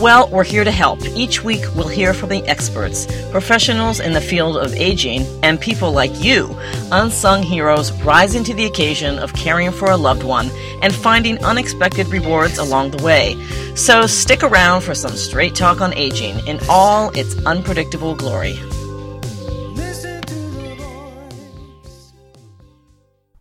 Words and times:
Well, 0.00 0.28
we're 0.30 0.42
here 0.42 0.64
to 0.64 0.70
help. 0.70 1.04
Each 1.04 1.44
week, 1.44 1.62
we'll 1.76 1.86
hear 1.86 2.12
from 2.12 2.30
the 2.30 2.44
experts, 2.48 3.06
professionals 3.30 4.00
in 4.00 4.14
the 4.14 4.20
field 4.20 4.56
of 4.56 4.74
aging, 4.74 5.24
and 5.44 5.60
people 5.60 5.92
like 5.92 6.10
you, 6.22 6.56
unsung 6.90 7.42
heroes 7.42 7.92
rising 8.02 8.42
to 8.44 8.54
the 8.54 8.64
occasion 8.64 9.18
of 9.18 9.32
caring 9.34 9.70
for 9.70 9.90
a 9.90 9.96
loved 9.96 10.24
one 10.24 10.50
and 10.82 10.92
finding 10.92 11.42
unexpected 11.44 12.08
rewards 12.08 12.58
along 12.58 12.90
the 12.90 13.02
way. 13.04 13.36
So 13.76 14.06
stick 14.06 14.42
around 14.42 14.80
for 14.80 14.94
some 14.94 15.12
straight 15.12 15.54
talk 15.54 15.80
on 15.80 15.94
aging 15.94 16.46
in 16.48 16.58
all 16.68 17.10
its 17.10 17.36
unpredictable 17.46 18.16
glory. 18.16 18.58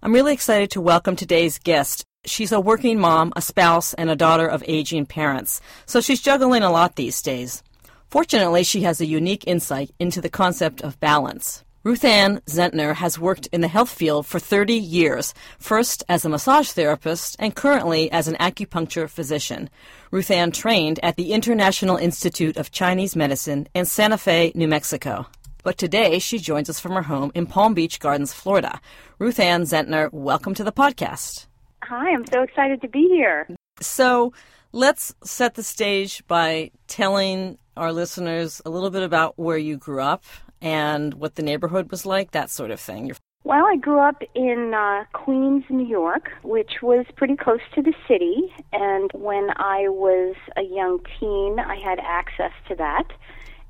I'm 0.03 0.13
really 0.13 0.33
excited 0.33 0.71
to 0.71 0.81
welcome 0.81 1.15
today's 1.15 1.59
guest, 1.59 2.05
She's 2.23 2.51
a 2.51 2.59
working 2.59 2.99
mom, 2.99 3.33
a 3.35 3.41
spouse, 3.41 3.95
and 3.95 4.09
a 4.09 4.15
daughter 4.15 4.45
of 4.45 4.63
aging 4.67 5.07
parents, 5.07 5.59
so 5.87 6.01
she's 6.01 6.21
juggling 6.21 6.61
a 6.61 6.71
lot 6.71 6.95
these 6.95 7.19
days. 7.21 7.63
Fortunately, 8.11 8.63
she 8.63 8.81
has 8.81 9.01
a 9.01 9.07
unique 9.07 9.43
insight 9.47 9.89
into 9.97 10.21
the 10.21 10.29
concept 10.29 10.81
of 10.81 10.99
balance. 10.99 11.63
Ruthanne 11.83 12.39
Zentner 12.41 12.93
has 12.93 13.17
worked 13.17 13.47
in 13.51 13.61
the 13.61 13.67
health 13.67 13.89
field 13.89 14.27
for 14.27 14.37
30 14.37 14.75
years, 14.75 15.33
first 15.57 16.03
as 16.07 16.23
a 16.23 16.29
massage 16.29 16.69
therapist 16.69 17.37
and 17.39 17.55
currently 17.55 18.11
as 18.11 18.27
an 18.27 18.35
acupuncture 18.35 19.09
physician. 19.09 19.67
Ruthanne 20.11 20.53
trained 20.53 20.99
at 21.01 21.15
the 21.15 21.33
International 21.33 21.97
Institute 21.97 22.55
of 22.55 22.69
Chinese 22.69 23.15
Medicine 23.15 23.67
in 23.73 23.85
Santa 23.85 24.19
Fe, 24.19 24.51
New 24.53 24.67
Mexico. 24.67 25.25
But 25.63 25.79
today 25.79 26.19
she 26.19 26.37
joins 26.37 26.69
us 26.69 26.79
from 26.79 26.91
her 26.91 27.01
home 27.01 27.31
in 27.33 27.47
Palm 27.47 27.73
Beach 27.73 27.99
Gardens, 27.99 28.31
Florida. 28.31 28.79
Ruthanne 29.19 29.63
Zentner, 29.63 30.13
welcome 30.13 30.53
to 30.53 30.63
the 30.63 30.71
podcast. 30.71 31.47
Hi, 31.83 32.13
I'm 32.13 32.25
so 32.27 32.43
excited 32.43 32.81
to 32.81 32.87
be 32.87 33.07
here. 33.09 33.47
So 33.79 34.33
let's 34.71 35.15
set 35.23 35.55
the 35.55 35.63
stage 35.63 36.23
by 36.27 36.71
telling 36.87 37.57
our 37.75 37.91
listeners 37.91 38.61
a 38.65 38.69
little 38.69 38.89
bit 38.89 39.03
about 39.03 39.37
where 39.37 39.57
you 39.57 39.77
grew 39.77 40.01
up 40.01 40.23
and 40.61 41.15
what 41.15 41.35
the 41.35 41.41
neighborhood 41.41 41.89
was 41.89 42.05
like, 42.05 42.31
that 42.31 42.49
sort 42.49 42.71
of 42.71 42.79
thing. 42.79 43.11
Well, 43.43 43.65
I 43.65 43.75
grew 43.75 43.99
up 43.99 44.21
in 44.35 44.73
uh, 44.75 45.05
Queens, 45.13 45.63
New 45.69 45.87
York, 45.87 46.29
which 46.43 46.83
was 46.83 47.05
pretty 47.15 47.35
close 47.35 47.61
to 47.73 47.81
the 47.81 47.93
city. 48.07 48.53
And 48.71 49.09
when 49.15 49.49
I 49.55 49.87
was 49.87 50.35
a 50.55 50.61
young 50.61 50.99
teen, 51.19 51.57
I 51.59 51.75
had 51.83 51.99
access 51.99 52.51
to 52.67 52.75
that. 52.75 53.07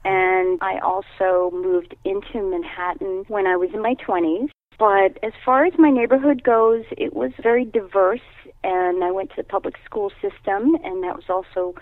And 0.04 0.60
I 0.62 0.80
also 0.80 1.56
moved 1.56 1.96
into 2.04 2.44
Manhattan 2.44 3.24
when 3.30 3.48
I 3.48 3.56
was 3.56 3.70
in 3.74 3.82
my 3.82 3.96
20s. 3.96 4.50
But 4.82 5.20
as 5.22 5.34
far 5.46 5.64
as 5.64 5.74
my 5.78 5.92
neighborhood 5.92 6.42
goes, 6.42 6.86
it 6.98 7.14
was 7.14 7.32
very 7.40 7.66
diverse, 7.66 8.20
and 8.64 9.04
I 9.04 9.12
went 9.12 9.30
to 9.30 9.36
the 9.38 9.44
public 9.44 9.76
school 9.86 10.12
system, 10.20 10.74
and 10.84 11.04
that 11.04 11.16
was 11.16 11.26
also 11.30 11.76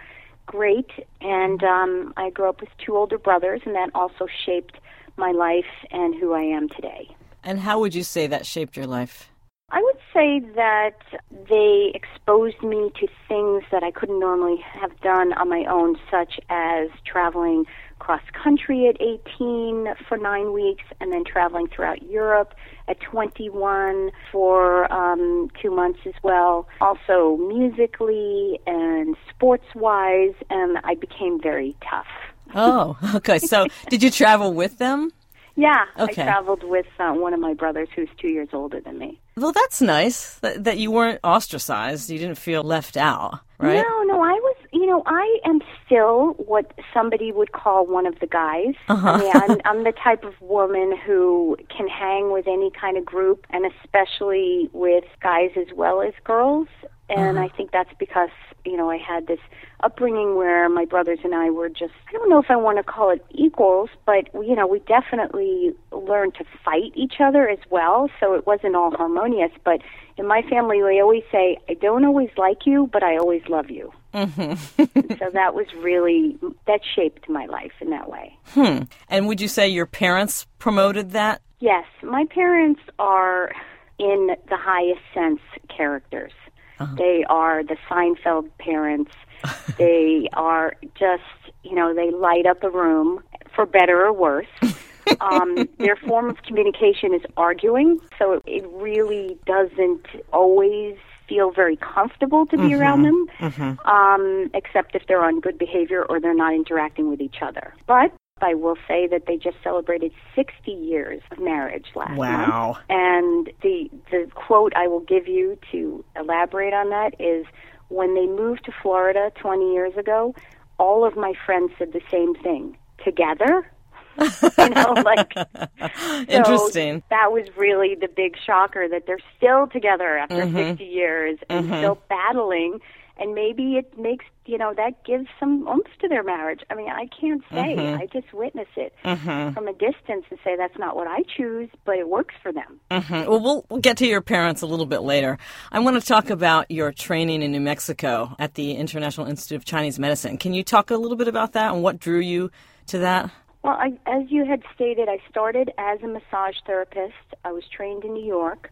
great. 0.45 0.89
And 1.21 1.63
um, 1.63 2.13
I 2.17 2.29
grew 2.29 2.49
up 2.49 2.59
with 2.59 2.67
two 2.85 2.97
older 2.97 3.17
brothers, 3.17 3.61
and 3.65 3.73
that 3.73 3.89
also 3.95 4.27
shaped 4.45 4.79
my 5.15 5.31
life 5.31 5.71
and 5.91 6.13
who 6.13 6.33
I 6.33 6.41
am 6.41 6.67
today. 6.67 7.07
And 7.41 7.61
how 7.61 7.79
would 7.79 7.95
you 7.95 8.03
say 8.03 8.27
that 8.27 8.45
shaped 8.45 8.75
your 8.75 8.85
life? 8.85 9.29
I 9.71 9.81
would 9.81 9.99
say 10.13 10.41
that 10.55 10.99
they 11.47 11.93
exposed 11.95 12.61
me 12.61 12.91
to 12.99 13.07
things 13.29 13.63
that 13.71 13.81
I 13.81 13.91
couldn't 13.91 14.19
normally 14.19 14.57
have 14.57 14.99
done 14.99 15.31
on 15.33 15.47
my 15.47 15.63
own, 15.69 15.95
such 16.11 16.37
as 16.49 16.89
traveling 17.05 17.63
cross 17.99 18.21
country 18.31 18.87
at 18.87 18.99
18 19.01 19.93
for 20.07 20.17
nine 20.17 20.53
weeks 20.53 20.83
and 20.99 21.11
then 21.11 21.23
traveling 21.23 21.67
throughout 21.67 22.01
Europe 22.03 22.53
at 22.87 22.99
21 23.01 24.11
for 24.31 24.91
um, 24.91 25.49
two 25.61 25.69
months 25.69 25.99
as 26.05 26.13
well. 26.23 26.67
Also 26.81 27.37
musically 27.37 28.59
and 28.65 29.15
sports 29.29 29.65
wise, 29.75 30.33
and 30.49 30.79
I 30.83 30.95
became 30.95 31.39
very 31.41 31.75
tough. 31.89 32.07
Oh, 32.55 32.97
okay. 33.15 33.39
So 33.39 33.67
did 33.89 34.01
you 34.01 34.09
travel 34.09 34.53
with 34.53 34.77
them? 34.77 35.11
Yeah, 35.55 35.85
okay. 35.99 36.21
I 36.21 36.25
traveled 36.25 36.63
with 36.63 36.85
uh, 36.99 37.11
one 37.11 37.33
of 37.33 37.41
my 37.41 37.53
brothers 37.53 37.89
who's 37.93 38.07
two 38.17 38.29
years 38.29 38.47
older 38.53 38.79
than 38.79 38.97
me. 38.97 39.19
Well, 39.35 39.51
that's 39.51 39.81
nice 39.81 40.35
that, 40.35 40.63
that 40.63 40.77
you 40.77 40.89
weren't 40.89 41.19
ostracized. 41.21 42.09
You 42.09 42.17
didn't 42.17 42.37
feel 42.37 42.63
left 42.63 42.95
out, 42.95 43.41
right? 43.57 43.83
No, 43.85 44.03
no, 44.03 44.23
I 44.23 44.31
was 44.31 44.55
know, 44.89 45.03
I 45.05 45.39
am 45.45 45.61
still 45.85 46.33
what 46.33 46.73
somebody 46.93 47.31
would 47.31 47.51
call 47.51 47.85
one 47.85 48.05
of 48.05 48.19
the 48.19 48.27
guys. 48.27 48.75
Uh-huh. 48.87 49.09
I 49.09 49.17
mean, 49.19 49.31
I'm, 49.35 49.61
I'm 49.65 49.83
the 49.83 49.93
type 49.93 50.23
of 50.23 50.33
woman 50.41 50.97
who 51.05 51.57
can 51.75 51.87
hang 51.87 52.31
with 52.31 52.47
any 52.47 52.71
kind 52.71 52.97
of 52.97 53.05
group, 53.05 53.45
and 53.49 53.65
especially 53.65 54.69
with 54.73 55.05
guys 55.21 55.51
as 55.55 55.67
well 55.75 56.01
as 56.01 56.13
girls. 56.23 56.67
And 57.09 57.37
Uh-huh. 57.37 57.45
I 57.47 57.49
think 57.55 57.71
that's 57.71 57.93
because, 57.97 58.29
you 58.65 58.77
know, 58.77 58.89
I 58.89 58.97
had 58.97 59.27
this 59.27 59.39
upbringing 59.81 60.35
where 60.35 60.67
my 60.69 60.85
brothers 60.85 61.19
and 61.23 61.33
I 61.33 61.49
were 61.49 61.69
just, 61.69 61.93
I 62.07 62.11
don't 62.13 62.29
know 62.29 62.39
if 62.39 62.49
I 62.49 62.55
want 62.55 62.77
to 62.77 62.83
call 62.83 63.11
it 63.11 63.25
equals, 63.31 63.89
but, 64.05 64.27
you 64.33 64.55
know, 64.55 64.67
we 64.67 64.79
definitely 64.79 65.71
learned 65.91 66.35
to 66.35 66.45
fight 66.63 66.91
each 66.95 67.15
other 67.19 67.47
as 67.47 67.59
well. 67.69 68.09
So 68.19 68.33
it 68.33 68.45
wasn't 68.45 68.75
all 68.75 68.91
harmonious. 68.91 69.51
But 69.63 69.81
in 70.17 70.27
my 70.27 70.41
family, 70.49 70.81
we 70.83 71.01
always 71.01 71.23
say, 71.31 71.57
I 71.69 71.73
don't 71.75 72.05
always 72.05 72.29
like 72.37 72.65
you, 72.65 72.89
but 72.91 73.03
I 73.03 73.17
always 73.17 73.41
love 73.47 73.69
you. 73.69 73.93
Mm-hmm. 74.13 74.81
so 75.17 75.29
that 75.33 75.53
was 75.53 75.67
really, 75.77 76.37
that 76.67 76.81
shaped 76.95 77.29
my 77.29 77.45
life 77.45 77.73
in 77.79 77.89
that 77.91 78.09
way. 78.09 78.37
Hmm. 78.47 78.83
And 79.07 79.27
would 79.27 79.39
you 79.39 79.47
say 79.47 79.69
your 79.69 79.85
parents 79.85 80.45
promoted 80.57 81.11
that? 81.11 81.41
Yes, 81.59 81.85
my 82.03 82.25
parents 82.25 82.81
are, 82.97 83.51
in 83.97 84.35
the 84.49 84.57
highest 84.57 85.01
sense, 85.13 85.41
characters. 85.75 86.31
Uh-huh. 86.79 86.95
They 86.97 87.25
are 87.29 87.63
the 87.63 87.75
Seinfeld 87.89 88.49
parents. 88.57 89.11
they 89.77 90.27
are 90.33 90.75
just, 90.97 91.23
you 91.63 91.75
know, 91.75 91.93
they 91.93 92.11
light 92.11 92.45
up 92.45 92.63
a 92.63 92.69
room 92.69 93.21
for 93.55 93.65
better 93.65 94.05
or 94.05 94.13
worse. 94.13 94.47
um, 95.21 95.67
their 95.79 95.95
form 95.95 96.29
of 96.29 96.37
communication 96.43 97.13
is 97.13 97.21
arguing, 97.37 97.99
so 98.17 98.33
it, 98.33 98.43
it 98.45 98.65
really 98.73 99.37
doesn't 99.45 100.05
always 100.31 100.95
feel 101.27 101.51
very 101.51 101.75
comfortable 101.77 102.45
to 102.47 102.57
be 102.57 102.69
Mhm. 102.69 102.79
around 102.79 103.03
them, 103.03 103.27
Mm-hmm. 103.39 103.87
um, 103.87 104.49
except 104.53 104.95
if 104.95 105.03
they're 105.07 105.23
on 105.23 105.39
good 105.39 105.57
behavior 105.59 106.03
or 106.09 106.19
they're 106.19 106.33
not 106.33 106.53
interacting 106.53 107.09
with 107.09 107.21
each 107.21 107.41
other. 107.41 107.73
But 107.85 108.11
I 108.41 108.53
will 108.55 108.77
say 108.87 109.05
that 109.07 109.25
they 109.27 109.37
just 109.37 109.57
celebrated 109.63 110.11
60 110.33 110.71
years 110.71 111.21
of 111.31 111.39
marriage 111.39 111.85
last 111.93 112.09
month. 112.17 112.19
Wow. 112.19 112.77
And 112.89 113.51
the 113.61 113.89
the 114.11 114.27
quote 114.33 114.73
I 114.75 114.87
will 114.87 115.01
give 115.01 115.27
you 115.27 115.57
to 115.71 116.03
elaborate 116.15 116.73
on 116.73 116.89
that 116.89 117.13
is 117.19 117.45
when 117.89 118.15
they 118.15 118.25
moved 118.25 118.65
to 118.65 118.71
Florida 118.81 119.31
20 119.35 119.73
years 119.73 119.95
ago, 119.97 120.33
all 120.77 121.05
of 121.05 121.15
my 121.15 121.33
friends 121.45 121.71
said 121.77 121.91
the 121.93 122.01
same 122.09 122.33
thing. 122.35 122.77
Together? 123.03 123.69
you 124.57 124.69
know, 124.69 124.93
like 125.05 125.33
so 125.79 126.25
Interesting. 126.27 127.01
that 127.09 127.31
was 127.31 127.45
really 127.55 127.95
the 127.95 128.07
big 128.13 128.35
shocker 128.45 128.87
that 128.89 129.03
they're 129.07 129.19
still 129.37 129.67
together 129.67 130.17
after 130.17 130.45
Mhm. 130.45 130.69
60 130.71 130.83
years 130.83 131.39
and 131.49 131.69
Mhm. 131.69 131.77
still 131.77 131.97
battling 132.09 132.79
and 133.17 133.33
maybe 133.35 133.77
it 133.77 133.97
makes 133.97 134.25
you 134.49 134.57
know 134.57 134.73
that 134.75 135.03
gives 135.05 135.27
some 135.39 135.67
oomph 135.67 135.87
to 136.01 136.07
their 136.07 136.23
marriage 136.23 136.61
i 136.69 136.75
mean 136.75 136.89
i 136.89 137.05
can't 137.19 137.41
say 137.51 137.75
Mhm. 137.77 137.99
i 137.99 138.05
just 138.07 138.33
witness 138.33 138.67
it 138.75 138.93
Mm-hmm. 139.05 139.53
from 139.53 139.67
a 139.67 139.73
distance 139.73 140.25
and 140.29 140.39
say 140.43 140.55
that's 140.57 140.77
not 140.77 140.95
what 140.95 141.07
i 141.07 141.19
choose 141.37 141.69
but 141.85 141.97
it 141.97 142.07
works 142.09 142.35
for 142.41 142.51
them 142.51 142.79
Mm-hmm. 142.91 143.29
Well, 143.29 143.39
well, 143.39 143.65
we'll 143.69 143.79
get 143.81 143.97
to 143.97 144.07
your 144.07 144.21
parents 144.21 144.61
a 144.63 144.65
little 144.65 144.85
bit 144.87 145.01
later. 145.01 145.37
I 145.71 145.79
want 145.79 146.01
to 146.01 146.05
talk 146.05 146.29
about 146.31 146.71
your 146.71 146.91
training 146.91 147.43
in 147.43 147.51
New 147.51 147.59
Mexico 147.61 148.35
at 148.39 148.55
the 148.55 148.71
International 148.73 149.27
Institute 149.27 149.57
of 149.57 149.65
Chinese 149.65 149.99
Medicine. 149.99 150.37
Can 150.37 150.53
you 150.55 150.63
talk 150.63 150.89
a 150.89 150.95
little 150.97 151.15
bit 151.17 151.27
about 151.27 151.53
that 151.53 151.71
and 151.73 151.83
what 151.83 151.99
drew 151.99 152.19
you 152.19 152.49
to 152.87 152.97
that? 152.99 153.29
Well, 153.63 153.75
I, 153.77 153.89
as 154.07 154.23
you 154.29 154.45
had 154.45 154.63
stated, 154.73 155.07
I 155.07 155.19
started 155.29 155.71
as 155.77 155.99
a 156.01 156.07
massage 156.07 156.55
therapist. 156.65 157.13
I 157.45 157.51
was 157.51 157.63
trained 157.75 158.03
in 158.05 158.13
New 158.13 158.25
York, 158.25 158.71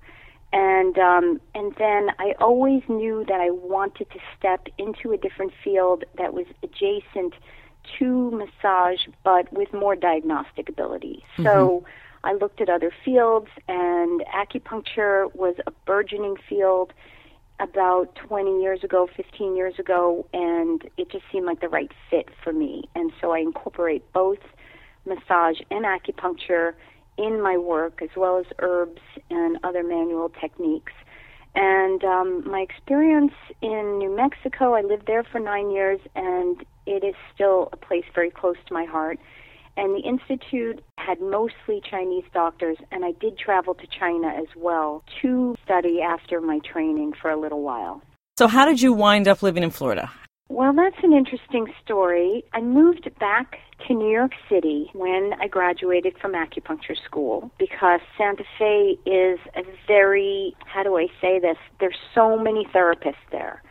and 0.53 0.97
um, 0.97 1.41
and 1.53 1.73
then 1.77 2.09
I 2.19 2.33
always 2.39 2.83
knew 2.87 3.25
that 3.27 3.41
I 3.41 3.49
wanted 3.49 4.09
to 4.11 4.19
step 4.37 4.67
into 4.77 5.11
a 5.11 5.17
different 5.17 5.51
field 5.63 6.05
that 6.17 6.33
was 6.33 6.45
adjacent 6.63 7.33
to 7.99 8.31
massage, 8.31 8.99
but 9.23 9.51
with 9.53 9.73
more 9.73 9.95
diagnostic 9.95 10.69
ability. 10.69 11.23
So 11.43 11.85
I 12.23 12.33
looked 12.33 12.61
at 12.61 12.69
other 12.69 12.91
fields, 13.05 13.47
and 13.67 14.23
acupuncture 14.33 15.33
was 15.35 15.55
a 15.65 15.71
burgeoning 15.85 16.35
field 16.49 16.93
about 17.59 18.15
20 18.15 18.61
years 18.61 18.83
ago, 18.83 19.07
15 19.15 19.55
years 19.55 19.79
ago, 19.79 20.27
and 20.33 20.83
it 20.97 21.09
just 21.09 21.23
seemed 21.31 21.45
like 21.45 21.61
the 21.61 21.69
right 21.69 21.91
fit 22.09 22.29
for 22.43 22.53
me. 22.53 22.83
And 22.95 23.11
so 23.19 23.31
I 23.31 23.39
incorporate 23.39 24.03
both 24.13 24.39
massage 25.05 25.59
and 25.71 25.85
acupuncture 25.85 26.73
in 27.17 27.41
my 27.41 27.57
work, 27.57 28.01
as 28.01 28.09
well 28.15 28.37
as 28.37 28.45
herbs 28.59 29.01
and 29.29 29.57
other 29.63 29.83
manual 29.83 30.29
techniques. 30.41 30.93
And 31.55 32.03
um, 32.03 32.43
my 32.49 32.59
experience 32.59 33.33
in 33.61 33.97
New 33.97 34.15
Mexico, 34.15 34.73
I 34.73 34.81
lived 34.81 35.07
there 35.07 35.23
for 35.23 35.39
nine 35.39 35.71
years, 35.71 35.99
and 36.15 36.63
it 36.85 37.03
is 37.03 37.15
still 37.33 37.69
a 37.73 37.77
place 37.77 38.05
very 38.13 38.29
close 38.29 38.57
to 38.67 38.73
my 38.73 38.85
heart. 38.85 39.17
And 39.75 39.95
the 39.95 40.07
Institute 40.07 40.83
had 40.97 41.19
mostly 41.19 41.81
Chinese 41.89 42.25
doctors, 42.33 42.77
and 42.91 43.05
I 43.05 43.11
did 43.19 43.37
travel 43.37 43.73
to 43.75 43.87
China 43.87 44.27
as 44.27 44.47
well 44.55 45.03
to 45.21 45.55
study 45.63 46.01
after 46.01 46.41
my 46.41 46.59
training 46.59 47.13
for 47.19 47.31
a 47.31 47.39
little 47.39 47.61
while. 47.61 48.01
So, 48.37 48.47
how 48.47 48.65
did 48.65 48.81
you 48.81 48.93
wind 48.93 49.27
up 49.27 49.41
living 49.41 49.63
in 49.63 49.71
Florida? 49.71 50.11
Well, 50.49 50.73
that's 50.73 51.03
an 51.03 51.13
interesting 51.13 51.67
story. 51.83 52.43
I 52.53 52.61
moved 52.61 53.09
back 53.19 53.57
to 53.85 53.93
New 53.93 54.09
York 54.09 54.31
City 54.49 54.89
when 54.93 55.33
I 55.39 55.47
graduated 55.47 56.17
from 56.19 56.33
acupuncture 56.33 56.95
school 57.05 57.51
because 57.59 57.99
Santa 58.17 58.43
Fe 58.57 58.97
is 59.05 59.39
a 59.55 59.63
very, 59.87 60.55
how 60.65 60.83
do 60.83 60.97
I 60.97 61.07
say 61.21 61.39
this? 61.39 61.57
There's 61.79 61.97
so 62.15 62.37
many 62.37 62.65
therapists 62.65 63.15
there. 63.31 63.61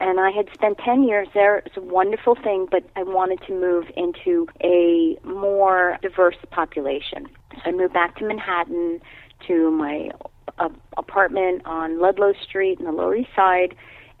And 0.00 0.20
I 0.20 0.30
had 0.30 0.48
spent 0.54 0.78
10 0.78 1.02
years 1.02 1.26
there. 1.34 1.58
It's 1.58 1.76
a 1.76 1.80
wonderful 1.80 2.36
thing, 2.36 2.68
but 2.70 2.88
I 2.94 3.02
wanted 3.02 3.40
to 3.48 3.52
move 3.52 3.86
into 3.96 4.46
a 4.62 5.18
more 5.24 5.98
diverse 6.02 6.36
population. 6.50 7.26
So 7.54 7.62
I 7.66 7.72
moved 7.72 7.94
back 7.94 8.16
to 8.18 8.24
Manhattan 8.24 9.00
to 9.48 9.70
my 9.72 10.10
uh, 10.58 10.68
apartment 10.96 11.62
on 11.64 12.00
Ludlow 12.00 12.32
Street 12.48 12.78
in 12.78 12.84
the 12.84 12.92
Lower 12.92 13.16
East 13.16 13.30
Side 13.34 13.74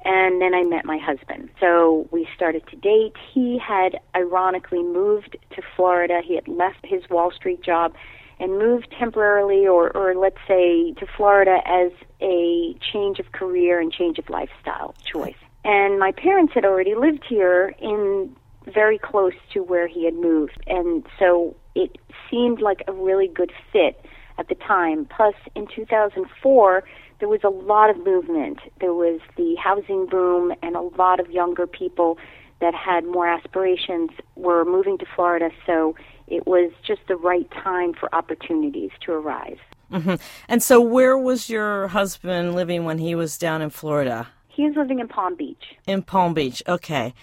and 0.04 0.40
then 0.40 0.54
I 0.54 0.62
met 0.64 0.84
my 0.84 0.98
husband. 0.98 1.50
So 1.60 2.08
we 2.10 2.28
started 2.34 2.66
to 2.68 2.76
date. 2.76 3.14
He 3.32 3.58
had 3.58 3.98
ironically 4.14 4.82
moved 4.82 5.36
to 5.56 5.62
Florida. 5.76 6.20
He 6.24 6.34
had 6.34 6.46
left 6.48 6.84
his 6.84 7.02
Wall 7.10 7.30
Street 7.30 7.62
job 7.62 7.94
and 8.40 8.58
moved 8.58 8.94
temporarily 8.98 9.66
or, 9.66 9.94
or 9.96 10.14
let's 10.14 10.38
say 10.46 10.92
to 10.92 11.06
Florida 11.16 11.58
as 11.66 11.90
a 12.20 12.76
change 12.92 13.18
of 13.18 13.32
career 13.32 13.80
and 13.80 13.92
change 13.92 14.18
of 14.18 14.30
lifestyle 14.30 14.94
choice. 15.04 15.34
And 15.64 15.98
my 15.98 16.12
parents 16.12 16.54
had 16.54 16.64
already 16.64 16.94
lived 16.94 17.24
here 17.28 17.74
in 17.80 18.34
very 18.66 18.98
close 18.98 19.34
to 19.52 19.62
where 19.62 19.88
he 19.88 20.04
had 20.04 20.14
moved. 20.14 20.58
And 20.66 21.04
so 21.18 21.56
it 21.74 21.98
seemed 22.30 22.60
like 22.60 22.82
a 22.86 22.92
really 22.92 23.28
good 23.28 23.52
fit 23.72 24.04
at 24.38 24.48
the 24.48 24.54
time. 24.54 25.06
Plus 25.06 25.34
in 25.56 25.66
2004 25.66 26.84
there 27.20 27.28
was 27.28 27.40
a 27.44 27.48
lot 27.48 27.90
of 27.90 27.98
movement. 28.04 28.58
There 28.80 28.94
was 28.94 29.20
the 29.36 29.56
housing 29.56 30.06
boom, 30.06 30.52
and 30.62 30.76
a 30.76 30.80
lot 30.80 31.20
of 31.20 31.30
younger 31.30 31.66
people 31.66 32.18
that 32.60 32.74
had 32.74 33.04
more 33.04 33.28
aspirations 33.28 34.10
were 34.36 34.64
moving 34.64 34.98
to 34.98 35.06
Florida. 35.14 35.50
So 35.66 35.94
it 36.26 36.46
was 36.46 36.72
just 36.86 37.00
the 37.08 37.16
right 37.16 37.48
time 37.50 37.94
for 37.94 38.12
opportunities 38.14 38.90
to 39.02 39.12
arise. 39.12 39.58
Mm-hmm. 39.92 40.14
And 40.48 40.62
so, 40.62 40.80
where 40.80 41.16
was 41.16 41.48
your 41.48 41.88
husband 41.88 42.54
living 42.54 42.84
when 42.84 42.98
he 42.98 43.14
was 43.14 43.38
down 43.38 43.62
in 43.62 43.70
Florida? 43.70 44.28
He 44.48 44.64
was 44.64 44.76
living 44.76 44.98
in 44.98 45.08
Palm 45.08 45.34
Beach. 45.34 45.76
In 45.86 46.02
Palm 46.02 46.34
Beach, 46.34 46.62
okay. 46.68 47.14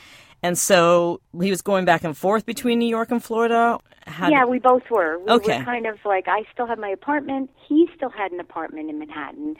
And 0.41 0.57
so 0.57 1.21
he 1.41 1.49
was 1.49 1.61
going 1.61 1.85
back 1.85 2.03
and 2.03 2.15
forth 2.15 2.45
between 2.45 2.79
New 2.79 2.87
York 2.87 3.11
and 3.11 3.23
Florida. 3.23 3.79
How 4.07 4.29
yeah, 4.29 4.41
did... 4.41 4.49
we 4.49 4.59
both 4.59 4.83
were. 4.89 5.19
We 5.19 5.31
okay. 5.31 5.59
were 5.59 5.65
kind 5.65 5.85
of 5.85 5.97
like 6.05 6.27
I 6.27 6.43
still 6.53 6.67
had 6.67 6.79
my 6.79 6.89
apartment. 6.89 7.49
He 7.67 7.89
still 7.95 8.09
had 8.09 8.31
an 8.31 8.39
apartment 8.39 8.89
in 8.89 8.99
Manhattan. 8.99 9.55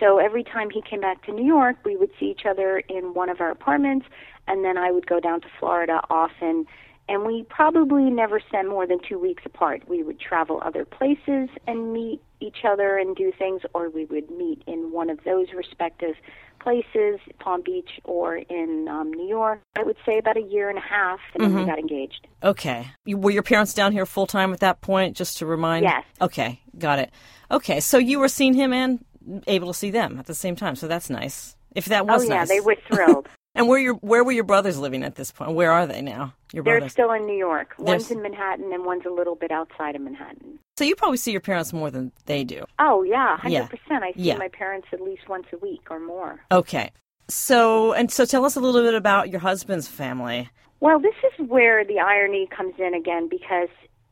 So 0.00 0.18
every 0.18 0.44
time 0.44 0.70
he 0.70 0.82
came 0.82 1.00
back 1.00 1.24
to 1.26 1.32
New 1.32 1.46
York, 1.46 1.76
we 1.84 1.96
would 1.96 2.10
see 2.18 2.26
each 2.26 2.46
other 2.48 2.78
in 2.88 3.14
one 3.14 3.28
of 3.28 3.40
our 3.40 3.50
apartments, 3.50 4.06
and 4.46 4.64
then 4.64 4.76
I 4.76 4.90
would 4.90 5.06
go 5.06 5.20
down 5.20 5.40
to 5.40 5.48
Florida 5.58 6.00
often. 6.10 6.66
And 7.08 7.24
we 7.24 7.46
probably 7.48 8.10
never 8.10 8.40
spent 8.40 8.68
more 8.68 8.84
than 8.86 8.98
two 9.08 9.18
weeks 9.18 9.44
apart. 9.46 9.88
We 9.88 10.02
would 10.02 10.18
travel 10.18 10.60
other 10.64 10.84
places 10.84 11.48
and 11.66 11.92
meet 11.92 12.20
each 12.40 12.64
other 12.68 12.98
and 12.98 13.14
do 13.14 13.32
things, 13.38 13.62
or 13.74 13.88
we 13.88 14.06
would 14.06 14.28
meet 14.30 14.62
in 14.66 14.90
one 14.90 15.08
of 15.08 15.20
those 15.24 15.46
respective 15.54 16.16
places, 16.58 17.20
Palm 17.38 17.62
Beach 17.62 18.00
or 18.02 18.36
in 18.36 18.88
um, 18.90 19.12
New 19.12 19.28
York. 19.28 19.60
I 19.78 19.84
would 19.84 19.96
say 20.04 20.18
about 20.18 20.36
a 20.36 20.42
year 20.42 20.68
and 20.68 20.78
a 20.78 20.82
half, 20.82 21.20
and 21.34 21.42
mm-hmm. 21.42 21.42
then 21.42 21.54
we 21.54 21.60
mm-hmm. 21.60 21.70
got 21.70 21.78
engaged. 21.78 22.26
Okay. 22.42 22.88
Were 23.06 23.30
your 23.30 23.44
parents 23.44 23.72
down 23.72 23.92
here 23.92 24.04
full 24.04 24.26
time 24.26 24.52
at 24.52 24.60
that 24.60 24.80
point, 24.80 25.16
just 25.16 25.38
to 25.38 25.46
remind? 25.46 25.84
Yes. 25.84 26.02
Okay, 26.20 26.60
got 26.76 26.98
it. 26.98 27.12
Okay, 27.52 27.78
so 27.78 27.98
you 27.98 28.18
were 28.18 28.28
seeing 28.28 28.52
him 28.52 28.72
and 28.72 29.04
able 29.46 29.68
to 29.68 29.74
see 29.74 29.90
them 29.90 30.18
at 30.18 30.26
the 30.26 30.34
same 30.34 30.56
time. 30.56 30.76
So 30.76 30.88
that's 30.88 31.10
nice. 31.10 31.56
If 31.74 31.86
that 31.86 32.02
oh, 32.02 32.04
was 32.04 32.24
oh, 32.24 32.28
yeah, 32.28 32.34
nice. 32.40 32.48
they 32.48 32.60
were 32.60 32.76
thrilled. 32.90 33.28
and 33.54 33.68
where 33.68 33.78
your 33.78 33.94
where 33.94 34.24
were 34.24 34.32
your 34.32 34.44
brothers 34.44 34.78
living 34.78 35.02
at 35.02 35.16
this 35.16 35.30
point? 35.30 35.52
Where 35.52 35.70
are 35.70 35.86
they 35.86 36.02
now? 36.02 36.34
Your 36.52 36.64
They're 36.64 36.78
brothers? 36.78 36.92
still 36.92 37.12
in 37.12 37.26
New 37.26 37.36
York. 37.36 37.74
One's 37.78 38.10
in 38.10 38.22
Manhattan 38.22 38.72
and 38.72 38.84
one's 38.84 39.04
a 39.06 39.10
little 39.10 39.34
bit 39.34 39.50
outside 39.50 39.94
of 39.94 40.02
Manhattan. 40.02 40.58
So 40.78 40.84
you 40.84 40.96
probably 40.96 41.18
see 41.18 41.32
your 41.32 41.40
parents 41.40 41.72
more 41.72 41.90
than 41.90 42.12
they 42.26 42.44
do. 42.44 42.64
Oh 42.78 43.02
yeah, 43.02 43.36
hundred 43.36 43.52
yeah. 43.52 43.66
percent. 43.66 44.04
I 44.04 44.12
see 44.12 44.22
yeah. 44.22 44.36
my 44.36 44.48
parents 44.48 44.88
at 44.92 45.00
least 45.00 45.28
once 45.28 45.46
a 45.52 45.58
week 45.58 45.82
or 45.90 46.00
more. 46.00 46.40
Okay. 46.50 46.92
So 47.28 47.92
and 47.92 48.10
so 48.10 48.24
tell 48.24 48.44
us 48.44 48.56
a 48.56 48.60
little 48.60 48.82
bit 48.82 48.94
about 48.94 49.30
your 49.30 49.40
husband's 49.40 49.88
family. 49.88 50.48
Well, 50.80 51.00
this 51.00 51.14
is 51.24 51.48
where 51.48 51.84
the 51.84 51.98
irony 51.98 52.48
comes 52.54 52.74
in 52.78 52.94
again 52.94 53.28
because 53.28 53.68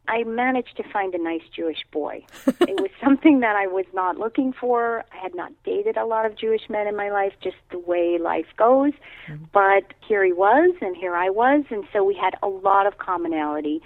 I 0.06 0.23
managed 0.25 0.77
to 0.77 0.83
find 0.93 1.15
a 1.15 1.23
nice 1.23 1.43
Jewish 1.55 1.85
boy. 1.91 2.25
it 2.47 2.81
was 2.81 2.91
something 3.03 3.41
that 3.41 3.56
I 3.56 3.67
was 3.67 3.87
not 3.95 4.19
looking 4.19 4.53
for. 4.53 5.05
I 5.12 5.17
had 5.23 5.35
not 5.35 5.53
dated 5.65 5.97
a 5.97 6.05
lot 6.05 6.27
of 6.27 6.37
Jewish 6.37 6.69
men 6.69 6.87
in 6.87 6.97
my 6.97 7.11
life, 7.11 7.33
just 7.43 7.56
the 7.71 7.79
way 7.79 8.19
life 8.19 8.47
goes. 8.56 8.93
Mm-hmm. 9.29 9.45
But 9.53 9.95
here 10.06 10.25
he 10.25 10.33
was, 10.33 10.75
and 10.83 10.97
here 10.97 11.17
I 11.17 11.31
was, 11.31 11.65
and 11.71 11.85
so 11.93 12.05
we 12.05 12.15
had 12.15 12.35
a 12.43 12.49
lot 12.49 12.87
of 12.87 12.99
commonality. 12.99 13.83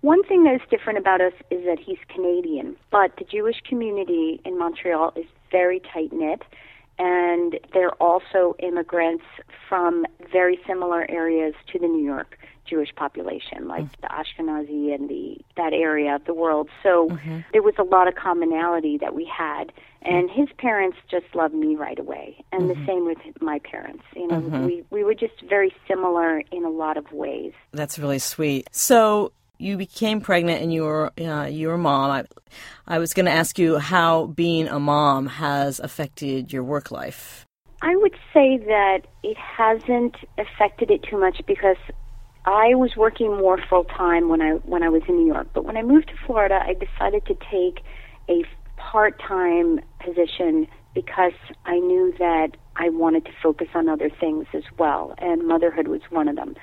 One 0.00 0.24
thing 0.24 0.42
that's 0.42 0.68
different 0.68 0.98
about 0.98 1.20
us 1.20 1.34
is 1.50 1.64
that 1.64 1.78
he's 1.78 1.98
Canadian, 2.08 2.76
but 2.90 3.16
the 3.18 3.24
Jewish 3.24 3.60
community 3.68 4.40
in 4.44 4.58
Montreal 4.58 5.12
is 5.14 5.26
very 5.52 5.80
tight 5.92 6.12
knit, 6.12 6.42
and 6.98 7.60
they're 7.72 7.94
also 8.02 8.56
immigrants 8.58 9.24
from 9.68 10.06
very 10.32 10.58
similar 10.66 11.08
areas 11.08 11.54
to 11.72 11.78
the 11.78 11.86
New 11.86 12.04
York 12.04 12.36
Jewish 12.72 12.94
population, 12.96 13.68
like 13.68 13.84
mm-hmm. 13.84 14.00
the 14.00 14.08
Ashkenazi 14.08 14.94
and 14.94 15.10
the 15.10 15.36
that 15.58 15.74
area 15.74 16.14
of 16.14 16.24
the 16.24 16.32
world. 16.32 16.70
So 16.82 17.10
mm-hmm. 17.10 17.40
there 17.52 17.60
was 17.60 17.74
a 17.78 17.82
lot 17.82 18.08
of 18.08 18.14
commonality 18.14 18.96
that 18.98 19.14
we 19.14 19.26
had, 19.26 19.72
and 20.00 20.30
his 20.30 20.48
parents 20.56 20.96
just 21.10 21.26
loved 21.34 21.54
me 21.54 21.76
right 21.76 21.98
away, 21.98 22.42
and 22.50 22.62
mm-hmm. 22.62 22.80
the 22.80 22.86
same 22.86 23.04
with 23.04 23.18
my 23.42 23.58
parents. 23.58 24.04
You 24.16 24.28
know, 24.28 24.40
mm-hmm. 24.40 24.64
we 24.64 24.84
we 24.88 25.04
were 25.04 25.14
just 25.14 25.42
very 25.46 25.74
similar 25.86 26.40
in 26.50 26.64
a 26.64 26.70
lot 26.70 26.96
of 26.96 27.12
ways. 27.12 27.52
That's 27.72 27.98
really 27.98 28.18
sweet. 28.18 28.68
So 28.72 29.32
you 29.58 29.76
became 29.76 30.22
pregnant 30.22 30.62
and 30.62 30.72
you 30.72 30.84
were 30.84 31.12
uh, 31.20 31.44
you 31.44 31.68
were 31.68 31.78
mom. 31.78 32.10
I, 32.10 32.24
I 32.86 32.98
was 32.98 33.12
going 33.12 33.26
to 33.26 33.32
ask 33.32 33.58
you 33.58 33.78
how 33.78 34.26
being 34.26 34.66
a 34.66 34.80
mom 34.80 35.26
has 35.26 35.78
affected 35.78 36.52
your 36.54 36.64
work 36.64 36.90
life. 36.90 37.46
I 37.82 37.96
would 37.96 38.14
say 38.32 38.58
that 38.58 39.00
it 39.24 39.36
hasn't 39.36 40.16
affected 40.38 40.90
it 40.90 41.02
too 41.02 41.18
much 41.18 41.42
because 41.46 41.76
I 42.44 42.74
was 42.74 42.96
working 42.96 43.36
more 43.36 43.58
full 43.68 43.84
time 43.84 44.28
when 44.28 44.42
I 44.42 44.52
when 44.64 44.82
I 44.82 44.88
was 44.88 45.02
in 45.08 45.16
New 45.16 45.26
York, 45.26 45.48
but 45.54 45.64
when 45.64 45.76
I 45.76 45.82
moved 45.82 46.08
to 46.08 46.14
Florida, 46.26 46.60
I 46.62 46.74
decided 46.74 47.24
to 47.26 47.34
take 47.50 47.84
a 48.28 48.44
part 48.76 49.20
time 49.20 49.80
position 50.04 50.66
because 50.94 51.32
I 51.64 51.78
knew 51.78 52.12
that 52.18 52.56
I 52.76 52.88
wanted 52.88 53.24
to 53.26 53.32
focus 53.42 53.68
on 53.74 53.88
other 53.88 54.10
things 54.10 54.46
as 54.54 54.64
well, 54.78 55.14
and 55.18 55.46
motherhood 55.46 55.88
was 55.88 56.00
one 56.10 56.28
of 56.28 56.36
them. 56.36 56.56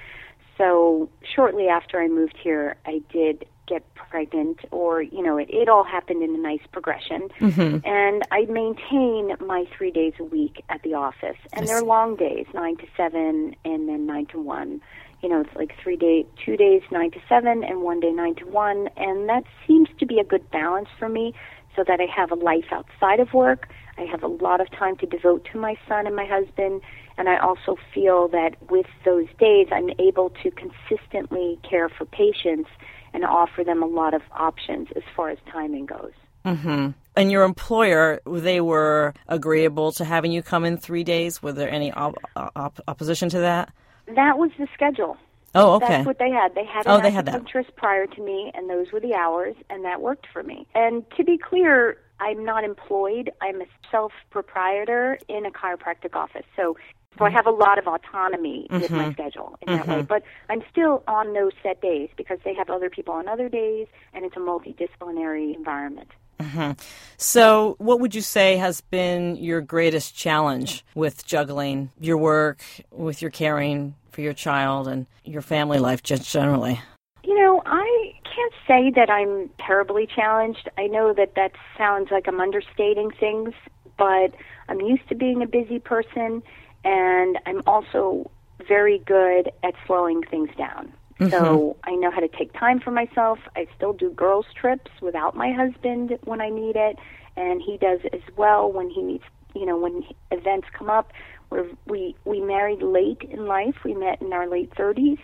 So 0.58 1.10
shortly 1.24 1.68
after 1.70 2.02
I 2.02 2.10
moved 2.10 2.36
here, 2.42 2.76
I 2.86 3.02
did 3.10 3.46
get 3.66 3.84
pregnant, 3.94 4.60
or 4.72 5.02
you 5.02 5.24
know, 5.24 5.38
it, 5.38 5.50
it 5.50 5.70
all 5.70 5.86
happened 5.86 6.24
in 6.24 6.36
a 6.36 6.40
nice 6.40 6.66
progression. 6.74 7.30
Mm-hmm. 7.40 7.88
And 7.88 8.24
I 8.32 8.46
maintain 8.46 9.38
my 9.40 9.66
three 9.78 9.92
days 9.92 10.14
a 10.20 10.26
week 10.26 10.62
at 10.68 10.84
the 10.84 10.96
office, 10.96 11.38
and 11.54 11.66
they're 11.66 11.84
long 11.84 12.18
days, 12.18 12.48
nine 12.54 12.76
to 12.78 12.88
seven, 12.98 13.56
and 13.64 13.88
then 13.88 14.06
nine 14.06 14.26
to 14.28 14.42
one 14.42 14.82
you 15.22 15.30
know, 15.30 15.42
it's 15.42 15.56
like 15.56 15.74
three 15.82 15.98
day, 15.98 16.26
two 16.46 16.56
days 16.56 16.82
nine 16.92 17.12
to 17.12 17.20
seven, 17.28 17.64
and 17.64 17.82
one 17.82 18.00
day 18.00 18.12
nine 18.12 18.36
to 18.36 18.46
one, 18.46 18.90
and 18.98 19.28
that 19.30 19.44
seems 19.68 19.90
to 20.00 20.06
be 20.06 20.20
a 20.20 20.24
good 20.24 20.50
balance 20.52 20.90
for 20.98 21.10
me, 21.10 21.34
so 21.76 21.84
that 21.88 22.00
I 22.00 22.08
have 22.14 22.32
a 22.32 22.36
life 22.36 22.66
outside 22.72 23.20
of 23.20 23.34
work. 23.34 23.68
I 23.98 24.04
have 24.04 24.24
a 24.24 24.28
lot 24.28 24.62
of 24.62 24.72
time 24.72 24.96
to 24.98 25.06
devote 25.06 25.48
to 25.52 25.60
my 25.60 25.76
son 25.88 26.08
and 26.08 26.16
my 26.16 26.26
husband, 26.26 26.82
and 27.18 27.28
I 27.28 27.38
also 27.38 27.76
feel 27.94 28.30
that 28.30 28.56
with 28.70 28.86
those 29.04 29.28
days, 29.40 29.68
I'm 29.72 29.90
able 30.00 30.30
to 30.42 30.52
consistently 30.52 31.60
care 31.70 31.90
for 31.90 32.06
patients 32.06 32.70
and 33.14 33.26
offer 33.26 33.64
them 33.64 33.84
a 33.84 33.88
lot 33.88 34.14
of 34.14 34.22
options 34.32 34.88
as 34.96 35.04
far 35.16 35.30
as 35.30 35.38
timing 35.52 35.86
goes. 35.86 36.14
Mm-hmm. 36.46 36.92
And 37.18 37.32
your 37.32 37.44
employer, 37.44 38.22
they 38.26 38.62
were 38.62 39.14
agreeable 39.28 39.92
to 39.94 40.06
having 40.06 40.32
you 40.32 40.42
come 40.42 40.64
in 40.64 40.78
three 40.78 41.04
days. 41.04 41.44
Were 41.44 41.52
there 41.52 41.70
any 41.70 41.92
op- 41.92 42.16
op- 42.36 42.80
opposition 42.88 43.28
to 43.30 43.40
that? 43.40 43.74
That 44.16 44.38
was 44.38 44.52
the 44.58 44.68
schedule. 44.74 45.18
Oh, 45.56 45.76
okay. 45.76 45.88
That's 45.88 46.06
what 46.06 46.20
they 46.20 46.30
had. 46.30 46.54
They 46.54 46.66
had 46.66 46.86
an 46.86 46.92
oh, 46.92 47.02
they 47.02 47.12
had 47.12 47.26
that. 47.26 47.76
prior 47.76 48.06
to 48.06 48.22
me, 48.22 48.52
and 48.54 48.70
those 48.70 48.92
were 48.92 49.00
the 49.00 49.16
hours, 49.16 49.56
and 49.70 49.84
that 49.84 50.02
worked 50.02 50.28
for 50.32 50.44
me. 50.44 50.68
And 50.76 51.04
to 51.18 51.24
be 51.24 51.38
clear, 51.38 51.98
I'm 52.20 52.46
not 52.46 52.64
employed. 52.64 53.32
I'm 53.42 53.62
a 53.62 53.66
self 53.90 54.12
proprietor 54.30 55.18
in 55.28 55.46
a 55.46 55.52
chiropractic 55.52 56.16
office. 56.16 56.46
So 56.56 56.78
so 57.18 57.26
I 57.26 57.32
have 57.32 57.48
a 57.48 57.52
lot 57.52 57.78
of 57.78 57.88
autonomy 57.88 58.68
mm-hmm. 58.70 58.82
with 58.82 58.92
my 58.92 59.06
mm-hmm. 59.06 59.12
schedule 59.12 59.58
in 59.62 59.68
mm-hmm. 59.68 59.90
that 59.90 59.98
way. 59.98 60.02
But 60.04 60.24
I'm 60.50 60.64
still 60.72 61.04
on 61.08 61.34
those 61.34 61.52
set 61.64 61.82
days 61.82 62.10
because 62.16 62.38
they 62.46 62.54
have 62.54 62.70
other 62.70 62.90
people 62.90 63.14
on 63.14 63.28
other 63.28 63.50
days 63.50 63.88
and 64.14 64.24
it's 64.26 64.38
a 64.38 64.40
multidisciplinary 64.40 65.56
environment. 65.56 66.10
Mm-hmm. 66.40 66.80
So, 67.18 67.76
what 67.80 68.00
would 68.00 68.16
you 68.16 68.22
say 68.22 68.56
has 68.56 68.80
been 68.80 69.36
your 69.36 69.60
greatest 69.60 70.16
challenge 70.16 70.86
with 70.96 71.26
juggling 71.26 71.90
your 72.00 72.18
work, 72.18 72.64
with 72.92 73.22
your 73.22 73.30
caring 73.30 73.96
for 74.12 74.22
your 74.22 74.34
child, 74.34 74.88
and 74.88 75.06
your 75.24 75.42
family 75.42 75.80
life 75.80 76.04
just 76.04 76.32
generally? 76.32 76.82
You 77.24 77.36
know, 77.38 77.62
I 77.66 78.14
can't 78.24 78.54
say 78.68 78.92
that 78.96 79.10
I'm 79.10 79.50
terribly 79.60 80.08
challenged. 80.08 80.70
I 80.78 80.88
know 80.88 81.14
that 81.14 81.36
that 81.36 81.52
sounds 81.78 82.10
like 82.12 82.28
I'm 82.28 82.40
understating 82.40 83.12
things, 83.12 83.54
but 83.98 84.34
I'm 84.68 84.82
used 84.82 85.08
to 85.10 85.16
being 85.16 85.42
a 85.42 85.48
busy 85.48 85.80
person, 85.80 86.42
and 86.84 87.38
I'm 87.46 87.62
also 87.68 88.32
very 88.68 89.00
good 89.00 89.52
at 89.64 89.74
slowing 89.86 90.24
things 90.24 90.50
down. 90.58 90.94
Mm-hmm. 91.20 91.32
So 91.32 91.76
I 91.84 91.96
know 91.96 92.12
how 92.12 92.22
to 92.22 92.30
take 92.30 92.54
time 92.54 92.80
for 92.80 92.92
myself. 92.92 93.40
I 93.56 93.68
still 93.76 93.92
do 93.92 94.10
girls' 94.12 94.46
trips 94.56 94.90
without 95.02 95.36
my 95.36 95.52
husband 95.52 96.18
when 96.24 96.40
I 96.40 96.50
need 96.50 96.78
it, 96.78 96.98
and 97.36 97.62
he 97.62 97.78
does 97.78 98.00
as 98.14 98.22
well 98.38 98.72
when 98.72 98.90
he 98.90 99.02
needs, 99.02 99.24
you 99.54 99.66
know, 99.66 99.78
when 99.78 100.04
events 100.32 100.68
come 100.72 100.90
up. 100.90 101.12
We're, 101.50 101.68
we 101.86 102.16
we 102.26 102.42
married 102.42 102.82
late 102.82 103.22
in 103.22 103.46
life. 103.46 103.76
We 103.84 103.94
met 103.94 104.22
in 104.22 104.34
our 104.34 104.48
late 104.48 104.72
30s, 104.76 105.20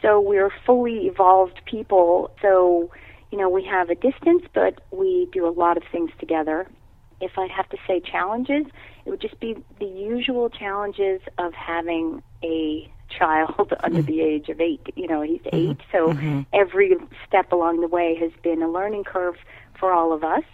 so 0.00 0.20
we're 0.20 0.50
fully 0.64 1.06
evolved 1.06 1.60
people. 1.66 2.30
So 2.40 2.90
you 3.30 3.38
know, 3.38 3.48
we 3.48 3.64
have 3.64 3.90
a 3.90 3.94
distance, 3.94 4.42
but 4.54 4.80
we 4.90 5.28
do 5.32 5.46
a 5.46 5.50
lot 5.52 5.76
of 5.76 5.82
things 5.92 6.10
together. 6.18 6.66
If 7.20 7.32
I 7.36 7.46
have 7.48 7.68
to 7.70 7.76
say 7.86 8.00
challenges, 8.00 8.66
it 9.04 9.10
would 9.10 9.20
just 9.20 9.38
be 9.40 9.56
the 9.78 9.86
usual 9.86 10.48
challenges 10.48 11.20
of 11.36 11.52
having 11.52 12.22
a 12.42 12.90
child 13.10 13.72
under 13.82 14.02
the 14.02 14.20
age 14.20 14.48
of 14.48 14.60
eight. 14.60 14.92
You 14.94 15.08
know, 15.08 15.22
he's 15.22 15.40
mm-hmm. 15.40 15.72
8 15.72 15.78
so 15.92 16.12
mm-hmm. 16.12 16.40
every 16.52 16.94
step 17.26 17.52
along 17.52 17.80
the 17.80 17.88
way 17.88 18.16
has 18.20 18.32
been 18.42 18.62
a 18.62 18.70
learning 18.70 19.04
curve 19.04 19.36
for 19.78 19.92
all 19.92 20.12
of 20.12 20.24
us. 20.24 20.44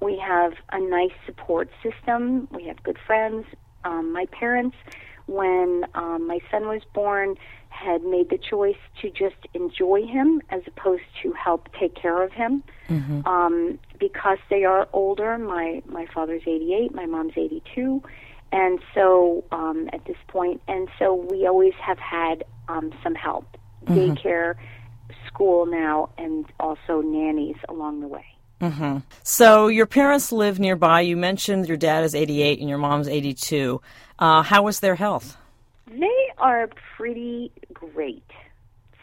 We 0.00 0.18
have 0.18 0.52
a 0.70 0.80
nice 0.80 1.12
support 1.26 1.70
system. 1.82 2.48
We 2.50 2.66
have 2.66 2.82
good 2.82 2.98
friends. 3.04 3.46
Um, 3.88 4.12
my 4.12 4.26
parents, 4.26 4.76
when 5.26 5.84
um, 5.94 6.26
my 6.26 6.38
son 6.50 6.68
was 6.68 6.82
born, 6.94 7.36
had 7.68 8.02
made 8.02 8.30
the 8.30 8.38
choice 8.38 8.82
to 9.02 9.10
just 9.10 9.36
enjoy 9.54 10.04
him 10.06 10.42
as 10.50 10.62
opposed 10.66 11.04
to 11.22 11.32
help 11.32 11.68
take 11.78 11.94
care 11.94 12.22
of 12.22 12.32
him. 12.32 12.62
Mm-hmm. 12.88 13.26
Um, 13.26 13.78
because 13.98 14.38
they 14.50 14.64
are 14.64 14.88
older, 14.92 15.38
my 15.38 15.82
my 15.86 16.06
father's 16.14 16.42
88, 16.46 16.94
my 16.94 17.06
mom's 17.06 17.34
82 17.36 18.02
and 18.50 18.80
so 18.94 19.44
um, 19.52 19.90
at 19.92 20.04
this 20.06 20.16
point, 20.26 20.62
and 20.68 20.88
so 20.98 21.14
we 21.14 21.46
always 21.46 21.74
have 21.74 21.98
had 21.98 22.44
um, 22.68 22.92
some 23.02 23.14
help, 23.14 23.56
mm-hmm. 23.84 23.94
daycare, 23.94 24.54
school 25.26 25.66
now, 25.66 26.10
and 26.16 26.46
also 26.58 27.02
nannies 27.02 27.56
along 27.68 28.00
the 28.00 28.08
way. 28.08 28.24
Mm-hmm. 28.60 28.98
So 29.22 29.68
your 29.68 29.86
parents 29.86 30.32
live 30.32 30.58
nearby. 30.58 31.02
You 31.02 31.16
mentioned 31.16 31.68
your 31.68 31.76
dad 31.76 32.04
is 32.04 32.14
88 32.14 32.60
and 32.60 32.68
your 32.68 32.78
mom's 32.78 33.08
82. 33.08 33.80
Uh, 34.18 34.42
how 34.42 34.62
was 34.62 34.80
their 34.80 34.96
health? 34.96 35.36
They 35.86 36.32
are 36.38 36.68
pretty 36.96 37.52
great 37.72 38.24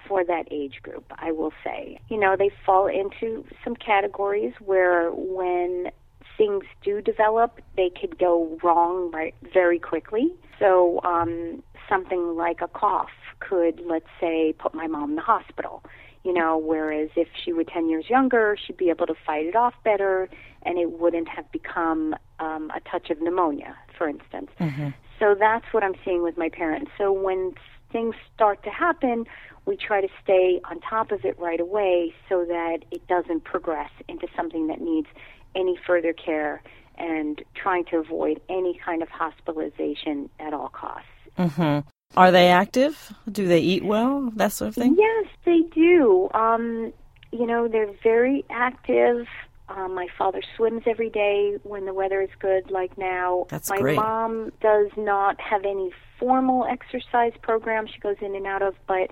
for 0.07 0.23
that 0.23 0.47
age 0.51 0.81
group, 0.83 1.05
I 1.17 1.31
will 1.31 1.53
say. 1.63 1.99
You 2.09 2.19
know, 2.19 2.35
they 2.37 2.51
fall 2.65 2.87
into 2.87 3.45
some 3.63 3.75
categories 3.75 4.53
where 4.59 5.09
when 5.11 5.91
things 6.37 6.65
do 6.83 7.01
develop, 7.01 7.61
they 7.77 7.89
could 7.89 8.19
go 8.19 8.57
wrong 8.61 9.11
right 9.11 9.33
very 9.53 9.79
quickly. 9.79 10.33
So 10.59 10.99
um, 11.03 11.63
something 11.89 12.35
like 12.35 12.61
a 12.61 12.67
cough 12.67 13.09
could, 13.39 13.81
let's 13.85 14.05
say, 14.19 14.53
put 14.57 14.73
my 14.73 14.87
mom 14.87 15.11
in 15.11 15.15
the 15.15 15.21
hospital. 15.21 15.83
You 16.25 16.33
know, 16.33 16.57
whereas 16.57 17.09
if 17.15 17.27
she 17.43 17.53
were 17.53 17.63
10 17.63 17.87
years 17.87 18.09
younger, 18.09 18.57
she'd 18.57 18.77
be 18.77 18.89
able 18.89 19.05
to 19.05 19.13
fight 19.25 19.45
it 19.45 19.55
off 19.55 19.75
better 19.83 20.27
and 20.63 20.79
it 20.79 20.99
wouldn't 20.99 21.29
have 21.29 21.49
become 21.51 22.15
um, 22.39 22.71
a 22.75 22.79
touch 22.79 23.11
of 23.11 23.21
pneumonia, 23.21 23.77
for 23.95 24.09
instance. 24.09 24.49
Mm-hmm. 24.59 24.89
So 25.19 25.35
that's 25.39 25.65
what 25.71 25.83
I'm 25.83 25.93
seeing 26.03 26.23
with 26.23 26.35
my 26.35 26.49
parents. 26.49 26.89
So 26.97 27.11
when 27.11 27.53
things 27.91 28.15
start 28.33 28.63
to 28.63 28.71
happen, 28.71 29.25
we 29.65 29.77
try 29.77 30.01
to 30.01 30.07
stay 30.23 30.59
on 30.65 30.79
top 30.81 31.11
of 31.11 31.23
it 31.25 31.37
right 31.37 31.59
away 31.59 32.11
so 32.27 32.43
that 32.45 32.79
it 32.89 33.05
doesn't 33.07 33.43
progress 33.43 33.91
into 34.07 34.27
something 34.35 34.65
that 34.67 34.81
needs 34.81 35.07
any 35.55 35.77
further 35.85 36.11
care 36.11 36.63
and 36.97 37.43
trying 37.53 37.85
to 37.85 37.97
avoid 37.97 38.41
any 38.49 38.79
kind 38.83 39.03
of 39.03 39.09
hospitalization 39.09 40.29
at 40.39 40.53
all 40.55 40.69
costs. 40.69 41.07
Mm-hmm. 41.37 41.87
Are 42.17 42.31
they 42.31 42.47
active? 42.49 43.13
Do 43.31 43.47
they 43.47 43.59
eat 43.59 43.83
well? 43.83 44.31
That 44.35 44.51
sort 44.51 44.69
of 44.69 44.75
thing? 44.75 44.95
Yes, 44.97 45.25
they 45.45 45.61
do. 45.73 46.29
Um, 46.33 46.93
you 47.31 47.45
know, 47.45 47.67
they're 47.67 47.93
very 48.03 48.45
active. 48.49 49.27
Um, 49.67 49.95
my 49.95 50.07
father 50.17 50.41
swims 50.55 50.83
every 50.85 51.09
day 51.09 51.57
when 51.63 51.85
the 51.85 51.93
weather 51.93 52.21
is 52.21 52.29
good, 52.39 52.69
like 52.69 52.97
now. 52.97 53.47
That's 53.49 53.69
my 53.69 53.79
great. 53.79 53.95
mom 53.95 54.51
does 54.61 54.91
not 54.95 55.39
have 55.41 55.65
any 55.65 55.91
formal 56.19 56.65
exercise 56.65 57.33
program 57.41 57.87
she 57.87 57.99
goes 57.99 58.17
in 58.21 58.35
and 58.35 58.45
out 58.45 58.61
of, 58.61 58.75
but 58.87 59.09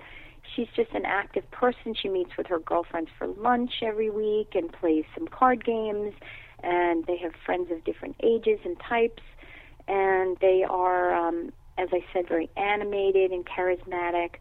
she's 0.54 0.68
just 0.76 0.92
an 0.92 1.04
active 1.04 1.50
person. 1.50 1.94
She 1.94 2.08
meets 2.08 2.36
with 2.36 2.46
her 2.46 2.60
girlfriends 2.60 3.10
for 3.18 3.26
lunch 3.26 3.82
every 3.82 4.10
week 4.10 4.54
and 4.54 4.72
plays 4.72 5.04
some 5.14 5.26
card 5.26 5.64
games. 5.64 6.14
And 6.62 7.04
they 7.06 7.18
have 7.18 7.32
friends 7.44 7.70
of 7.70 7.84
different 7.84 8.16
ages 8.22 8.60
and 8.64 8.78
types. 8.80 9.22
And 9.86 10.38
they 10.40 10.64
are, 10.66 11.14
um, 11.14 11.52
as 11.78 11.88
I 11.92 12.04
said, 12.12 12.28
very 12.28 12.50
animated 12.56 13.30
and 13.30 13.44
charismatic. 13.44 14.36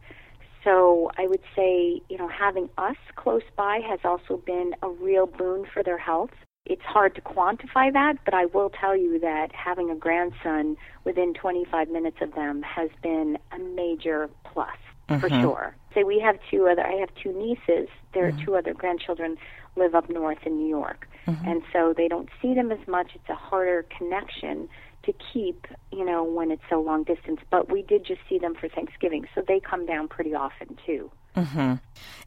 So 0.63 1.11
I 1.17 1.27
would 1.27 1.41
say, 1.55 2.01
you 2.09 2.17
know, 2.17 2.27
having 2.27 2.69
us 2.77 2.95
close 3.15 3.43
by 3.55 3.79
has 3.87 3.99
also 4.03 4.37
been 4.37 4.73
a 4.81 4.89
real 4.89 5.25
boon 5.25 5.65
for 5.73 5.83
their 5.83 5.97
health. 5.97 6.31
It's 6.65 6.83
hard 6.83 7.15
to 7.15 7.21
quantify 7.21 7.91
that, 7.91 8.19
but 8.23 8.33
I 8.33 8.45
will 8.45 8.69
tell 8.69 8.95
you 8.95 9.19
that 9.19 9.49
having 9.53 9.89
a 9.89 9.95
grandson 9.95 10.77
within 11.03 11.33
25 11.33 11.89
minutes 11.89 12.17
of 12.21 12.33
them 12.35 12.61
has 12.61 12.89
been 13.01 13.37
a 13.51 13.59
major 13.59 14.29
plus 14.45 14.69
mm-hmm. 15.09 15.19
for 15.19 15.29
sure. 15.29 15.75
Say 15.93 16.03
we 16.03 16.19
have 16.19 16.37
two 16.49 16.67
other. 16.67 16.85
I 16.85 16.93
have 16.93 17.09
two 17.21 17.33
nieces. 17.33 17.89
There 18.13 18.31
mm-hmm. 18.31 18.45
two 18.45 18.55
other 18.55 18.73
grandchildren 18.73 19.37
live 19.75 19.95
up 19.95 20.09
north 20.09 20.39
in 20.45 20.57
New 20.57 20.69
York, 20.69 21.07
mm-hmm. 21.27 21.47
and 21.47 21.63
so 21.71 21.93
they 21.95 22.07
don't 22.07 22.29
see 22.41 22.53
them 22.53 22.71
as 22.71 22.87
much. 22.87 23.11
It's 23.15 23.29
a 23.29 23.35
harder 23.35 23.85
connection 23.97 24.69
to 25.03 25.13
keep, 25.33 25.67
you 25.91 26.05
know, 26.05 26.23
when 26.23 26.51
it's 26.51 26.63
so 26.69 26.81
long 26.81 27.03
distance. 27.03 27.39
But 27.49 27.71
we 27.71 27.81
did 27.81 28.05
just 28.05 28.21
see 28.29 28.37
them 28.37 28.55
for 28.55 28.69
Thanksgiving, 28.69 29.25
so 29.35 29.43
they 29.47 29.59
come 29.59 29.85
down 29.85 30.07
pretty 30.07 30.33
often 30.33 30.77
too. 30.85 31.11
Mm-hmm. 31.35 31.75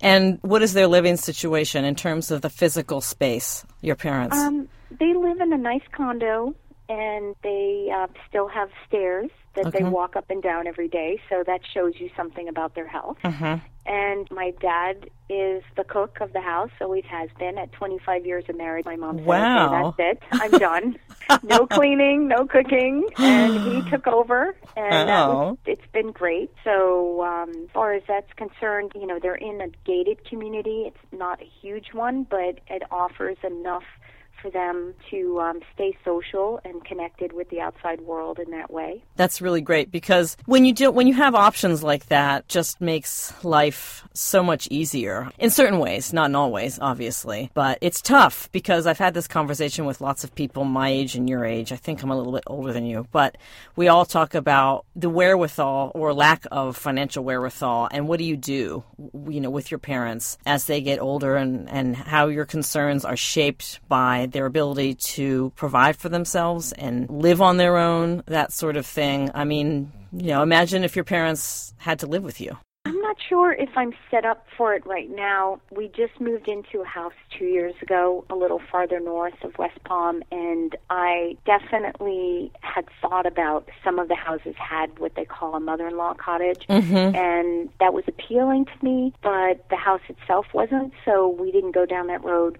And 0.00 0.38
what 0.42 0.62
is 0.62 0.73
their 0.73 0.87
living 0.87 1.16
situation 1.16 1.85
in 1.85 1.95
terms 1.95 2.30
of 2.30 2.42
the 2.42 2.50
physical 2.50 3.00
space? 3.00 3.64
Your 3.80 3.97
parents? 3.97 4.37
Um, 4.37 4.68
they 4.90 5.14
live 5.14 5.40
in 5.40 5.52
a 5.52 5.59
nice 5.59 5.83
condo, 5.92 6.54
and 6.88 7.35
they 7.42 7.90
uh, 7.95 8.09
still 8.28 8.49
have 8.49 8.71
stairs 8.87 9.30
that 9.56 9.66
okay. 9.66 9.78
they 9.78 9.84
walk 9.84 10.16
up 10.16 10.30
and 10.30 10.42
down 10.42 10.66
every 10.66 10.88
day. 10.88 11.20
So 11.28 11.42
that 11.46 11.60
shows 11.75 11.94
you 11.98 12.10
something 12.16 12.48
about 12.48 12.75
their 12.75 12.86
health. 12.86 13.18
Uh-huh. 13.25 13.58
And 13.86 14.28
my 14.32 14.52
dad 14.60 15.10
is 15.28 15.62
the 15.76 15.84
cook 15.84 16.18
of 16.20 16.32
the 16.32 16.40
house, 16.40 16.70
always 16.80 17.04
has 17.04 17.30
been. 17.38 17.56
At 17.56 17.72
25 17.72 18.26
years 18.26 18.44
of 18.48 18.56
marriage, 18.56 18.84
my 18.84 18.96
mom 18.96 19.18
said, 19.18 19.26
wow. 19.26 19.86
okay, 19.88 20.18
that's 20.20 20.32
it. 20.32 20.42
I'm 20.42 20.50
done. 20.58 20.98
no 21.44 21.66
cleaning, 21.66 22.26
no 22.26 22.46
cooking. 22.46 23.08
And 23.16 23.84
he 23.84 23.90
took 23.90 24.08
over, 24.08 24.56
and 24.76 25.10
oh. 25.10 25.50
was, 25.50 25.58
it's 25.66 25.86
been 25.92 26.10
great. 26.10 26.50
So 26.64 27.22
um, 27.25 27.50
as 27.50 27.70
far 27.72 27.94
as 27.94 28.02
that's 28.08 28.32
concerned, 28.34 28.92
you 28.96 29.06
know, 29.06 29.20
they're 29.20 29.36
in 29.36 29.60
a 29.60 29.68
gated 29.84 30.25
community. 30.25 30.84
It's 30.86 31.12
not 31.12 31.40
a 31.40 31.46
huge 31.62 31.92
one, 31.92 32.25
but 32.28 32.58
it 32.68 32.82
offers 32.90 33.38
enough– 33.44 33.84
for 34.40 34.50
them 34.50 34.94
to 35.10 35.40
um, 35.40 35.60
stay 35.74 35.96
social 36.04 36.60
and 36.64 36.84
connected 36.84 37.32
with 37.32 37.48
the 37.50 37.60
outside 37.60 38.00
world 38.00 38.38
in 38.38 38.50
that 38.52 38.70
way. 38.70 39.02
That's 39.16 39.40
really 39.40 39.60
great 39.60 39.90
because 39.90 40.36
when 40.46 40.64
you 40.64 40.72
do 40.72 40.90
when 40.90 41.06
you 41.06 41.14
have 41.14 41.34
options 41.34 41.82
like 41.82 42.06
that, 42.06 42.48
just 42.48 42.80
makes 42.80 43.32
life 43.44 44.06
so 44.12 44.42
much 44.42 44.68
easier 44.70 45.30
in 45.38 45.50
certain 45.50 45.78
ways, 45.78 46.12
not 46.12 46.30
in 46.30 46.36
all 46.36 46.50
ways, 46.50 46.78
obviously. 46.80 47.50
But 47.54 47.78
it's 47.80 48.00
tough 48.00 48.50
because 48.52 48.86
I've 48.86 48.98
had 48.98 49.14
this 49.14 49.28
conversation 49.28 49.84
with 49.84 50.00
lots 50.00 50.24
of 50.24 50.34
people 50.34 50.64
my 50.64 50.88
age 50.88 51.14
and 51.14 51.28
your 51.28 51.44
age. 51.44 51.72
I 51.72 51.76
think 51.76 52.02
I'm 52.02 52.10
a 52.10 52.16
little 52.16 52.32
bit 52.32 52.44
older 52.46 52.72
than 52.72 52.86
you, 52.86 53.06
but 53.12 53.36
we 53.74 53.88
all 53.88 54.04
talk 54.04 54.34
about 54.34 54.84
the 54.94 55.10
wherewithal 55.10 55.92
or 55.94 56.12
lack 56.12 56.46
of 56.50 56.76
financial 56.76 57.24
wherewithal 57.24 57.88
and 57.90 58.08
what 58.08 58.18
do 58.18 58.24
you 58.24 58.36
do, 58.36 58.84
you 59.28 59.40
know, 59.40 59.50
with 59.50 59.70
your 59.70 59.78
parents 59.78 60.38
as 60.46 60.66
they 60.66 60.80
get 60.80 61.00
older 61.00 61.36
and 61.36 61.68
and 61.68 61.96
how 61.96 62.28
your 62.28 62.44
concerns 62.44 63.04
are 63.04 63.16
shaped 63.16 63.80
by 63.88 64.25
their 64.33 64.47
ability 64.47 64.95
to 64.95 65.52
provide 65.56 65.97
for 65.97 66.09
themselves 66.09 66.73
and 66.73 67.09
live 67.11 67.40
on 67.42 67.56
their 67.56 67.76
own, 67.76 68.23
that 68.26 68.52
sort 68.52 68.76
of 68.76 68.87
thing. 68.87 69.30
I 69.35 69.45
mean, 69.45 69.92
you 70.12 70.28
know, 70.28 70.42
imagine 70.42 70.85
if 70.85 70.97
your 70.97 71.04
parents 71.04 71.75
had 71.78 71.99
to 72.00 72.06
live 72.06 72.25
with 72.25 72.40
you. 72.40 72.56
I'm 72.87 73.00
not 73.00 73.16
sure 73.28 73.52
if 73.52 73.71
I'm 73.75 73.92
set 74.12 74.25
up 74.25 74.47
for 74.56 74.73
it 74.73 74.87
right 74.87 75.11
now. 75.11 75.61
We 75.73 75.88
just 75.88 76.21
moved 76.21 76.47
into 76.47 76.83
a 76.83 76.85
house 76.85 77.14
two 77.37 77.47
years 77.47 77.75
ago, 77.83 78.25
a 78.30 78.37
little 78.37 78.61
farther 78.71 79.00
north 79.00 79.35
of 79.42 79.59
West 79.59 79.83
Palm, 79.85 80.23
and 80.30 80.76
I 80.88 81.37
definitely 81.45 82.52
had 82.61 82.85
thought 83.00 83.26
about 83.26 83.68
some 83.83 83.99
of 83.99 84.06
the 84.06 84.14
houses 84.14 84.54
had 84.56 85.00
what 85.00 85.16
they 85.16 85.25
call 85.25 85.56
a 85.56 85.61
mother 85.61 85.88
in 85.88 85.97
law 85.97 86.14
cottage, 86.14 86.64
mm-hmm. 86.68 87.16
and 87.16 87.71
that 87.80 87.92
was 87.92 88.04
appealing 88.06 88.66
to 88.66 88.85
me, 88.85 89.12
but 89.21 89.68
the 89.68 89.76
house 89.76 90.02
itself 90.09 90.47
wasn't, 90.54 90.92
so 91.04 91.28
we 91.28 91.50
didn't 91.50 91.73
go 91.73 91.87
down 91.87 92.06
that 92.06 92.23
road. 92.23 92.56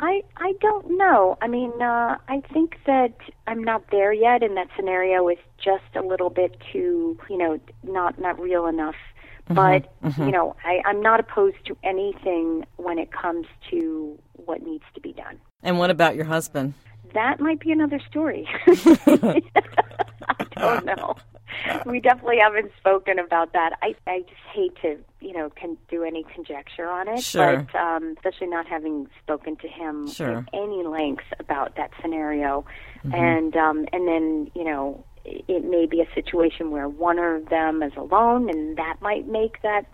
I 0.00 0.22
I 0.36 0.54
don't 0.60 0.96
know. 0.96 1.36
I 1.42 1.46
mean, 1.46 1.70
uh, 1.80 2.16
I 2.28 2.42
think 2.52 2.76
that 2.86 3.14
I'm 3.46 3.62
not 3.62 3.84
there 3.90 4.12
yet, 4.12 4.42
and 4.42 4.56
that 4.56 4.68
scenario 4.74 5.28
is 5.28 5.38
just 5.62 5.84
a 5.94 6.00
little 6.02 6.30
bit 6.30 6.56
too, 6.72 7.18
you 7.28 7.36
know, 7.38 7.60
not 7.84 8.18
not 8.18 8.40
real 8.40 8.66
enough. 8.66 8.96
Mm-hmm, 9.50 9.54
But 9.54 10.16
you 10.18 10.30
know, 10.32 10.56
I, 10.64 10.80
I'm 10.86 11.00
not 11.02 11.20
opposed 11.20 11.64
to 11.66 11.76
anything 11.84 12.64
when 12.76 12.98
it 12.98 13.12
comes 13.12 13.46
to 13.70 14.18
what 14.46 14.62
needs 14.62 14.84
to 14.94 15.00
be 15.00 15.12
done. 15.12 15.38
And 15.62 15.78
what 15.78 15.90
about 15.90 16.16
your 16.16 16.24
husband? 16.24 16.72
That 17.12 17.40
might 17.40 17.60
be 17.60 17.70
another 17.72 18.00
story. 18.08 18.48
I 18.66 19.42
don't 20.56 20.86
know. 20.86 21.16
We 21.86 22.00
definitely 22.00 22.38
haven't 22.40 22.70
spoken 22.78 23.18
about 23.18 23.52
that. 23.52 23.72
I 23.82 23.94
I 24.06 24.20
just 24.20 24.40
hate 24.52 24.74
to 24.82 24.98
you 25.20 25.32
know 25.32 25.50
can 25.50 25.76
do 25.90 26.04
any 26.04 26.24
conjecture 26.34 26.88
on 26.88 27.08
it, 27.08 27.22
Sure. 27.22 27.66
but 27.66 27.78
um, 27.78 28.14
especially 28.16 28.46
not 28.48 28.66
having 28.66 29.08
spoken 29.22 29.56
to 29.56 29.68
him 29.68 30.08
Sure. 30.08 30.38
at 30.38 30.44
any 30.54 30.84
length 30.84 31.24
about 31.38 31.76
that 31.76 31.90
scenario, 32.00 32.64
Mm-hmm. 33.04 33.14
and 33.14 33.56
um, 33.56 33.86
and 33.92 34.06
then 34.06 34.50
you 34.54 34.64
know 34.64 35.04
it 35.24 35.64
may 35.64 35.86
be 35.86 36.00
a 36.00 36.14
situation 36.14 36.70
where 36.70 36.88
one 36.88 37.18
of 37.18 37.48
them 37.48 37.82
is 37.82 37.92
alone, 37.96 38.48
and 38.50 38.76
that 38.76 38.96
might 39.00 39.26
make 39.28 39.60
that 39.62 39.86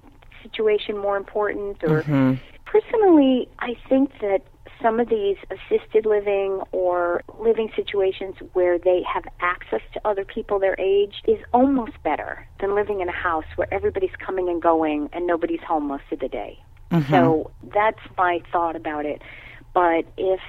situation 0.42 0.96
more 0.98 1.16
important 1.16 1.82
or 1.82 2.02
Mm-hmm. 2.02 2.34
personally 2.64 3.48
i 3.58 3.74
think 3.88 4.10
that 4.20 4.42
some 4.82 5.00
of 5.00 5.08
these 5.08 5.36
assisted 5.50 6.06
living 6.06 6.60
or 6.72 7.22
living 7.38 7.70
situations 7.74 8.36
where 8.52 8.78
they 8.78 9.02
have 9.02 9.24
access 9.40 9.80
to 9.94 10.00
other 10.06 10.24
people 10.24 10.58
their 10.58 10.78
age 10.78 11.14
is 11.26 11.38
almost 11.52 12.02
better 12.02 12.46
than 12.60 12.74
living 12.74 13.00
in 13.00 13.08
a 13.08 13.12
house 13.12 13.44
where 13.56 13.72
everybody's 13.72 14.14
coming 14.18 14.48
and 14.48 14.62
going 14.62 15.08
and 15.12 15.26
nobody's 15.26 15.60
home 15.60 15.86
most 15.86 16.04
of 16.12 16.18
the 16.20 16.28
day. 16.28 16.58
Mm-hmm. 16.90 17.10
So 17.10 17.50
that's 17.74 18.00
my 18.16 18.40
thought 18.52 18.76
about 18.76 19.06
it. 19.06 19.22
But 19.74 20.06
if 20.16 20.40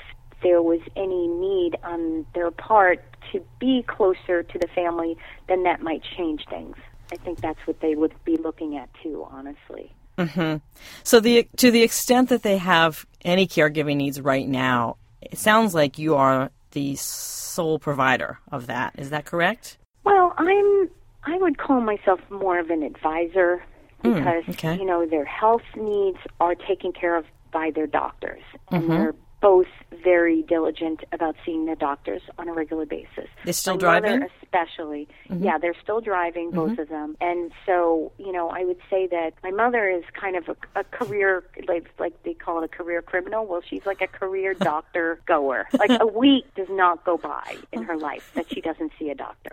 there 0.43 0.61
was 0.61 0.81
any 0.95 1.27
need 1.27 1.77
on 1.83 2.25
their 2.35 2.51
part 2.51 3.03
to 3.31 3.43
be 3.59 3.83
closer 3.87 4.43
to 4.43 4.59
the 4.59 4.67
family 4.67 5.17
then 5.47 5.63
that 5.63 5.81
might 5.81 6.03
change 6.15 6.45
things. 6.49 6.75
I 7.11 7.15
think 7.15 7.41
that's 7.41 7.59
what 7.65 7.79
they 7.79 7.95
would 7.95 8.13
be 8.23 8.37
looking 8.37 8.77
at 8.77 8.89
too 9.01 9.25
honestly 9.31 9.91
Mm-hmm. 10.17 10.57
So 11.03 11.19
the 11.19 11.47
to 11.57 11.71
the 11.71 11.83
extent 11.83 12.29
that 12.29 12.43
they 12.43 12.57
have 12.57 13.05
any 13.23 13.47
caregiving 13.47 13.97
needs 13.97 14.19
right 14.19 14.47
now, 14.47 14.97
it 15.21 15.37
sounds 15.37 15.75
like 15.75 15.97
you 15.97 16.15
are 16.15 16.49
the 16.71 16.95
sole 16.95 17.79
provider 17.79 18.39
of 18.51 18.67
that. 18.67 18.95
Is 18.97 19.09
that 19.09 19.25
correct? 19.25 19.77
Well, 20.03 20.33
I'm 20.37 20.89
I 21.23 21.37
would 21.37 21.57
call 21.57 21.81
myself 21.81 22.19
more 22.29 22.59
of 22.59 22.69
an 22.69 22.83
advisor 22.83 23.63
hmm, 24.01 24.13
because 24.13 24.43
okay. 24.49 24.77
you 24.77 24.85
know 24.85 25.05
their 25.05 25.25
health 25.25 25.63
needs 25.75 26.19
are 26.39 26.55
taken 26.55 26.93
care 26.93 27.15
of 27.15 27.25
by 27.51 27.71
their 27.73 27.87
doctors 27.87 28.41
and 28.71 28.83
mm-hmm. 28.83 28.91
they're 28.91 29.15
both 29.47 29.67
very 30.03 30.41
diligent 30.41 31.05
about 31.13 31.33
seeing 31.45 31.67
their 31.67 31.75
doctors 31.75 32.21
on 32.37 32.49
a 32.49 32.53
regular 32.53 32.85
basis. 32.85 33.29
They're 33.45 33.53
still 33.53 33.75
My 33.75 33.79
driving? 33.79 34.19
Mother 34.19 34.31
especially. 34.43 35.07
Mm-hmm. 35.29 35.41
Yeah, 35.41 35.57
they're 35.57 35.79
still 35.81 36.01
driving 36.01 36.51
both 36.51 36.71
mm-hmm. 36.71 36.81
of 36.81 36.89
them. 36.89 37.15
And 37.21 37.53
so, 37.65 38.11
you 38.17 38.33
know, 38.33 38.49
I 38.49 38.65
would 38.65 38.79
say 38.89 39.07
that 39.07 39.35
my 39.43 39.51
mother 39.51 39.89
is 39.89 40.03
kind 40.19 40.35
of 40.35 40.49
a, 40.49 40.79
a 40.81 40.83
career 40.83 41.45
like 41.65 41.89
like 41.97 42.21
they 42.23 42.33
call 42.33 42.61
it 42.61 42.65
a 42.65 42.67
career 42.67 43.01
criminal. 43.01 43.45
Well, 43.45 43.61
she's 43.61 43.85
like 43.85 44.01
a 44.01 44.07
career 44.07 44.53
doctor 44.71 45.21
goer. 45.25 45.65
Like 45.79 45.97
a 45.97 46.07
week 46.07 46.53
does 46.55 46.69
not 46.69 47.05
go 47.05 47.15
by 47.17 47.55
in 47.71 47.83
her 47.83 47.95
life 47.95 48.29
that 48.35 48.51
she 48.51 48.59
doesn't 48.59 48.91
see 48.99 49.09
a 49.11 49.15
doctor 49.15 49.51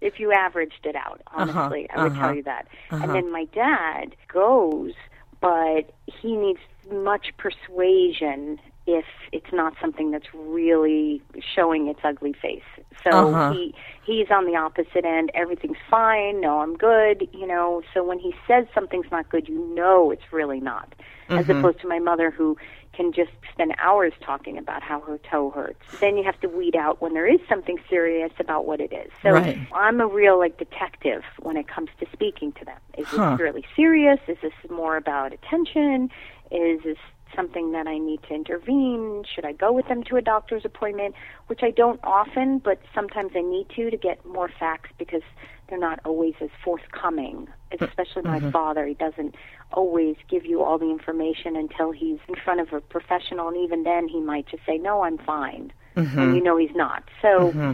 if 0.00 0.20
you 0.20 0.32
averaged 0.32 0.84
it 0.84 0.96
out, 0.96 1.22
uh-huh. 1.26 1.50
honestly, 1.58 1.88
I 1.90 2.02
would 2.02 2.12
uh-huh, 2.12 2.26
tell 2.26 2.34
you 2.34 2.42
that. 2.42 2.66
And 2.90 3.04
uh-huh. 3.04 3.12
then 3.12 3.32
my 3.32 3.44
dad 3.54 4.16
goes, 4.28 4.92
but 5.40 5.94
he 6.06 6.36
needs 6.36 6.60
much 6.90 7.32
persuasion 7.38 8.58
if 8.86 9.04
it's 9.32 9.52
not 9.52 9.74
something 9.80 10.10
that's 10.10 10.26
really 10.34 11.22
showing 11.54 11.88
its 11.88 12.00
ugly 12.04 12.32
face. 12.34 12.62
So 13.02 13.34
Uh-huh. 13.34 13.54
he 13.54 13.74
he's 14.04 14.26
on 14.30 14.46
the 14.46 14.56
opposite 14.56 15.04
end. 15.04 15.30
Everything's 15.34 15.78
fine. 15.90 16.40
No, 16.40 16.60
I'm 16.60 16.76
good. 16.76 17.28
You 17.32 17.46
know. 17.46 17.82
So 17.92 18.04
when 18.04 18.18
he 18.18 18.34
says 18.46 18.66
something's 18.74 19.10
not 19.10 19.28
good, 19.30 19.48
you 19.48 19.74
know 19.74 20.10
it's 20.10 20.32
really 20.32 20.60
not. 20.60 20.94
As 21.36 21.46
opposed 21.48 21.80
to 21.80 21.88
my 21.88 21.98
mother 21.98 22.30
who 22.30 22.56
can 22.94 23.12
just 23.12 23.30
spend 23.52 23.74
hours 23.82 24.12
talking 24.24 24.56
about 24.56 24.82
how 24.82 25.00
her 25.00 25.18
toe 25.30 25.50
hurts. 25.50 25.82
Then 26.00 26.16
you 26.16 26.22
have 26.24 26.38
to 26.40 26.48
weed 26.48 26.76
out 26.76 27.02
when 27.02 27.14
there 27.14 27.26
is 27.26 27.40
something 27.48 27.78
serious 27.90 28.30
about 28.38 28.66
what 28.66 28.80
it 28.80 28.92
is. 28.92 29.10
So 29.22 29.30
Right. 29.32 29.58
I'm 29.72 30.00
a 30.00 30.06
real 30.06 30.38
like 30.38 30.58
detective 30.58 31.22
when 31.40 31.56
it 31.56 31.66
comes 31.66 31.88
to 32.00 32.06
speaking 32.12 32.52
to 32.52 32.64
them. 32.64 32.78
Is 32.96 33.08
Huh. 33.10 33.30
this 33.30 33.40
really 33.40 33.64
serious? 33.74 34.20
Is 34.28 34.36
this 34.42 34.52
more 34.70 34.96
about 34.96 35.32
attention? 35.32 36.10
Is 36.52 36.82
this 36.84 36.98
something 37.34 37.72
that 37.72 37.86
I 37.86 37.98
need 37.98 38.22
to 38.24 38.34
intervene? 38.34 39.24
Should 39.32 39.44
I 39.44 39.52
go 39.52 39.72
with 39.72 39.88
them 39.88 40.02
to 40.04 40.16
a 40.16 40.22
doctor's 40.22 40.64
appointment? 40.64 41.14
Which 41.46 41.60
I 41.62 41.70
don't 41.70 42.00
often, 42.02 42.58
but 42.58 42.80
sometimes 42.94 43.32
I 43.34 43.40
need 43.40 43.68
to 43.76 43.90
to 43.90 43.96
get 43.96 44.24
more 44.24 44.48
facts 44.48 44.90
because 44.98 45.22
they're 45.68 45.78
not 45.78 46.00
always 46.04 46.34
as 46.40 46.50
forthcoming. 46.62 47.48
Uh, 47.72 47.86
Especially 47.86 48.22
my 48.22 48.38
mm-hmm. 48.38 48.50
father, 48.50 48.86
he 48.86 48.94
doesn't 48.94 49.34
always 49.72 50.16
give 50.28 50.44
you 50.46 50.62
all 50.62 50.78
the 50.78 50.90
information 50.90 51.56
until 51.56 51.90
he's 51.90 52.18
in 52.28 52.34
front 52.36 52.60
of 52.60 52.72
a 52.72 52.80
professional, 52.80 53.48
and 53.48 53.56
even 53.56 53.82
then, 53.82 54.08
he 54.08 54.20
might 54.20 54.46
just 54.46 54.64
say, 54.66 54.78
"No, 54.78 55.02
I'm 55.02 55.18
fine," 55.18 55.72
and 55.96 56.06
mm-hmm. 56.08 56.34
you 56.34 56.42
know 56.42 56.56
he's 56.56 56.74
not. 56.74 57.04
So, 57.22 57.52
mm-hmm. 57.52 57.72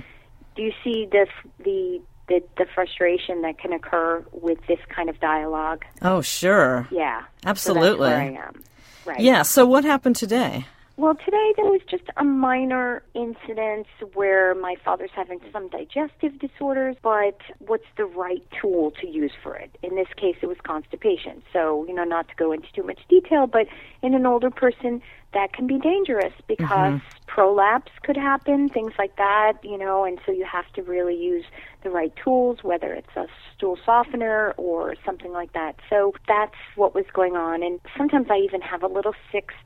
do 0.56 0.62
you 0.62 0.72
see 0.82 1.06
the 1.10 1.26
the 1.58 2.00
the, 2.30 2.42
the 2.56 2.66
frustration 2.74 3.42
that 3.42 3.58
can 3.58 3.72
occur 3.72 4.24
with 4.32 4.58
this 4.68 4.78
kind 4.88 5.10
of 5.10 5.18
dialogue? 5.20 5.84
Oh, 6.00 6.22
sure. 6.22 6.86
Yeah, 6.92 7.22
Absolutely. 7.44 8.08
So 8.08 8.60
Right. 9.04 9.20
Yeah. 9.20 9.42
So 9.42 9.66
what 9.66 9.84
happened 9.84 10.16
today? 10.16 10.66
Well, 11.00 11.14
today 11.14 11.54
there 11.56 11.64
was 11.64 11.80
just 11.90 12.02
a 12.18 12.24
minor 12.24 13.02
incident 13.14 13.86
where 14.12 14.54
my 14.54 14.74
father's 14.84 15.08
having 15.16 15.40
some 15.50 15.70
digestive 15.70 16.38
disorders, 16.38 16.94
but 17.02 17.40
what's 17.58 17.86
the 17.96 18.04
right 18.04 18.46
tool 18.60 18.90
to 19.00 19.08
use 19.08 19.32
for 19.42 19.56
it? 19.56 19.70
In 19.82 19.96
this 19.96 20.08
case, 20.18 20.36
it 20.42 20.46
was 20.46 20.58
constipation. 20.62 21.42
So, 21.54 21.86
you 21.88 21.94
know, 21.94 22.04
not 22.04 22.28
to 22.28 22.34
go 22.34 22.52
into 22.52 22.70
too 22.74 22.82
much 22.82 23.00
detail, 23.08 23.46
but 23.46 23.66
in 24.02 24.12
an 24.12 24.26
older 24.26 24.50
person, 24.50 25.00
that 25.32 25.54
can 25.54 25.66
be 25.66 25.78
dangerous 25.78 26.34
because 26.46 26.68
mm-hmm. 26.68 27.26
prolapse 27.26 27.92
could 28.02 28.18
happen, 28.18 28.68
things 28.68 28.92
like 28.98 29.16
that, 29.16 29.54
you 29.62 29.78
know, 29.78 30.04
and 30.04 30.20
so 30.26 30.32
you 30.32 30.44
have 30.44 30.70
to 30.74 30.82
really 30.82 31.16
use 31.16 31.46
the 31.82 31.88
right 31.88 32.12
tools, 32.22 32.58
whether 32.62 32.92
it's 32.92 33.16
a 33.16 33.24
stool 33.56 33.78
softener 33.86 34.52
or 34.58 34.94
something 35.06 35.32
like 35.32 35.54
that. 35.54 35.76
So 35.88 36.12
that's 36.28 36.56
what 36.76 36.94
was 36.94 37.06
going 37.14 37.36
on. 37.36 37.62
And 37.62 37.80
sometimes 37.96 38.26
I 38.30 38.36
even 38.36 38.60
have 38.60 38.82
a 38.82 38.88
little 38.88 39.14
sixth 39.32 39.56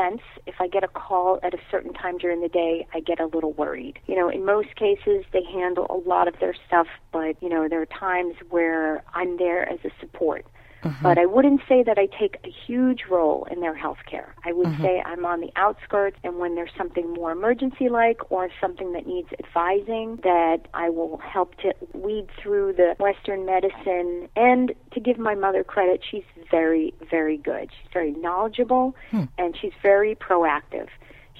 sense. 0.00 0.20
If 0.46 0.54
I 0.60 0.68
get 0.68 0.84
a 0.84 0.88
call 0.88 1.38
at 1.42 1.54
a 1.54 1.58
certain 1.70 1.92
time 1.92 2.18
during 2.18 2.40
the 2.40 2.48
day, 2.48 2.86
I 2.94 3.00
get 3.00 3.20
a 3.20 3.26
little 3.26 3.52
worried. 3.52 3.98
You 4.06 4.16
know, 4.16 4.28
in 4.28 4.44
most 4.44 4.74
cases, 4.76 5.24
they 5.32 5.42
handle 5.44 5.86
a 5.90 6.08
lot 6.08 6.28
of 6.28 6.34
their 6.40 6.54
stuff, 6.66 6.86
but, 7.12 7.40
you 7.42 7.48
know, 7.48 7.68
there 7.68 7.82
are 7.82 7.86
times 7.86 8.34
where 8.48 9.02
I'm 9.14 9.36
there 9.36 9.68
as 9.68 9.78
a 9.84 9.90
support. 10.00 10.46
Mm-hmm. 10.84 11.02
But 11.02 11.18
I 11.18 11.26
wouldn't 11.26 11.60
say 11.68 11.82
that 11.82 11.98
I 11.98 12.06
take 12.06 12.36
a 12.44 12.50
huge 12.66 13.04
role 13.10 13.46
in 13.50 13.60
their 13.60 13.74
health 13.74 13.98
care. 14.10 14.34
I 14.44 14.52
would 14.52 14.68
mm-hmm. 14.68 14.82
say 14.82 15.02
I'm 15.04 15.26
on 15.26 15.40
the 15.40 15.50
outskirts, 15.56 16.16
and 16.24 16.38
when 16.38 16.54
there's 16.54 16.70
something 16.76 17.12
more 17.12 17.32
emergency 17.32 17.88
like 17.88 18.30
or 18.30 18.48
something 18.60 18.92
that 18.94 19.06
needs 19.06 19.28
advising, 19.38 20.16
that 20.22 20.68
I 20.72 20.88
will 20.88 21.18
help 21.18 21.54
to 21.58 21.74
weed 21.92 22.28
through 22.42 22.74
the 22.74 22.94
Western 22.98 23.44
medicine. 23.44 24.28
And 24.36 24.72
to 24.92 25.00
give 25.00 25.18
my 25.18 25.34
mother 25.34 25.64
credit, 25.64 26.02
she's 26.08 26.24
very, 26.50 26.94
very 27.10 27.36
good. 27.36 27.70
She's 27.70 27.92
very 27.92 28.12
knowledgeable, 28.12 28.96
hmm. 29.10 29.24
and 29.36 29.56
she's 29.60 29.74
very 29.82 30.14
proactive. 30.14 30.88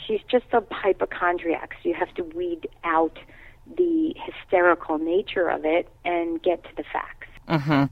She's 0.06 0.20
just 0.30 0.46
a 0.52 0.62
hypochondriac, 0.70 1.74
so 1.82 1.88
you 1.88 1.94
have 1.94 2.12
to 2.14 2.24
weed 2.24 2.68
out 2.84 3.18
the 3.76 4.14
hysterical 4.16 4.98
nature 4.98 5.48
of 5.48 5.64
it 5.64 5.88
and 6.04 6.42
get 6.42 6.62
to 6.64 6.70
the 6.76 6.84
facts. 6.92 7.28
Mm-hmm. 7.48 7.84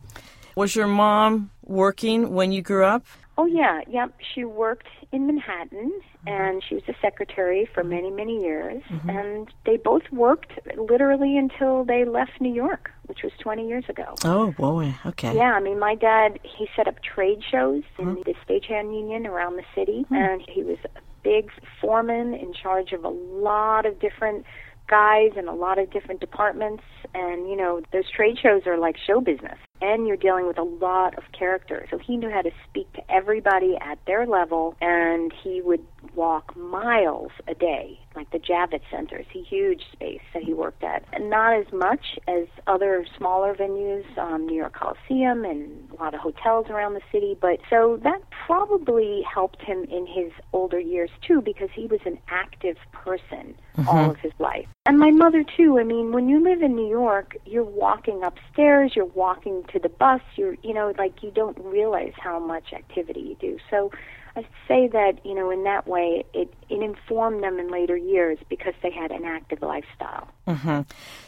Was 0.58 0.74
your 0.74 0.88
mom 0.88 1.52
working 1.62 2.32
when 2.32 2.50
you 2.50 2.62
grew 2.62 2.84
up? 2.84 3.06
Oh 3.36 3.46
yeah, 3.46 3.82
yep. 3.88 4.12
She 4.34 4.42
worked 4.42 4.88
in 5.12 5.28
Manhattan 5.28 5.92
mm-hmm. 5.92 6.28
and 6.28 6.64
she 6.68 6.74
was 6.74 6.82
a 6.88 6.94
secretary 7.00 7.70
for 7.72 7.82
mm-hmm. 7.82 7.90
many, 7.90 8.10
many 8.10 8.42
years. 8.42 8.82
Mm-hmm. 8.90 9.08
And 9.08 9.48
they 9.64 9.76
both 9.76 10.02
worked 10.10 10.50
literally 10.76 11.36
until 11.36 11.84
they 11.84 12.04
left 12.04 12.40
New 12.40 12.52
York, 12.52 12.90
which 13.06 13.22
was 13.22 13.30
20 13.38 13.68
years 13.68 13.84
ago. 13.88 14.16
Oh 14.24 14.50
boy. 14.50 14.96
Okay. 15.06 15.32
Yeah, 15.32 15.52
I 15.52 15.60
mean, 15.60 15.78
my 15.78 15.94
dad, 15.94 16.40
he 16.42 16.66
set 16.74 16.88
up 16.88 16.96
trade 17.04 17.38
shows 17.48 17.84
in 17.96 18.08
uh-huh. 18.08 18.22
the 18.26 18.34
stagehand 18.44 18.92
union 18.92 19.28
around 19.28 19.58
the 19.58 19.64
city, 19.76 20.06
hmm. 20.08 20.14
and 20.16 20.42
he 20.52 20.64
was 20.64 20.78
a 20.96 21.00
big 21.22 21.52
foreman 21.80 22.34
in 22.34 22.52
charge 22.52 22.90
of 22.90 23.04
a 23.04 23.08
lot 23.08 23.86
of 23.86 24.00
different 24.00 24.44
guys 24.88 25.32
and 25.36 25.48
a 25.48 25.52
lot 25.52 25.78
of 25.78 25.90
different 25.90 26.20
departments. 26.20 26.82
And, 27.14 27.48
you 27.48 27.56
know, 27.56 27.80
those 27.92 28.10
trade 28.10 28.38
shows 28.42 28.62
are 28.66 28.78
like 28.78 28.96
show 29.06 29.20
business, 29.20 29.58
and 29.80 30.06
you're 30.06 30.16
dealing 30.16 30.46
with 30.46 30.58
a 30.58 30.62
lot 30.62 31.16
of 31.18 31.24
characters. 31.32 31.88
So 31.90 31.98
he 31.98 32.16
knew 32.16 32.30
how 32.30 32.42
to 32.42 32.50
speak 32.68 32.92
to 32.94 33.10
everybody 33.10 33.76
at 33.80 33.98
their 34.06 34.26
level, 34.26 34.76
and 34.80 35.32
he 35.32 35.60
would 35.60 35.84
walk 36.14 36.56
miles 36.56 37.30
a 37.46 37.54
day, 37.54 37.98
like 38.14 38.30
the 38.30 38.38
Javits 38.38 38.82
Center. 38.90 39.16
It's 39.16 39.30
a 39.34 39.42
huge 39.42 39.82
space 39.92 40.20
that 40.34 40.42
he 40.42 40.52
worked 40.52 40.82
at. 40.82 41.04
And 41.12 41.30
not 41.30 41.54
as 41.54 41.72
much 41.72 42.18
as 42.26 42.46
other 42.66 43.06
smaller 43.16 43.54
venues, 43.54 44.04
um, 44.18 44.46
New 44.46 44.56
York 44.56 44.74
Coliseum 44.74 45.44
and 45.44 45.88
a 45.92 46.02
lot 46.02 46.14
of 46.14 46.20
hotels 46.20 46.66
around 46.70 46.94
the 46.94 47.00
city. 47.12 47.36
But 47.40 47.60
so 47.70 47.98
that 48.02 48.22
probably 48.46 49.22
helped 49.22 49.62
him 49.62 49.84
in 49.84 50.06
his 50.06 50.32
older 50.52 50.80
years 50.80 51.10
too 51.26 51.40
because 51.40 51.68
he 51.74 51.86
was 51.86 52.00
an 52.04 52.18
active 52.28 52.76
person 52.92 53.54
mm-hmm. 53.76 53.88
all 53.88 54.10
of 54.10 54.16
his 54.18 54.32
life. 54.38 54.66
And 54.88 54.98
my 54.98 55.10
mother 55.10 55.44
too. 55.44 55.78
I 55.78 55.84
mean, 55.84 56.12
when 56.12 56.30
you 56.30 56.42
live 56.42 56.62
in 56.62 56.74
New 56.74 56.88
York, 56.88 57.36
you're 57.44 57.62
walking 57.62 58.22
upstairs, 58.24 58.92
you're 58.96 59.04
walking 59.04 59.62
to 59.70 59.78
the 59.78 59.90
bus, 59.90 60.22
you're 60.34 60.54
you 60.62 60.72
know, 60.72 60.94
like 60.96 61.22
you 61.22 61.30
don't 61.30 61.58
realize 61.62 62.14
how 62.16 62.38
much 62.38 62.72
activity 62.72 63.20
you 63.20 63.36
do. 63.38 63.58
So 63.68 63.92
I 64.34 64.46
say 64.66 64.88
that, 64.88 65.18
you 65.26 65.34
know, 65.34 65.50
in 65.50 65.64
that 65.64 65.86
way, 65.86 66.24
it, 66.32 66.54
it 66.70 66.82
informed 66.82 67.42
them 67.42 67.58
in 67.58 67.70
later 67.70 67.98
years 67.98 68.38
because 68.48 68.72
they 68.82 68.90
had 68.90 69.10
an 69.10 69.26
active 69.26 69.60
lifestyle. 69.60 70.30
Mm-hmm. 70.48 70.80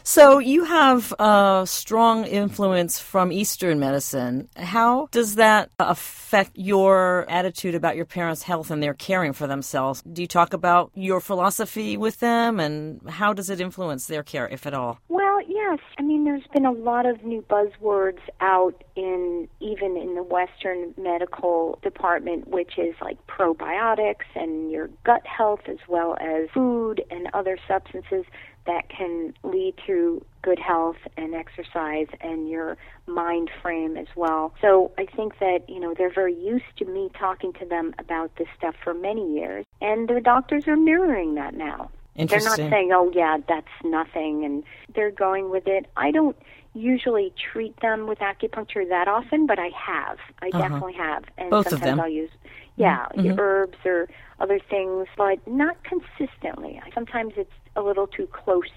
So 0.03 0.39
you 0.39 0.63
have 0.63 1.13
a 1.19 1.63
strong 1.67 2.25
influence 2.25 2.99
from 2.99 3.31
Eastern 3.31 3.79
medicine. 3.79 4.49
How 4.55 5.07
does 5.11 5.35
that 5.35 5.69
affect 5.79 6.51
your 6.55 7.27
attitude 7.29 7.75
about 7.75 7.95
your 7.95 8.05
parents' 8.05 8.41
health 8.41 8.71
and 8.71 8.81
their 8.81 8.95
caring 8.95 9.33
for 9.33 9.45
themselves? 9.45 10.01
Do 10.01 10.23
you 10.23 10.27
talk 10.27 10.53
about 10.53 10.91
your 10.95 11.21
philosophy 11.21 11.97
with 11.97 12.19
them 12.19 12.59
and 12.59 13.07
how 13.07 13.31
does 13.33 13.51
it 13.51 13.61
influence 13.61 14.07
their 14.07 14.23
care, 14.23 14.47
if 14.47 14.65
at 14.65 14.73
all? 14.73 14.99
Well, 15.07 15.39
yes. 15.47 15.79
I 15.99 16.01
mean, 16.01 16.23
there's 16.23 16.47
been 16.51 16.65
a 16.65 16.71
lot 16.71 17.05
of 17.05 17.23
new 17.23 17.43
buzzwords 17.43 18.19
out 18.39 18.83
in 18.95 19.47
even 19.59 19.97
in 19.97 20.15
the 20.15 20.23
Western 20.23 20.95
medical 20.97 21.77
department, 21.83 22.47
which 22.47 22.79
is 22.79 22.95
like 23.01 23.17
probiotics 23.27 24.25
and 24.33 24.71
your 24.71 24.89
gut 25.05 25.25
health 25.27 25.61
as 25.67 25.77
well 25.87 26.17
as 26.19 26.49
food 26.53 27.03
and 27.11 27.27
other 27.35 27.59
substances 27.67 28.25
that 28.65 28.89
can 28.89 29.33
lead 29.43 29.73
to 29.87 30.23
good 30.41 30.59
health 30.59 30.97
and 31.17 31.33
exercise 31.33 32.07
and 32.21 32.49
your 32.49 32.77
mind 33.07 33.49
frame 33.61 33.97
as 33.97 34.07
well. 34.15 34.53
So 34.61 34.91
I 34.97 35.05
think 35.05 35.39
that, 35.39 35.67
you 35.67 35.79
know, 35.79 35.93
they're 35.97 36.13
very 36.13 36.35
used 36.35 36.77
to 36.77 36.85
me 36.85 37.09
talking 37.17 37.53
to 37.53 37.65
them 37.65 37.93
about 37.99 38.35
this 38.37 38.47
stuff 38.57 38.75
for 38.83 38.93
many 38.93 39.33
years 39.33 39.65
and 39.81 40.07
the 40.07 40.21
doctors 40.21 40.67
are 40.67 40.75
mirroring 40.75 41.35
that 41.35 41.55
now. 41.55 41.89
They're 42.15 42.41
not 42.41 42.57
saying, 42.57 42.91
"Oh 42.93 43.09
yeah, 43.15 43.37
that's 43.47 43.71
nothing," 43.83 44.43
and 44.43 44.63
they're 44.93 45.11
going 45.11 45.49
with 45.49 45.65
it. 45.65 45.87
I 45.95 46.11
don't 46.11 46.35
usually 46.73 47.33
treat 47.51 47.79
them 47.79 48.05
with 48.05 48.19
acupuncture 48.19 48.87
that 48.89 49.07
often, 49.07 49.45
but 49.45 49.59
I 49.59 49.69
have. 49.75 50.17
I 50.41 50.49
uh-huh. 50.49 50.59
definitely 50.59 50.93
have, 50.93 51.23
and 51.37 51.49
Both 51.49 51.69
sometimes 51.69 51.81
of 51.81 51.97
them. 51.97 51.99
I'll 52.01 52.09
use 52.09 52.29
yeah, 52.77 53.07
mm-hmm. 53.15 53.39
herbs 53.39 53.77
or 53.85 54.09
other 54.39 54.59
things, 54.59 55.07
but 55.17 55.45
not 55.47 55.77
consistently. 55.83 56.81
Sometimes 56.93 57.33
it's 57.37 57.51
a 57.75 57.81
little 57.81 58.07
too 58.07 58.27
close 58.27 58.69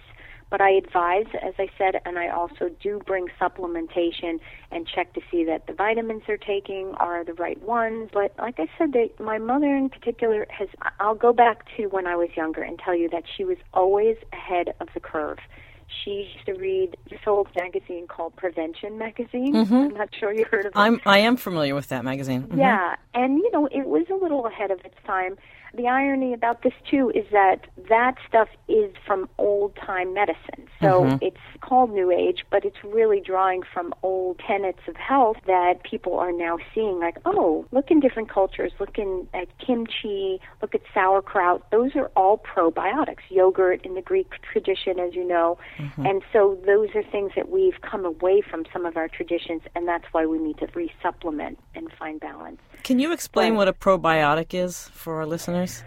but 0.55 0.61
I 0.61 0.71
advise, 0.71 1.27
as 1.43 1.55
I 1.59 1.69
said, 1.77 2.01
and 2.05 2.17
I 2.17 2.29
also 2.29 2.71
do 2.81 3.01
bring 3.05 3.27
supplementation 3.41 4.39
and 4.71 4.87
check 4.87 5.13
to 5.15 5.21
see 5.29 5.45
that 5.47 5.67
the 5.67 5.73
vitamins 5.73 6.23
they're 6.29 6.37
taking 6.37 6.95
are 6.99 7.25
the 7.25 7.35
right 7.35 7.61
ones. 7.63 8.11
But 8.13 8.35
like 8.39 8.61
I 8.61 8.69
said, 8.79 8.93
they, 8.93 9.11
my 9.19 9.39
mother 9.39 9.75
in 9.75 9.89
particular 9.89 10.47
has, 10.51 10.69
I'll 11.01 11.17
go 11.17 11.33
back 11.33 11.65
to 11.77 11.87
when 11.87 12.07
I 12.07 12.15
was 12.15 12.29
younger 12.37 12.63
and 12.63 12.79
tell 12.79 12.95
you 12.95 13.09
that 13.11 13.25
she 13.37 13.43
was 13.43 13.57
always 13.73 14.17
ahead 14.33 14.75
of 14.81 14.89
the 14.95 15.01
curve 15.01 15.39
she 16.03 16.29
used 16.35 16.47
to 16.47 16.55
read 16.55 16.97
this 17.11 17.21
old 17.27 17.49
magazine 17.57 18.07
called 18.07 18.35
Prevention 18.37 18.99
Magazine. 18.99 19.55
Mm-hmm. 19.55 19.75
I'm 19.75 19.95
not 19.95 20.09
sure 20.19 20.33
you 20.33 20.45
heard 20.51 20.67
of 20.67 20.73
it. 20.73 20.79
I'm 20.79 21.01
I 21.07 21.19
am 21.19 21.37
familiar 21.37 21.75
with 21.75 21.89
that 21.89 22.05
magazine. 22.05 22.45
Mm-hmm. 22.45 22.59
Yeah, 22.59 22.97
and 23.15 23.39
you 23.39 23.51
know 23.53 23.67
it 23.67 23.87
was 23.87 24.07
a 24.11 24.15
little 24.15 24.47
ahead 24.47 24.71
of 24.71 24.81
its 24.85 24.97
time 25.07 25.37
the 25.77 25.89
irony 25.89 26.33
about 26.33 26.63
this 26.63 26.73
too 26.91 27.11
is 27.15 27.25
that 27.33 27.67
that 27.89 28.15
stuff 28.29 28.49
is 28.69 28.93
from 29.07 29.29
old 29.39 29.77
time 29.77 30.15
medicine. 30.15 30.69
So 30.81 31.03
mm-hmm. 31.03 31.17
it's 31.21 31.37
called 31.61 31.91
New 31.93 32.11
Age, 32.11 32.45
but 32.51 32.65
it's 32.65 32.77
really 32.85 33.21
drawing 33.21 33.63
from 33.73 33.95
old 34.03 34.39
tenets 34.39 34.81
of 34.89 34.97
health 34.97 35.37
that 35.47 35.83
people 35.83 36.19
are 36.19 36.33
now 36.33 36.59
seeing. 36.75 36.99
Like, 36.99 37.17
oh, 37.25 37.67
look 37.73 37.91
in 37.91 38.01
different 38.01 38.29
cultures, 38.29 38.73
look 38.79 38.99
in 38.99 39.29
at 39.35 39.49
kimchi, 39.59 40.41
look 40.63 40.75
at 40.75 40.83
sauerkraut. 40.93 41.71
Those 41.71 41.97
are 41.97 42.11
all 42.17 42.39
probiotics. 42.39 43.23
Yogurt 43.31 43.85
in 43.85 43.95
the 43.95 44.03
Greek 44.03 44.31
tradition, 44.53 44.99
as 44.99 45.15
you 45.15 45.27
know, 45.27 45.59
mm-hmm. 45.79 46.07
and 46.07 46.23
so 46.33 46.59
those 46.67 46.89
are 46.95 47.03
things 47.03 47.33
that 47.37 47.49
we've 47.49 47.81
come 47.81 48.05
away 48.05 48.41
from 48.41 48.65
some 48.73 48.87
of 48.87 48.97
our 48.97 49.09
traditions, 49.09 49.63
and 49.75 49.89
that's 49.89 50.05
why 50.13 50.27
we 50.27 50.39
need 50.39 50.59
to 50.59 50.67
resupplement 50.69 51.57
and 51.75 51.91
find 51.99 52.21
balance. 52.21 52.61
Can 52.85 52.99
you 52.99 53.13
explain 53.13 53.55
but, 53.55 53.59
what 53.59 53.69
a 53.69 53.73
probiotic 53.73 54.55
is 54.55 54.89
for 54.91 55.17
our 55.17 55.27
listeners? 55.27 55.83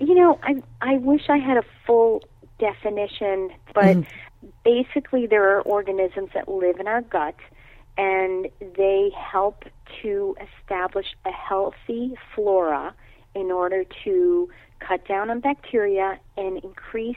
You 0.00 0.14
know, 0.14 0.38
I 0.42 0.62
I 0.80 0.98
wish 0.98 1.22
I 1.28 1.38
had 1.38 1.56
a 1.56 1.62
full 1.86 2.22
definition, 2.58 3.50
but 3.72 3.84
mm-hmm. 3.84 4.48
basically 4.64 5.26
there 5.26 5.56
are 5.56 5.62
organisms 5.62 6.30
that 6.34 6.48
live 6.48 6.80
in 6.80 6.88
our 6.88 7.02
gut 7.02 7.36
and 7.96 8.48
they 8.76 9.10
help 9.16 9.64
to 10.02 10.36
establish 10.40 11.06
a 11.24 11.30
healthy 11.30 12.14
flora 12.34 12.94
in 13.34 13.50
order 13.52 13.84
to 14.04 14.48
cut 14.80 15.06
down 15.06 15.30
on 15.30 15.40
bacteria 15.40 16.18
and 16.36 16.62
increase 16.64 17.16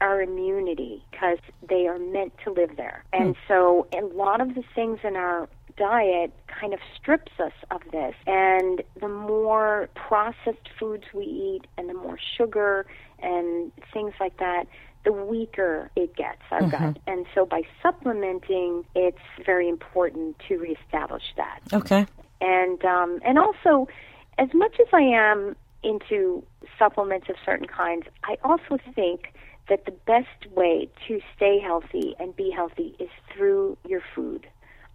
our 0.00 0.22
immunity 0.22 1.02
because 1.10 1.38
they 1.68 1.86
are 1.86 1.98
meant 1.98 2.32
to 2.44 2.52
live 2.52 2.76
there. 2.76 3.04
And 3.12 3.36
hmm. 3.36 3.42
so 3.48 3.86
a 3.92 4.04
lot 4.14 4.40
of 4.40 4.54
the 4.54 4.64
things 4.74 4.98
in 5.04 5.16
our 5.16 5.48
diet 5.80 6.30
kind 6.46 6.74
of 6.74 6.80
strips 6.94 7.32
us 7.38 7.52
of 7.70 7.80
this. 7.90 8.14
And 8.26 8.82
the 9.00 9.08
more 9.08 9.88
processed 9.94 10.68
foods 10.78 11.04
we 11.14 11.24
eat 11.24 11.62
and 11.78 11.88
the 11.88 11.94
more 11.94 12.18
sugar 12.36 12.86
and 13.22 13.72
things 13.92 14.12
like 14.20 14.36
that, 14.38 14.66
the 15.04 15.12
weaker 15.12 15.90
it 15.96 16.14
gets, 16.14 16.42
our 16.50 16.60
mm-hmm. 16.60 16.84
gut. 16.92 16.98
And 17.06 17.24
so 17.34 17.46
by 17.46 17.62
supplementing, 17.82 18.84
it's 18.94 19.16
very 19.46 19.68
important 19.68 20.36
to 20.48 20.58
reestablish 20.58 21.22
that. 21.36 21.60
Okay. 21.72 22.06
And 22.42 22.84
um, 22.84 23.20
and 23.24 23.38
also, 23.38 23.88
as 24.36 24.48
much 24.52 24.76
as 24.78 24.88
I 24.92 25.02
am 25.02 25.56
into 25.82 26.42
supplements 26.78 27.28
of 27.30 27.36
certain 27.44 27.66
kinds, 27.66 28.04
I 28.24 28.36
also 28.44 28.78
think 28.94 29.32
that 29.70 29.86
the 29.86 29.92
best 29.92 30.52
way 30.54 30.90
to 31.08 31.20
stay 31.34 31.58
healthy 31.58 32.14
and 32.18 32.36
be 32.36 32.50
healthy 32.50 32.94
is 32.98 33.08
through 33.32 33.78
your 33.88 34.02
food. 34.14 34.46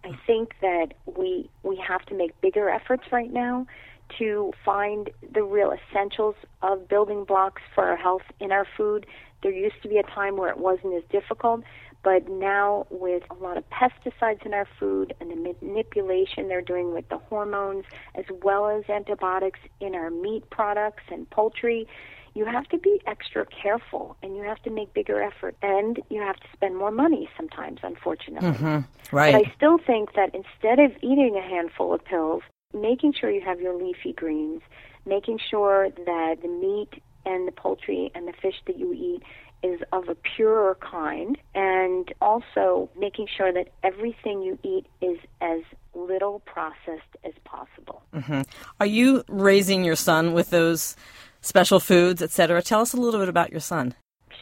I 0.06 0.16
think 0.24 0.54
that 0.60 0.94
we 1.16 1.50
we 1.64 1.76
have 1.86 2.04
to 2.06 2.14
make 2.14 2.40
bigger 2.40 2.70
efforts 2.70 3.04
right 3.10 3.32
now 3.32 3.66
to 4.18 4.52
find 4.64 5.10
the 5.34 5.42
real 5.42 5.72
essentials 5.72 6.36
of 6.62 6.88
building 6.88 7.24
blocks 7.24 7.62
for 7.74 7.84
our 7.84 7.96
health 7.96 8.22
in 8.38 8.52
our 8.52 8.66
food. 8.76 9.04
There 9.42 9.50
used 9.50 9.82
to 9.82 9.88
be 9.88 9.98
a 9.98 10.04
time 10.04 10.36
where 10.36 10.48
it 10.48 10.58
wasn't 10.58 10.94
as 10.94 11.02
difficult, 11.10 11.64
but 12.04 12.28
now 12.28 12.86
with 12.88 13.24
a 13.30 13.34
lot 13.34 13.56
of 13.56 13.64
pesticides 13.68 14.46
in 14.46 14.54
our 14.54 14.68
food 14.78 15.12
and 15.20 15.28
the 15.28 15.56
manipulation 15.60 16.46
they're 16.46 16.62
doing 16.62 16.94
with 16.94 17.08
the 17.08 17.18
hormones 17.18 17.84
as 18.14 18.26
well 18.44 18.68
as 18.68 18.88
antibiotics 18.88 19.58
in 19.80 19.96
our 19.96 20.10
meat 20.10 20.48
products 20.50 21.02
and 21.10 21.28
poultry, 21.30 21.88
you 22.36 22.44
have 22.44 22.68
to 22.68 22.78
be 22.78 23.00
extra 23.06 23.46
careful 23.46 24.16
and 24.22 24.36
you 24.36 24.42
have 24.42 24.62
to 24.62 24.70
make 24.70 24.92
bigger 24.92 25.22
effort 25.22 25.56
and 25.62 26.00
you 26.10 26.20
have 26.20 26.36
to 26.36 26.46
spend 26.52 26.76
more 26.76 26.90
money 26.90 27.28
sometimes 27.36 27.80
unfortunately 27.82 28.50
mm-hmm. 28.50 29.16
right 29.16 29.32
but 29.32 29.46
i 29.46 29.52
still 29.56 29.78
think 29.78 30.12
that 30.14 30.34
instead 30.34 30.78
of 30.78 30.92
eating 31.02 31.36
a 31.36 31.48
handful 31.48 31.94
of 31.94 32.04
pills 32.04 32.42
making 32.74 33.12
sure 33.18 33.30
you 33.30 33.40
have 33.40 33.60
your 33.60 33.74
leafy 33.74 34.12
greens 34.12 34.60
making 35.06 35.38
sure 35.50 35.88
that 35.90 36.36
the 36.42 36.48
meat 36.48 37.02
and 37.24 37.48
the 37.48 37.52
poultry 37.52 38.10
and 38.14 38.28
the 38.28 38.32
fish 38.40 38.56
that 38.66 38.78
you 38.78 38.92
eat 38.92 39.22
is 39.62 39.80
of 39.92 40.08
a 40.08 40.14
purer 40.14 40.76
kind 40.80 41.38
and 41.54 42.12
also 42.20 42.90
making 42.96 43.26
sure 43.34 43.52
that 43.52 43.68
everything 43.82 44.42
you 44.42 44.58
eat 44.62 44.86
is 45.00 45.18
as 45.40 45.60
little 45.94 46.40
processed 46.40 47.16
as 47.24 47.32
possible. 47.44 48.02
Mm-hmm. 48.14 48.42
Are 48.78 48.86
you 48.86 49.24
raising 49.28 49.82
your 49.82 49.96
son 49.96 50.34
with 50.34 50.50
those 50.50 50.94
special 51.46 51.80
foods, 51.80 52.22
etc. 52.22 52.62
Tell 52.62 52.80
us 52.80 52.92
a 52.92 52.96
little 52.96 53.20
bit 53.20 53.28
about 53.28 53.50
your 53.50 53.60
son. 53.60 53.94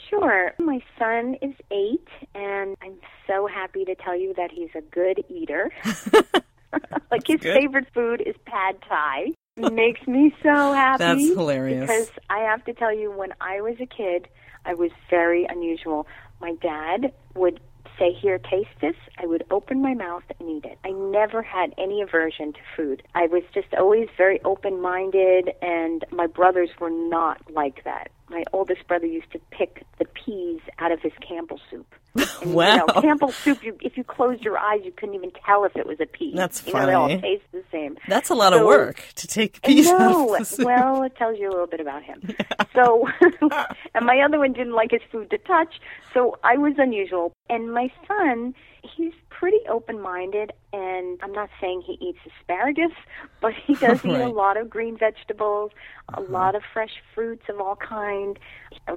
Sure. 0.08 0.52
My 0.58 0.80
son 0.98 1.36
is 1.42 1.54
eight, 1.70 2.08
and 2.34 2.76
I'm 2.82 2.96
so 3.26 3.46
happy 3.46 3.84
to 3.84 3.94
tell 3.94 4.18
you 4.18 4.34
that 4.36 4.50
he's 4.50 4.70
a 4.74 4.80
good 4.80 5.24
eater. 5.28 5.70
like 7.10 7.26
his 7.26 7.40
good. 7.40 7.54
favorite 7.54 7.86
food 7.92 8.22
is 8.24 8.34
pad 8.46 8.76
thai. 8.88 9.28
It 9.56 9.72
makes 9.72 10.06
me 10.06 10.34
so 10.42 10.48
happy. 10.72 10.98
That's 10.98 11.28
hilarious. 11.28 11.80
Because 11.82 12.10
I 12.30 12.38
have 12.40 12.64
to 12.64 12.74
tell 12.74 12.94
you, 12.94 13.10
when 13.10 13.32
I 13.40 13.60
was 13.60 13.76
a 13.80 13.86
kid, 13.86 14.28
I 14.64 14.74
was 14.74 14.90
very 15.10 15.46
unusual. 15.48 16.06
My 16.40 16.54
dad 16.60 17.12
would 17.34 17.60
say, 17.98 18.12
Here, 18.12 18.38
taste 18.38 18.70
this, 18.80 18.96
I 19.18 19.26
would 19.26 19.44
open 19.50 19.82
my 19.82 19.94
mouth 19.94 20.24
and 20.38 20.48
eat 20.48 20.64
it. 20.64 20.78
I 20.84 20.90
never 20.90 21.42
had 21.42 21.74
any 21.78 22.02
aversion 22.02 22.52
to 22.52 22.60
food. 22.76 23.02
I 23.14 23.26
was 23.26 23.42
just 23.52 23.72
always 23.74 24.08
very 24.16 24.40
open 24.44 24.80
minded, 24.80 25.50
and 25.62 26.04
my 26.10 26.26
brothers 26.26 26.70
were 26.80 26.90
not 26.90 27.40
like 27.52 27.84
that. 27.84 28.10
My 28.28 28.42
oldest 28.52 28.86
brother 28.88 29.06
used 29.06 29.30
to 29.32 29.38
pick 29.50 29.84
the 29.98 30.06
peas 30.06 30.60
out 30.78 30.92
of 30.92 31.00
his 31.00 31.12
Campbell 31.26 31.60
soup. 31.70 31.86
And, 32.42 32.54
wow. 32.54 32.72
You 32.72 32.76
know, 32.76 33.00
Campbell 33.00 33.32
soup, 33.32 33.64
you, 33.64 33.76
if 33.80 33.96
you 33.96 34.04
closed 34.04 34.42
your 34.42 34.58
eyes, 34.58 34.80
you 34.84 34.92
couldn't 34.92 35.14
even 35.14 35.30
tell 35.46 35.64
if 35.64 35.76
it 35.76 35.86
was 35.86 35.98
a 36.00 36.06
pea. 36.06 36.32
That's 36.34 36.64
you 36.66 36.72
funny. 36.72 36.92
know, 36.92 37.08
they 37.08 37.14
all 37.14 37.20
taste 37.20 37.44
the 37.52 37.62
same. 37.72 37.96
That's 38.06 38.28
a 38.28 38.34
lot 38.34 38.52
so, 38.52 38.60
of 38.60 38.66
work 38.66 39.02
to 39.16 39.26
take 39.26 39.62
peas 39.62 39.86
no, 39.86 39.96
out 39.96 40.32
of 40.32 40.38
the 40.38 40.44
soup. 40.44 40.66
Well, 40.66 41.02
it 41.04 41.16
tells 41.16 41.38
you 41.38 41.48
a 41.48 41.52
little 41.52 41.66
bit 41.66 41.80
about 41.80 42.02
him. 42.02 42.22
So, 42.74 43.08
and 43.94 44.04
my 44.04 44.20
other 44.20 44.40
one 44.40 44.52
didn't 44.52 44.72
like 44.72 44.90
his 44.90 45.00
food 45.12 45.30
to 45.30 45.38
touch, 45.38 45.80
so 46.12 46.36
I 46.42 46.56
was 46.56 46.74
unusual. 46.76 47.32
And 47.50 47.74
my 47.74 47.92
son, 48.08 48.54
he's 48.82 49.12
pretty 49.28 49.60
open 49.68 50.00
minded, 50.00 50.52
and 50.72 51.18
I'm 51.22 51.32
not 51.32 51.50
saying 51.60 51.82
he 51.86 51.98
eats 52.00 52.18
asparagus, 52.40 52.92
but 53.40 53.52
he 53.66 53.74
does 53.74 54.02
right. 54.04 54.14
eat 54.20 54.20
a 54.20 54.28
lot 54.28 54.56
of 54.56 54.70
green 54.70 54.96
vegetables, 54.96 55.70
a 56.08 56.20
uh-huh. 56.20 56.32
lot 56.32 56.54
of 56.54 56.62
fresh 56.72 57.02
fruits 57.14 57.44
of 57.48 57.60
all 57.60 57.76
kind. 57.76 58.38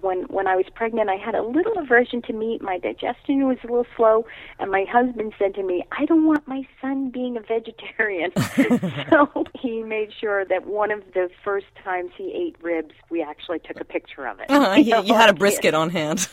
When 0.02 0.24
when 0.24 0.48
I 0.48 0.56
was 0.56 0.66
pregnant, 0.74 1.10
I 1.10 1.16
had 1.16 1.36
a 1.36 1.44
little 1.44 1.78
aversion 1.78 2.22
to 2.24 2.34
meat. 2.34 2.62
My 2.62 2.78
digestion 2.78 3.48
was 3.48 3.58
a 3.64 3.68
little 3.68 3.86
slow, 3.96 4.26
and 4.60 4.72
my 4.72 4.86
husband 4.90 5.34
said 5.38 5.54
to 5.56 5.64
me, 5.64 5.84
"I 5.98 6.06
don't 6.06 6.26
want 6.26 6.48
my 6.48 6.68
son 6.82 7.10
being 7.10 7.38
a 7.38 7.42
vegetarian." 7.42 8.32
so 9.10 9.46
he 9.60 9.84
made 9.84 10.12
sure 10.20 10.46
that 10.46 10.66
one 10.66 10.92
of 10.92 11.04
the 11.14 11.30
first 11.44 11.68
times 11.84 12.12
he 12.18 12.32
ate 12.34 12.56
ribs, 12.62 12.94
we 13.10 13.22
actually 13.22 13.60
took 13.60 13.80
a 13.80 13.86
picture 13.86 14.28
of 14.28 14.40
it. 14.40 14.50
Uh, 14.50 14.76
you, 14.78 15.02
you 15.04 15.14
had 15.14 15.30
a 15.30 15.34
brisket 15.34 15.74
on 15.74 15.90
hand. 15.90 16.28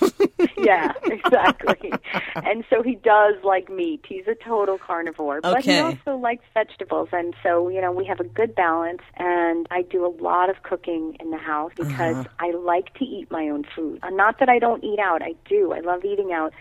yeah, 0.58 0.92
exactly. 1.04 1.92
and 2.34 2.64
so 2.70 2.82
he 2.82 2.94
does 2.96 3.34
like 3.42 3.68
meat. 3.68 4.04
He's 4.06 4.26
a 4.26 4.34
total 4.34 4.78
carnivore, 4.78 5.40
but 5.40 5.64
he 5.64 5.78
also 5.78 6.16
likes 6.16 6.44
vegetables. 6.52 7.08
And 7.12 7.34
so 7.42 7.68
you 7.68 7.80
know 7.80 7.92
we 7.92 8.04
have 8.06 8.20
a 8.20 8.24
good 8.24 8.54
balance. 8.54 9.02
And 9.16 9.66
I 9.70 9.82
do 9.82 10.06
a 10.06 10.12
lot 10.22 10.50
of 10.50 10.62
cooking 10.62 11.16
in 11.20 11.30
the 11.30 11.38
house 11.38 11.72
because 11.76 12.16
uh-huh. 12.16 12.24
I 12.38 12.52
like 12.52 12.94
to 12.94 13.04
eat 13.04 13.30
my 13.30 13.48
own 13.48 13.64
food. 13.74 14.00
Uh, 14.02 14.10
not 14.10 14.38
that 14.40 14.48
I 14.48 14.58
don't 14.58 14.82
eat 14.84 14.98
out. 14.98 15.22
I 15.22 15.34
do. 15.48 15.72
I 15.72 15.80
love 15.80 16.04
eating 16.04 16.32
out, 16.32 16.52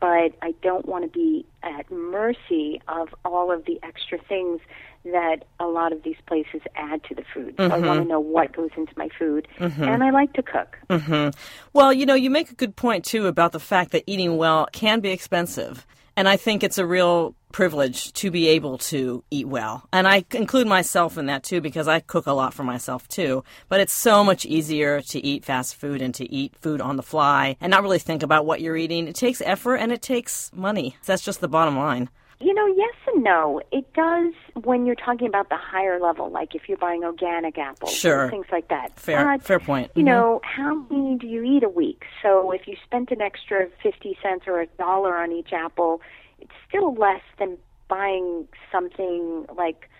but 0.00 0.32
I 0.42 0.54
don't 0.62 0.86
want 0.86 1.04
to 1.04 1.10
be 1.10 1.46
at 1.62 1.90
mercy 1.90 2.80
of 2.88 3.14
all 3.24 3.52
of 3.52 3.64
the 3.66 3.78
extra 3.82 4.18
things 4.18 4.60
that 5.04 5.44
a 5.58 5.66
lot 5.66 5.92
of 5.92 6.02
these 6.02 6.16
places 6.26 6.60
add 6.76 7.02
to 7.04 7.14
the 7.14 7.24
food. 7.32 7.54
So 7.56 7.68
mm-hmm. 7.68 7.84
I 7.84 7.86
want 7.86 8.02
to 8.02 8.08
know 8.08 8.20
what 8.20 8.52
goes 8.52 8.70
into 8.76 8.92
my 8.96 9.08
food, 9.18 9.48
mm-hmm. 9.58 9.82
and 9.82 10.02
I 10.04 10.10
like 10.10 10.32
to 10.34 10.42
cook. 10.42 10.76
Mm-hmm. 10.88 11.30
Well, 11.72 11.92
you 11.92 12.06
know, 12.06 12.14
you 12.14 12.30
make 12.30 12.50
a 12.50 12.54
good 12.54 12.76
point 12.76 13.04
too 13.04 13.26
about 13.26 13.52
the 13.52 13.60
fact 13.60 13.92
that 13.92 14.04
eating 14.06 14.36
well 14.36 14.68
can 14.72 15.00
be 15.00 15.10
expensive. 15.10 15.86
And 16.16 16.28
I 16.28 16.36
think 16.36 16.62
it's 16.62 16.76
a 16.76 16.84
real 16.84 17.34
privilege 17.52 18.12
to 18.12 18.30
be 18.30 18.48
able 18.48 18.78
to 18.78 19.24
eat 19.30 19.48
well. 19.48 19.88
And 19.92 20.06
I 20.06 20.24
include 20.32 20.66
myself 20.66 21.16
in 21.16 21.26
that 21.26 21.42
too 21.42 21.60
because 21.60 21.88
I 21.88 22.00
cook 22.00 22.26
a 22.26 22.32
lot 22.32 22.52
for 22.52 22.62
myself 22.62 23.08
too. 23.08 23.44
But 23.68 23.80
it's 23.80 23.92
so 23.92 24.22
much 24.22 24.44
easier 24.44 25.00
to 25.00 25.24
eat 25.24 25.44
fast 25.44 25.76
food 25.76 26.02
and 26.02 26.14
to 26.16 26.30
eat 26.30 26.54
food 26.60 26.80
on 26.80 26.96
the 26.96 27.02
fly 27.02 27.56
and 27.60 27.70
not 27.70 27.82
really 27.82 27.98
think 27.98 28.22
about 28.22 28.44
what 28.44 28.60
you're 28.60 28.76
eating. 28.76 29.08
It 29.08 29.14
takes 29.14 29.40
effort 29.40 29.76
and 29.76 29.92
it 29.92 30.02
takes 30.02 30.50
money. 30.54 30.96
That's 31.06 31.24
just 31.24 31.40
the 31.40 31.48
bottom 31.48 31.78
line. 31.78 32.10
You 32.42 32.54
know, 32.54 32.66
yes 32.66 32.94
and 33.12 33.22
no. 33.22 33.60
It 33.70 33.92
does 33.92 34.32
when 34.64 34.86
you're 34.86 34.94
talking 34.94 35.26
about 35.26 35.50
the 35.50 35.58
higher 35.58 36.00
level, 36.00 36.30
like 36.30 36.54
if 36.54 36.68
you're 36.68 36.78
buying 36.78 37.04
organic 37.04 37.58
apples, 37.58 37.92
sure. 37.92 38.30
things 38.30 38.46
like 38.50 38.68
that. 38.68 38.98
Fair, 38.98 39.36
but, 39.36 39.42
fair 39.44 39.60
point. 39.60 39.90
You 39.94 40.00
mm-hmm. 40.00 40.10
know, 40.10 40.40
how 40.42 40.86
many 40.90 41.16
do 41.16 41.26
you 41.26 41.42
eat 41.44 41.62
a 41.62 41.68
week? 41.68 42.04
So 42.22 42.50
if 42.52 42.66
you 42.66 42.76
spent 42.82 43.10
an 43.10 43.20
extra 43.20 43.68
fifty 43.82 44.16
cents 44.22 44.44
or 44.46 44.60
a 44.60 44.66
dollar 44.78 45.18
on 45.18 45.32
each 45.32 45.52
apple, 45.52 46.00
it's 46.38 46.54
still 46.66 46.94
less 46.94 47.22
than 47.38 47.58
buying 47.88 48.48
something 48.72 49.44
like 49.54 49.90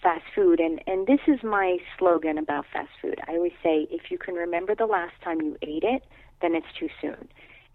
fast 0.00 0.24
food. 0.36 0.60
And 0.60 0.80
and 0.86 1.06
this 1.08 1.20
is 1.26 1.42
my 1.42 1.78
slogan 1.98 2.38
about 2.38 2.66
fast 2.72 2.90
food. 3.02 3.18
I 3.26 3.32
always 3.32 3.52
say, 3.60 3.88
if 3.90 4.10
you 4.10 4.18
can 4.18 4.34
remember 4.34 4.76
the 4.76 4.86
last 4.86 5.14
time 5.24 5.40
you 5.40 5.56
ate 5.62 5.82
it, 5.82 6.04
then 6.40 6.54
it's 6.54 6.72
too 6.78 6.88
soon. 7.00 7.28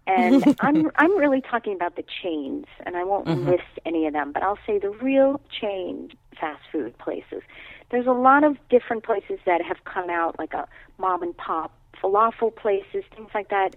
And 0.06 0.56
I'm 0.60 0.90
I'm 0.96 1.16
really 1.16 1.40
talking 1.40 1.74
about 1.74 1.96
the 1.96 2.04
chains, 2.22 2.66
and 2.84 2.96
I 2.96 3.04
won't 3.04 3.26
mm-hmm. 3.26 3.48
list 3.48 3.64
any 3.84 4.06
of 4.06 4.12
them, 4.12 4.32
but 4.32 4.42
I'll 4.42 4.58
say 4.66 4.78
the 4.78 4.90
real 4.90 5.40
chain 5.60 6.10
fast 6.38 6.62
food 6.70 6.96
places. 6.98 7.42
There's 7.90 8.06
a 8.06 8.12
lot 8.12 8.44
of 8.44 8.56
different 8.68 9.04
places 9.04 9.38
that 9.46 9.62
have 9.62 9.84
come 9.84 10.10
out, 10.10 10.38
like 10.38 10.52
a 10.54 10.66
mom 10.98 11.22
and 11.22 11.36
pop 11.36 11.72
falafel 12.02 12.54
places, 12.54 13.04
things 13.14 13.30
like 13.34 13.48
that. 13.50 13.76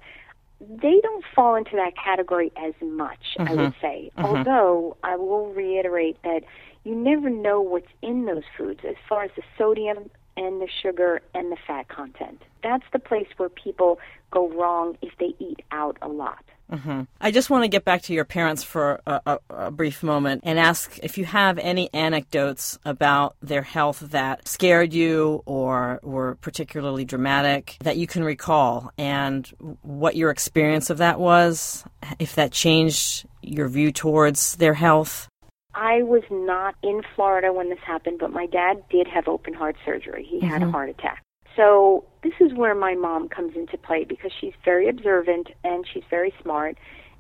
They 0.59 0.99
don't 1.03 1.23
fall 1.35 1.55
into 1.55 1.75
that 1.75 1.93
category 1.95 2.51
as 2.57 2.73
much, 2.81 3.35
mm-hmm. 3.37 3.47
I 3.47 3.51
would 3.51 3.73
mm-hmm. 3.73 3.81
say. 3.81 4.11
Mm-hmm. 4.17 4.25
Although 4.25 4.97
I 5.03 5.15
will 5.15 5.53
reiterate 5.53 6.17
that 6.23 6.41
you 6.83 6.95
never 6.95 7.29
know 7.29 7.61
what's 7.61 7.91
in 8.01 8.25
those 8.25 8.43
foods 8.57 8.79
as 8.87 8.95
far 9.07 9.23
as 9.23 9.31
the 9.35 9.43
sodium 9.57 10.09
and 10.38 10.62
the 10.62 10.67
sugar 10.82 11.21
and 11.34 11.52
the 11.52 11.58
fat 11.67 11.89
content. 11.89 12.41
That's 12.63 12.86
the 12.93 13.00
place 13.00 13.28
where 13.38 13.50
people 13.50 14.00
go 14.32 14.50
wrong 14.50 14.97
if 15.02 15.12
they 15.19 15.34
eat 15.39 15.62
out 15.71 15.97
a 16.02 16.08
lot. 16.08 16.43
Mm-hmm. 16.71 17.04
I 17.21 17.32
just 17.32 17.50
want 17.50 17.63
to 17.63 17.69
get 17.69 17.86
back 17.86 18.02
to 18.04 18.13
your 18.13 18.26
parents 18.26 18.62
for 18.62 19.00
a, 19.08 19.21
a, 19.26 19.39
a, 19.50 19.71
brief 19.71 20.04
moment 20.04 20.41
and 20.43 20.60
ask 20.60 21.00
if 21.02 21.17
you 21.17 21.23
have 21.23 21.58
any 21.60 21.89
anecdotes 21.93 22.78
about 22.84 23.38
their 23.41 23.62
health 23.62 24.02
that 24.12 24.45
scared 24.45 24.93
you 24.93 25.43
or 25.45 26.02
were 26.04 26.36
particularly 26.36 27.06
dramatic 27.06 27.78
that 27.82 27.95
you 27.95 28.06
can 28.06 28.21
recall, 28.21 28.91
and 28.97 29.47
what 29.82 30.17
your 30.17 30.30
experience 30.30 30.89
of 30.89 30.97
that 30.97 31.21
was, 31.21 31.86
if 32.19 32.36
that 32.36 32.52
changed 32.52 33.26
your 33.41 33.69
view 33.69 33.93
towards 33.93 34.58
their 34.58 34.73
health. 34.73 35.30
I 35.77 36.01
was 36.01 36.23
not 36.31 36.73
in 36.81 37.03
Florida 37.15 37.53
when 37.53 37.69
this 37.69 37.79
happened, 37.85 38.17
but 38.19 38.31
my 38.31 38.47
dad 38.47 38.83
did 38.89 39.07
have 39.07 39.27
open 39.27 39.53
heart 39.53 39.75
surgery. 39.85 40.25
He 40.27 40.37
mm-hmm. 40.37 40.47
had 40.47 40.61
a 40.63 40.65
mm-hmm. 40.65 40.73
heart 40.73 40.89
attack. 40.89 41.23
So 41.55 42.03
this 42.23 42.33
is 42.39 42.53
where 42.55 42.73
my 42.73 42.95
mom 42.95 43.29
comes 43.29 43.55
into 43.55 43.77
play 43.77 44.03
because 44.03 44.31
she's 44.41 44.53
very 44.65 44.89
observant 44.89 45.49
and 45.63 45.85
she's 45.91 46.03
very 46.09 46.33
smart. 46.41 46.77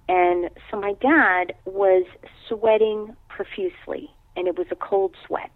And 0.09 0.49
so 0.71 0.79
my 0.79 0.93
dad 0.93 1.53
was 1.65 2.05
sweating 2.47 3.15
profusely, 3.29 4.09
and 4.35 4.47
it 4.47 4.57
was 4.57 4.67
a 4.71 4.75
cold 4.75 5.15
sweat. 5.25 5.51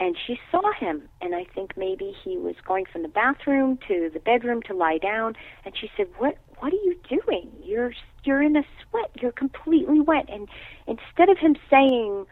And 0.00 0.16
she 0.26 0.40
saw 0.50 0.72
him, 0.72 1.08
and 1.20 1.36
I 1.36 1.44
think 1.54 1.76
maybe 1.76 2.12
he 2.24 2.36
was 2.36 2.56
going 2.66 2.84
from 2.90 3.02
the 3.02 3.08
bathroom 3.08 3.78
to 3.86 4.10
the 4.12 4.18
bedroom 4.18 4.60
to 4.62 4.74
lie 4.74 4.98
down. 4.98 5.34
And 5.64 5.76
she 5.76 5.88
said, 5.96 6.08
"What? 6.18 6.36
What 6.58 6.72
are 6.72 6.82
you 6.84 6.96
doing? 7.08 7.52
You're 7.62 7.92
you're 8.24 8.42
in 8.42 8.56
a 8.56 8.64
sweat. 8.82 9.10
You're 9.20 9.32
completely 9.32 10.00
wet." 10.00 10.28
And 10.28 10.48
instead 10.86 11.28
of 11.28 11.38
him 11.38 11.56
saying, 11.70 12.26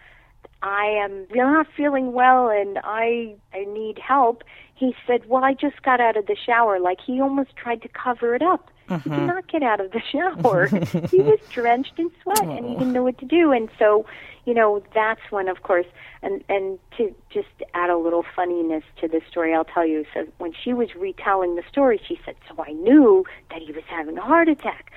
I 0.63 0.87
am 0.87 1.27
not 1.35 1.67
feeling 1.77 2.13
well 2.13 2.49
and 2.49 2.79
I 2.85 3.35
I 3.53 3.65
need 3.65 3.99
help. 3.99 4.45
He 4.75 4.95
said, 5.07 5.29
"Well, 5.29 5.45
I 5.45 5.55
just 5.55 5.83
got 5.83 6.01
out 6.01 6.17
of 6.17 6.27
the 6.27 6.37
shower." 6.37 6.79
Like 6.79 7.01
he 7.01 7.21
almost 7.21 7.57
tried 7.57 7.83
to 7.83 7.89
cover 7.89 8.35
it 8.35 8.43
up. 8.43 8.71
Mm-hmm. 8.89 9.03
He 9.03 9.11
did 9.11 9.19
mm-hmm. 9.19 9.27
not 9.27 9.49
get 9.49 9.63
out 9.63 9.81
of 9.81 9.91
the 9.91 10.01
shower. 10.13 10.67
he 11.09 11.21
was 11.21 11.41
drenched 11.51 11.99
in 11.99 12.11
sweat 12.23 12.43
and 12.43 12.67
he 12.67 12.75
didn't 12.75 12.93
know 12.93 13.03
what 13.03 13.19
to 13.19 13.25
do. 13.25 13.53
And 13.53 13.69
so, 13.79 14.07
you 14.45 14.55
know, 14.55 14.83
that's 14.95 15.21
when, 15.31 15.49
of 15.49 15.63
course, 15.63 15.87
and 16.23 16.45
and 16.49 16.79
to 16.97 17.15
just 17.31 17.49
add 17.75 17.91
a 17.91 17.97
little 17.97 18.25
funniness 18.37 18.85
to 19.01 19.09
the 19.09 19.21
story, 19.29 19.55
I'll 19.55 19.65
tell 19.65 19.87
you. 19.87 20.05
So 20.15 20.27
when 20.39 20.53
she 20.53 20.73
was 20.73 20.95
retelling 20.95 21.57
the 21.57 21.65
story, 21.69 22.01
she 22.07 22.21
said, 22.25 22.37
"So 22.49 22.63
I 22.63 22.71
knew 22.73 23.25
that 23.51 23.63
he 23.63 23.73
was 23.73 23.85
having 23.89 24.17
a 24.17 24.23
heart 24.23 24.49
attack." 24.49 24.93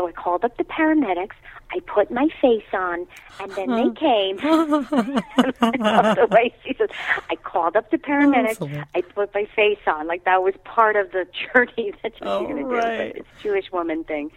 So 0.00 0.08
I 0.08 0.12
called 0.12 0.46
up 0.46 0.56
the 0.56 0.64
paramedics. 0.64 1.34
I 1.72 1.80
put 1.80 2.10
my 2.10 2.28
face 2.40 2.64
on, 2.72 3.06
and 3.38 3.52
then 3.52 3.68
they 3.68 4.00
came. 4.00 4.36
the 4.38 6.26
way 6.30 6.54
she 6.64 6.74
says, 6.78 6.88
I 7.28 7.36
called 7.36 7.76
up 7.76 7.90
the 7.90 7.98
paramedics. 7.98 8.86
I 8.94 9.02
put 9.02 9.34
my 9.34 9.46
face 9.54 9.78
on, 9.86 10.06
like 10.06 10.24
that 10.24 10.42
was 10.42 10.54
part 10.64 10.96
of 10.96 11.12
the 11.12 11.26
journey 11.54 11.92
that 12.02 12.14
oh, 12.22 12.44
going 12.44 12.56
to 12.56 12.64
right. 12.64 13.12
do. 13.14 13.20
It's 13.20 13.28
Jewish 13.42 13.70
woman 13.72 14.04
thing. 14.04 14.32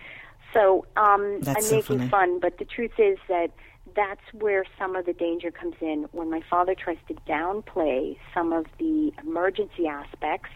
So 0.52 0.86
um, 0.97 1.39
That's 1.39 1.58
I'm 1.58 1.63
so 1.63 1.76
making 1.78 1.97
funny. 1.99 2.10
fun, 2.10 2.39
but 2.41 2.58
the 2.58 2.65
truth 2.65 2.99
is 2.99 3.17
that 3.30 3.52
that's 3.95 4.34
where 4.34 4.65
some 4.78 4.97
of 4.97 5.06
the 5.06 5.13
danger 5.13 5.49
comes 5.49 5.76
in 5.80 6.08
when 6.12 6.30
my 6.30 6.41
father 6.49 6.76
tries 6.76 6.97
to 7.08 7.13
downplay 7.26 8.17
some 8.34 8.52
of 8.52 8.65
the 8.80 9.13
emergency 9.26 9.88
aspects 9.88 10.49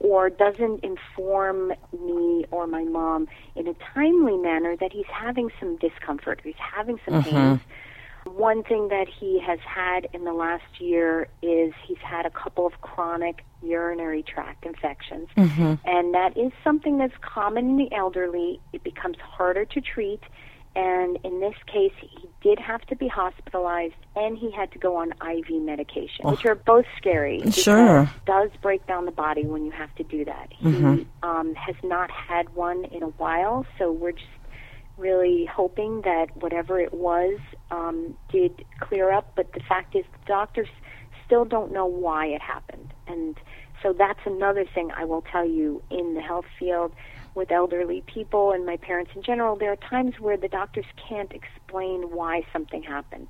or 0.00 0.30
doesn't 0.30 0.84
inform 0.84 1.72
me 1.92 2.44
or 2.50 2.66
my 2.66 2.84
mom 2.84 3.28
in 3.56 3.66
a 3.68 3.74
timely 3.94 4.36
manner 4.36 4.76
that 4.76 4.92
he's 4.92 5.06
having 5.06 5.50
some 5.58 5.76
discomfort, 5.76 6.40
he's 6.44 6.54
having 6.58 6.98
some 7.04 7.22
mm-hmm. 7.22 7.30
pains. 7.30 7.60
One 8.26 8.62
thing 8.62 8.88
that 8.88 9.06
he 9.06 9.38
has 9.40 9.58
had 9.60 10.08
in 10.14 10.24
the 10.24 10.32
last 10.32 10.80
year 10.80 11.28
is 11.42 11.74
he's 11.86 11.98
had 11.98 12.24
a 12.24 12.30
couple 12.30 12.66
of 12.66 12.80
chronic 12.80 13.44
urinary 13.62 14.22
tract 14.22 14.64
infections. 14.64 15.28
Mm-hmm. 15.36 15.74
And 15.84 16.14
that 16.14 16.36
is 16.36 16.50
something 16.62 16.96
that's 16.96 17.14
common 17.20 17.70
in 17.70 17.76
the 17.76 17.92
elderly. 17.94 18.60
It 18.72 18.82
becomes 18.82 19.18
harder 19.18 19.66
to 19.66 19.80
treat 19.80 20.22
and 20.76 21.18
in 21.22 21.40
this 21.40 21.54
case, 21.66 21.92
he 22.00 22.28
did 22.42 22.58
have 22.58 22.82
to 22.86 22.96
be 22.96 23.06
hospitalized 23.06 23.94
and 24.16 24.36
he 24.36 24.50
had 24.50 24.72
to 24.72 24.78
go 24.78 24.96
on 24.96 25.12
IV 25.12 25.62
medication, 25.62 26.24
oh. 26.24 26.32
which 26.32 26.44
are 26.44 26.54
both 26.54 26.84
scary. 26.96 27.42
Sure. 27.50 28.02
It 28.02 28.08
does 28.26 28.50
break 28.60 28.86
down 28.86 29.04
the 29.04 29.12
body 29.12 29.46
when 29.46 29.64
you 29.64 29.70
have 29.70 29.94
to 29.96 30.02
do 30.02 30.24
that. 30.24 30.50
Mm-hmm. 30.62 30.94
He 30.96 31.06
um, 31.22 31.54
has 31.54 31.76
not 31.82 32.10
had 32.10 32.54
one 32.54 32.84
in 32.86 33.02
a 33.02 33.08
while, 33.08 33.66
so 33.78 33.92
we're 33.92 34.12
just 34.12 34.26
really 34.96 35.48
hoping 35.52 36.02
that 36.02 36.26
whatever 36.36 36.80
it 36.80 36.92
was 36.92 37.38
um, 37.70 38.16
did 38.30 38.64
clear 38.80 39.12
up. 39.12 39.32
But 39.36 39.52
the 39.52 39.60
fact 39.60 39.94
is, 39.96 40.04
the 40.12 40.26
doctors 40.26 40.68
still 41.26 41.44
don't 41.44 41.72
know 41.72 41.86
why 41.86 42.26
it 42.26 42.42
happened. 42.42 42.92
And 43.06 43.36
so 43.82 43.92
that's 43.92 44.20
another 44.26 44.64
thing 44.74 44.90
I 44.96 45.04
will 45.04 45.22
tell 45.22 45.46
you 45.46 45.82
in 45.90 46.14
the 46.14 46.20
health 46.20 46.46
field 46.58 46.92
with 47.34 47.50
elderly 47.50 48.02
people 48.06 48.52
and 48.52 48.64
my 48.64 48.76
parents 48.76 49.10
in 49.14 49.22
general, 49.22 49.56
there 49.56 49.72
are 49.72 49.76
times 49.76 50.18
where 50.20 50.36
the 50.36 50.48
doctors 50.48 50.86
can't 51.08 51.32
explain 51.32 52.02
why 52.10 52.46
something 52.52 52.82
happened. 52.82 53.28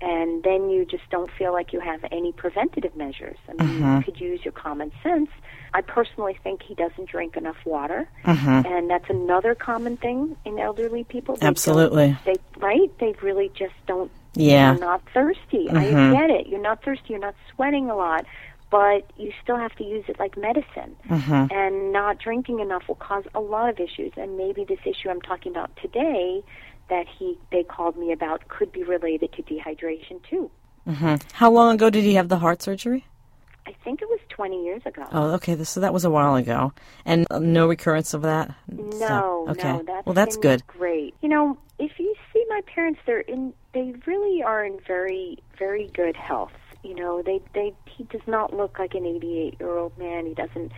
And 0.00 0.44
then 0.44 0.70
you 0.70 0.84
just 0.84 1.02
don't 1.10 1.30
feel 1.36 1.52
like 1.52 1.72
you 1.72 1.80
have 1.80 2.04
any 2.12 2.30
preventative 2.32 2.94
measures. 2.94 3.36
I 3.48 3.52
mean, 3.54 3.80
mm-hmm. 3.80 3.96
you 3.96 4.02
could 4.04 4.20
use 4.20 4.44
your 4.44 4.52
common 4.52 4.92
sense. 5.02 5.28
I 5.74 5.80
personally 5.80 6.38
think 6.44 6.62
he 6.62 6.74
doesn't 6.74 7.08
drink 7.08 7.36
enough 7.36 7.56
water, 7.64 8.08
mm-hmm. 8.24 8.72
and 8.72 8.88
that's 8.88 9.10
another 9.10 9.56
common 9.56 9.96
thing 9.96 10.36
in 10.44 10.58
elderly 10.60 11.02
people. 11.02 11.36
They 11.36 11.46
Absolutely, 11.46 12.16
they 12.24 12.36
right? 12.58 12.90
They 13.00 13.14
really 13.22 13.50
just 13.54 13.74
don't 13.86 14.10
Yeah. 14.34 14.72
You're 14.72 14.80
not 14.80 15.02
thirsty. 15.12 15.68
I 15.68 15.84
Mhm. 15.86 16.12
get 16.12 16.30
it. 16.30 16.46
You're 16.46 16.60
not 16.60 16.82
thirsty. 16.84 17.06
You're 17.08 17.18
not 17.18 17.34
sweating 17.52 17.90
a 17.90 17.96
lot, 17.96 18.24
but 18.70 19.10
you 19.16 19.32
still 19.42 19.56
have 19.56 19.74
to 19.76 19.84
use 19.84 20.04
it 20.08 20.18
like 20.18 20.36
medicine. 20.36 20.96
Mhm. 21.08 21.50
And 21.52 21.92
not 21.92 22.18
drinking 22.18 22.60
enough 22.60 22.86
will 22.88 22.94
cause 22.96 23.24
a 23.34 23.40
lot 23.40 23.70
of 23.70 23.80
issues. 23.80 24.12
And 24.16 24.36
maybe 24.36 24.64
this 24.64 24.80
issue 24.84 25.08
I'm 25.10 25.20
talking 25.22 25.52
about 25.52 25.74
today 25.76 26.42
that 26.90 27.06
he 27.18 27.38
they 27.52 27.62
called 27.62 27.96
me 27.96 28.12
about 28.12 28.48
could 28.48 28.72
be 28.72 28.82
related 28.82 29.32
to 29.32 29.42
dehydration 29.42 30.22
too. 30.28 30.50
Mhm. 30.86 31.22
How 31.32 31.50
long 31.50 31.74
ago 31.74 31.90
did 31.90 32.04
he 32.04 32.14
have 32.14 32.28
the 32.28 32.38
heart 32.38 32.62
surgery? 32.62 33.04
I 33.66 33.72
think 33.84 34.00
it 34.00 34.08
was 34.08 34.20
20 34.30 34.64
years 34.64 34.80
ago. 34.86 35.04
Oh, 35.12 35.32
okay. 35.34 35.62
So 35.64 35.80
that 35.80 35.92
was 35.92 36.06
a 36.06 36.10
while 36.10 36.36
ago, 36.36 36.72
and 37.04 37.26
uh, 37.30 37.38
no 37.38 37.66
recurrence 37.68 38.14
of 38.14 38.22
that. 38.22 38.50
No, 38.66 38.90
So- 38.92 39.46
okay. 39.50 39.72
no, 39.72 39.82
that's 39.86 40.06
well, 40.06 40.14
that's 40.14 40.36
good. 40.38 40.66
Great. 40.66 41.14
You 41.20 41.28
know, 41.28 41.58
if 41.78 41.98
you 42.00 42.14
see 42.32 42.42
my 42.48 42.62
parents, 42.74 43.00
they're 43.04 43.20
in. 43.20 43.52
They 43.74 43.94
really 44.06 44.42
are 44.42 44.64
in 44.64 44.80
very, 44.86 45.38
very 45.58 45.88
good 45.92 46.16
health. 46.16 46.52
You 46.82 46.94
know, 46.94 47.22
they 47.22 47.40
they 47.54 47.74
he 47.86 48.04
does 48.04 48.26
not 48.26 48.54
look 48.54 48.78
like 48.78 48.94
an 48.94 49.04
88 49.04 49.56
year 49.58 49.78
old 49.78 49.96
man. 49.98 50.26
He 50.26 50.34
doesn't 50.34 50.72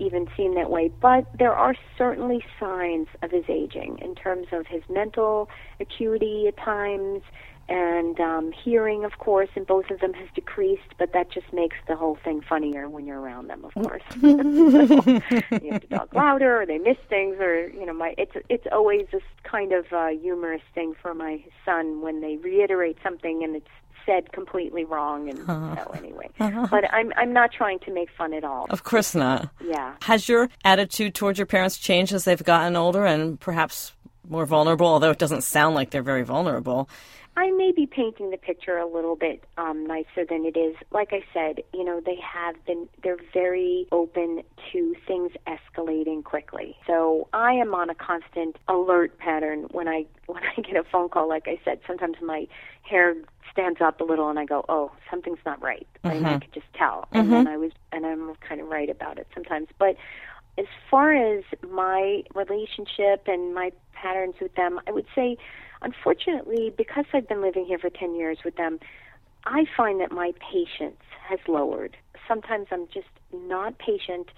even 0.00 0.26
seem 0.36 0.54
that 0.54 0.70
way. 0.70 0.90
But 1.00 1.26
there 1.38 1.54
are 1.54 1.74
certainly 1.96 2.44
signs 2.58 3.08
of 3.22 3.30
his 3.30 3.44
aging 3.48 3.98
in 4.00 4.14
terms 4.14 4.48
of 4.52 4.66
his 4.66 4.82
mental 4.88 5.48
acuity 5.78 6.46
at 6.48 6.56
times. 6.56 7.22
And 7.68 8.18
um, 8.18 8.50
hearing, 8.50 9.04
of 9.04 9.18
course, 9.18 9.48
and 9.54 9.64
both 9.64 9.90
of 9.90 10.00
them 10.00 10.12
has 10.14 10.28
decreased, 10.34 10.92
but 10.98 11.12
that 11.12 11.30
just 11.30 11.52
makes 11.52 11.76
the 11.86 11.94
whole 11.94 12.18
thing 12.24 12.40
funnier 12.40 12.88
when 12.88 13.06
you're 13.06 13.20
around 13.20 13.46
them, 13.46 13.64
of 13.64 13.72
course. 13.74 14.02
you 14.20 15.70
have 15.70 15.80
to 15.82 15.86
talk 15.88 16.12
louder, 16.12 16.62
or 16.62 16.66
they 16.66 16.78
miss 16.78 16.96
things, 17.08 17.36
or 17.38 17.68
you 17.68 17.86
know, 17.86 17.92
my 17.92 18.16
it's 18.18 18.32
it's 18.48 18.66
always 18.72 19.06
this 19.12 19.22
kind 19.44 19.72
of 19.72 19.84
uh, 19.92 20.08
humorous 20.08 20.62
thing 20.74 20.94
for 21.00 21.14
my 21.14 21.44
son 21.64 22.00
when 22.00 22.20
they 22.20 22.38
reiterate 22.38 22.98
something 23.04 23.44
and 23.44 23.54
it's 23.54 23.68
said 24.06 24.32
completely 24.32 24.84
wrong. 24.84 25.28
And 25.28 25.38
so 25.46 25.92
anyway, 25.96 26.28
but 26.38 26.92
I'm 26.92 27.12
I'm 27.16 27.32
not 27.32 27.52
trying 27.52 27.78
to 27.80 27.92
make 27.92 28.10
fun 28.16 28.32
at 28.34 28.44
all. 28.44 28.66
Of 28.70 28.84
course 28.84 29.14
not. 29.14 29.50
Yeah. 29.64 29.94
Has 30.02 30.28
your 30.28 30.48
attitude 30.64 31.14
towards 31.14 31.38
your 31.38 31.46
parents 31.46 31.78
changed 31.78 32.12
as 32.12 32.24
they've 32.24 32.42
gotten 32.42 32.76
older 32.76 33.04
and 33.04 33.38
perhaps 33.38 33.92
more 34.28 34.46
vulnerable? 34.46 34.86
Although 34.86 35.10
it 35.10 35.18
doesn't 35.18 35.42
sound 35.42 35.74
like 35.74 35.90
they're 35.90 36.02
very 36.02 36.22
vulnerable. 36.22 36.88
I 37.36 37.50
may 37.52 37.72
be 37.74 37.86
painting 37.86 38.30
the 38.30 38.36
picture 38.36 38.76
a 38.76 38.86
little 38.86 39.16
bit 39.16 39.44
um, 39.56 39.86
nicer 39.86 40.26
than 40.28 40.44
it 40.44 40.58
is. 40.58 40.76
Like 40.90 41.12
I 41.12 41.22
said, 41.32 41.62
you 41.72 41.84
know, 41.84 42.02
they 42.04 42.18
have 42.20 42.56
been, 42.66 42.88
they're 43.02 43.16
very 43.32 43.86
open 43.92 44.42
to 44.72 44.94
things 45.06 45.30
escalating 45.46 46.24
quickly. 46.24 46.76
So 46.86 47.28
I 47.32 47.52
am 47.52 47.74
on 47.74 47.88
a 47.88 47.94
constant 47.94 48.56
alert 48.68 49.16
pattern 49.18 49.68
when 49.70 49.88
I, 49.88 50.06
when 50.26 50.42
I 50.42 50.60
get 50.60 50.76
a 50.76 50.84
phone 50.84 51.08
call. 51.08 51.28
Like 51.28 51.46
I 51.46 51.58
said, 51.64 51.80
sometimes 51.86 52.16
my 52.20 52.46
hair 52.82 53.14
stands 53.52 53.80
up 53.80 54.00
a 54.00 54.04
little 54.04 54.28
and 54.28 54.38
I 54.38 54.44
go, 54.44 54.64
oh, 54.68 54.92
something's 55.10 55.38
not 55.44 55.62
right. 55.62 55.86
And 56.02 56.26
I 56.26 56.30
mm-hmm. 56.30 56.38
could 56.40 56.52
just 56.52 56.72
tell. 56.74 57.08
And 57.12 57.24
mm-hmm. 57.24 57.32
then 57.32 57.48
I 57.48 57.56
was, 57.56 57.72
and 57.92 58.06
I'm 58.06 58.34
kind 58.36 58.60
of 58.60 58.68
right 58.68 58.88
about 58.88 59.18
it 59.18 59.26
sometimes. 59.34 59.68
But 59.78 59.96
as 60.58 60.66
far 60.90 61.12
as 61.12 61.44
my 61.68 62.22
relationship 62.34 63.24
and 63.26 63.54
my 63.54 63.72
patterns 63.92 64.34
with 64.40 64.54
them, 64.54 64.80
I 64.86 64.92
would 64.92 65.06
say, 65.14 65.36
unfortunately, 65.82 66.72
because 66.76 67.04
I've 67.12 67.28
been 67.28 67.42
living 67.42 67.64
here 67.64 67.78
for 67.78 67.90
10 67.90 68.14
years 68.14 68.38
with 68.44 68.56
them, 68.56 68.78
I 69.44 69.64
find 69.76 70.00
that 70.00 70.12
my 70.12 70.32
patience 70.52 71.02
has 71.28 71.38
lowered. 71.48 71.96
Sometimes 72.28 72.66
I'm 72.70 72.86
just 72.92 73.08
not 73.32 73.78
patient 73.78 74.28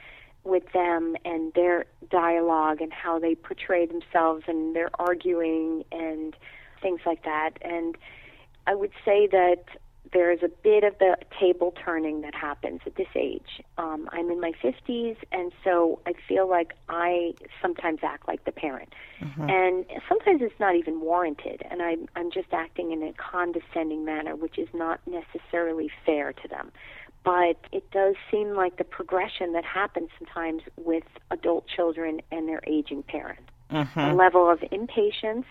with 0.44 0.64
them 0.72 1.16
and 1.24 1.52
their 1.54 1.86
dialogue 2.10 2.80
and 2.80 2.92
how 2.92 3.18
they 3.18 3.34
portray 3.34 3.86
themselves 3.86 4.44
and 4.46 4.74
their 4.74 4.90
arguing 4.98 5.84
and 5.92 6.36
things 6.80 7.00
like 7.06 7.24
that. 7.24 7.50
And 7.62 7.96
I 8.66 8.74
would 8.74 8.92
say 9.04 9.26
that 9.28 9.64
there 10.12 10.30
is 10.30 10.40
a 10.42 10.48
bit 10.48 10.84
of 10.84 10.98
the 10.98 11.16
table 11.40 11.72
turning 11.84 12.20
that 12.20 12.34
happens 12.34 12.80
at 12.84 12.96
this 12.96 13.08
age. 13.14 13.62
Um, 13.78 14.08
I'm 14.12 14.30
in 14.30 14.40
my 14.40 14.52
50s, 14.62 15.16
and 15.32 15.52
so 15.64 16.00
I 16.06 16.12
feel 16.28 16.48
like 16.48 16.74
I 16.88 17.32
sometimes 17.62 18.00
act 18.02 18.28
like 18.28 18.44
the 18.44 18.52
parent. 18.52 18.92
And 19.48 19.86
sometimes 20.08 20.42
it's 20.42 20.58
not 20.60 20.76
even 20.76 21.00
warranted, 21.00 21.62
and 21.70 21.80
I'm, 21.80 22.08
I'm 22.14 22.30
just 22.30 22.52
acting 22.52 22.92
in 22.92 23.02
a 23.02 23.12
condescending 23.14 24.04
manner, 24.04 24.36
which 24.36 24.58
is 24.58 24.68
not 24.74 25.00
necessarily 25.06 25.90
fair 26.04 26.32
to 26.34 26.48
them. 26.48 26.72
But 27.24 27.56
it 27.70 27.90
does 27.92 28.16
seem 28.30 28.54
like 28.54 28.76
the 28.76 28.84
progression 28.84 29.52
that 29.52 29.64
happens 29.64 30.10
sometimes 30.18 30.62
with 30.76 31.04
adult 31.30 31.66
children 31.68 32.20
and 32.30 32.48
their 32.48 32.60
aging 32.66 33.04
parent. 33.04 33.48
A 34.10 34.14
level 34.14 34.50
of 34.50 34.62
impatience, 34.70 35.46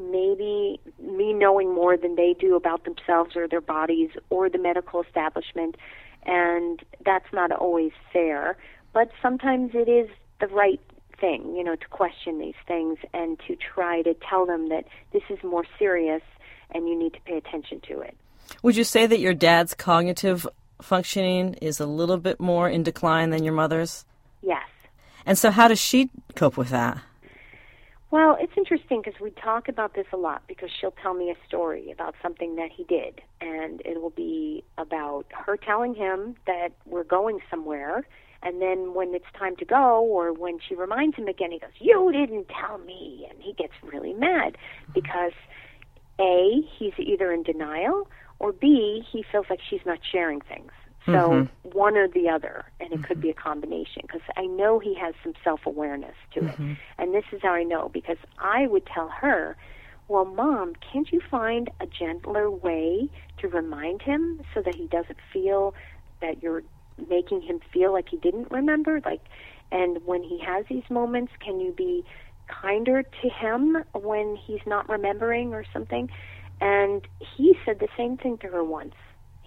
maybe 0.00 0.80
me 0.98 1.32
knowing 1.32 1.74
more 1.74 1.96
than 1.96 2.16
they 2.16 2.34
do 2.38 2.56
about 2.56 2.84
themselves 2.84 3.36
or 3.36 3.46
their 3.46 3.60
bodies 3.60 4.10
or 4.30 4.48
the 4.48 4.58
medical 4.58 5.02
establishment, 5.02 5.76
and 6.24 6.82
that's 7.04 7.32
not 7.32 7.52
always 7.52 7.92
fair. 8.12 8.56
But 8.92 9.10
sometimes 9.22 9.72
it 9.74 9.88
is 9.88 10.08
the 10.40 10.48
right 10.48 10.80
thing, 11.20 11.54
you 11.54 11.62
know, 11.62 11.76
to 11.76 11.88
question 11.88 12.38
these 12.38 12.54
things 12.66 12.98
and 13.12 13.38
to 13.46 13.56
try 13.56 14.02
to 14.02 14.14
tell 14.28 14.46
them 14.46 14.70
that 14.70 14.86
this 15.12 15.22
is 15.28 15.38
more 15.44 15.64
serious 15.78 16.22
and 16.72 16.88
you 16.88 16.98
need 16.98 17.12
to 17.12 17.20
pay 17.20 17.36
attention 17.36 17.80
to 17.88 18.00
it. 18.00 18.16
Would 18.62 18.76
you 18.76 18.84
say 18.84 19.06
that 19.06 19.20
your 19.20 19.34
dad's 19.34 19.74
cognitive 19.74 20.46
functioning 20.80 21.54
is 21.54 21.78
a 21.78 21.86
little 21.86 22.16
bit 22.16 22.40
more 22.40 22.68
in 22.68 22.82
decline 22.82 23.30
than 23.30 23.44
your 23.44 23.52
mother's? 23.52 24.04
Yes. 24.42 24.66
And 25.26 25.36
so, 25.36 25.50
how 25.50 25.68
does 25.68 25.78
she 25.78 26.10
cope 26.34 26.56
with 26.56 26.70
that? 26.70 26.98
Well, 28.10 28.36
it's 28.40 28.52
interesting 28.56 29.02
because 29.04 29.20
we 29.20 29.30
talk 29.30 29.68
about 29.68 29.94
this 29.94 30.06
a 30.12 30.16
lot 30.16 30.42
because 30.48 30.68
she'll 30.80 30.94
tell 31.02 31.14
me 31.14 31.30
a 31.30 31.46
story 31.46 31.92
about 31.92 32.16
something 32.20 32.56
that 32.56 32.70
he 32.72 32.82
did, 32.84 33.20
and 33.40 33.80
it 33.84 34.02
will 34.02 34.10
be 34.10 34.64
about 34.78 35.26
her 35.30 35.56
telling 35.56 35.94
him 35.94 36.34
that 36.46 36.70
we're 36.86 37.04
going 37.04 37.38
somewhere, 37.48 38.04
and 38.42 38.60
then 38.60 38.94
when 38.94 39.14
it's 39.14 39.30
time 39.38 39.54
to 39.56 39.64
go, 39.64 40.02
or 40.02 40.32
when 40.32 40.58
she 40.58 40.74
reminds 40.74 41.16
him 41.16 41.28
again, 41.28 41.52
he 41.52 41.60
goes, 41.60 41.70
"You 41.78 42.10
didn't 42.10 42.48
tell 42.48 42.78
me," 42.78 43.28
and 43.30 43.40
he 43.40 43.52
gets 43.52 43.74
really 43.82 44.12
mad 44.12 44.58
because 44.92 45.32
a 46.18 46.62
he's 46.78 46.98
either 46.98 47.30
in 47.32 47.44
denial 47.44 48.08
or 48.40 48.52
b 48.52 49.04
he 49.12 49.22
feels 49.22 49.46
like 49.48 49.60
she's 49.62 49.86
not 49.86 50.00
sharing 50.10 50.40
things. 50.40 50.72
So 51.06 51.12
mm-hmm. 51.12 51.68
one 51.70 51.96
or 51.96 52.08
the 52.08 52.28
other, 52.28 52.64
and 52.78 52.92
it 52.92 53.02
could 53.02 53.16
mm-hmm. 53.16 53.20
be 53.20 53.30
a 53.30 53.34
combination 53.34 54.02
because 54.02 54.20
I 54.36 54.44
know 54.46 54.78
he 54.78 54.94
has 54.96 55.14
some 55.22 55.32
self 55.42 55.60
awareness 55.64 56.14
to 56.34 56.40
it. 56.40 56.52
Mm-hmm. 56.52 56.72
And 56.98 57.14
this 57.14 57.24
is 57.32 57.40
how 57.42 57.52
I 57.52 57.62
know 57.62 57.90
because 57.92 58.18
I 58.38 58.66
would 58.66 58.86
tell 58.86 59.08
her, 59.08 59.56
Well, 60.08 60.26
mom, 60.26 60.74
can't 60.92 61.10
you 61.10 61.20
find 61.30 61.70
a 61.80 61.86
gentler 61.86 62.50
way 62.50 63.08
to 63.38 63.48
remind 63.48 64.02
him 64.02 64.42
so 64.52 64.60
that 64.60 64.74
he 64.74 64.86
doesn't 64.88 65.18
feel 65.32 65.74
that 66.20 66.42
you're 66.42 66.62
making 67.08 67.40
him 67.42 67.60
feel 67.72 67.92
like 67.92 68.10
he 68.10 68.18
didn't 68.18 68.50
remember? 68.50 69.00
Like, 69.02 69.22
and 69.72 70.04
when 70.04 70.22
he 70.22 70.38
has 70.44 70.66
these 70.68 70.88
moments, 70.90 71.32
can 71.40 71.60
you 71.60 71.72
be 71.72 72.04
kinder 72.46 73.02
to 73.02 73.28
him 73.30 73.84
when 73.94 74.36
he's 74.36 74.60
not 74.66 74.86
remembering 74.90 75.54
or 75.54 75.64
something? 75.72 76.10
And 76.60 77.08
he 77.36 77.56
said 77.64 77.78
the 77.78 77.88
same 77.96 78.18
thing 78.18 78.36
to 78.38 78.48
her 78.48 78.62
once 78.62 78.94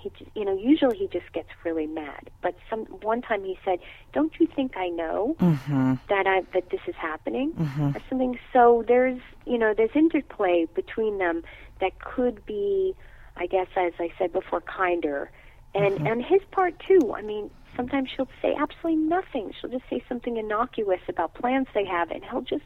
he 0.04 0.10
just, 0.18 0.30
you 0.36 0.46
know 0.46 0.58
usually 0.58 0.98
he 0.98 1.08
just 1.08 1.32
gets 1.34 1.50
really 1.64 1.88
mad. 1.88 2.30
But 2.42 2.56
some 2.70 2.86
one 3.02 3.22
time 3.22 3.44
he 3.44 3.58
said 3.64 3.80
don't 4.14 4.34
you 4.40 4.48
think 4.48 4.76
i 4.78 4.90
know 4.90 5.36
mm-hmm. 5.40 5.96
that 6.10 6.28
i 6.28 6.42
that 6.54 6.70
this 6.70 6.82
is 6.88 6.96
happening? 6.96 7.54
Mm-hmm. 7.54 7.96
Or 7.96 8.02
something. 8.10 8.40
So 8.52 8.84
there's 8.88 9.20
you 9.46 9.58
know 9.58 9.74
there's 9.76 9.96
interplay 9.96 10.68
between 10.74 11.18
them 11.18 11.44
that 11.80 12.00
could 12.00 12.46
be 12.46 12.96
i 13.38 13.46
guess 13.48 13.68
as 13.76 13.94
i 14.00 14.12
said 14.18 14.34
before 14.34 14.62
kinder. 14.62 15.32
And 15.76 15.96
mm-hmm. 15.96 16.08
and 16.08 16.24
his 16.24 16.42
part 16.52 16.76
too. 16.88 17.14
I 17.16 17.22
mean 17.22 17.50
sometimes 17.76 18.10
she'll 18.16 18.30
say 18.42 18.56
absolutely 18.60 19.02
nothing. 19.02 19.52
She'll 19.60 19.72
just 19.72 19.90
say 19.90 20.04
something 20.08 20.38
innocuous 20.38 21.02
about 21.08 21.34
plans 21.34 21.68
they 21.74 21.86
have 21.86 22.12
and 22.12 22.24
he'll 22.24 22.42
just 22.42 22.66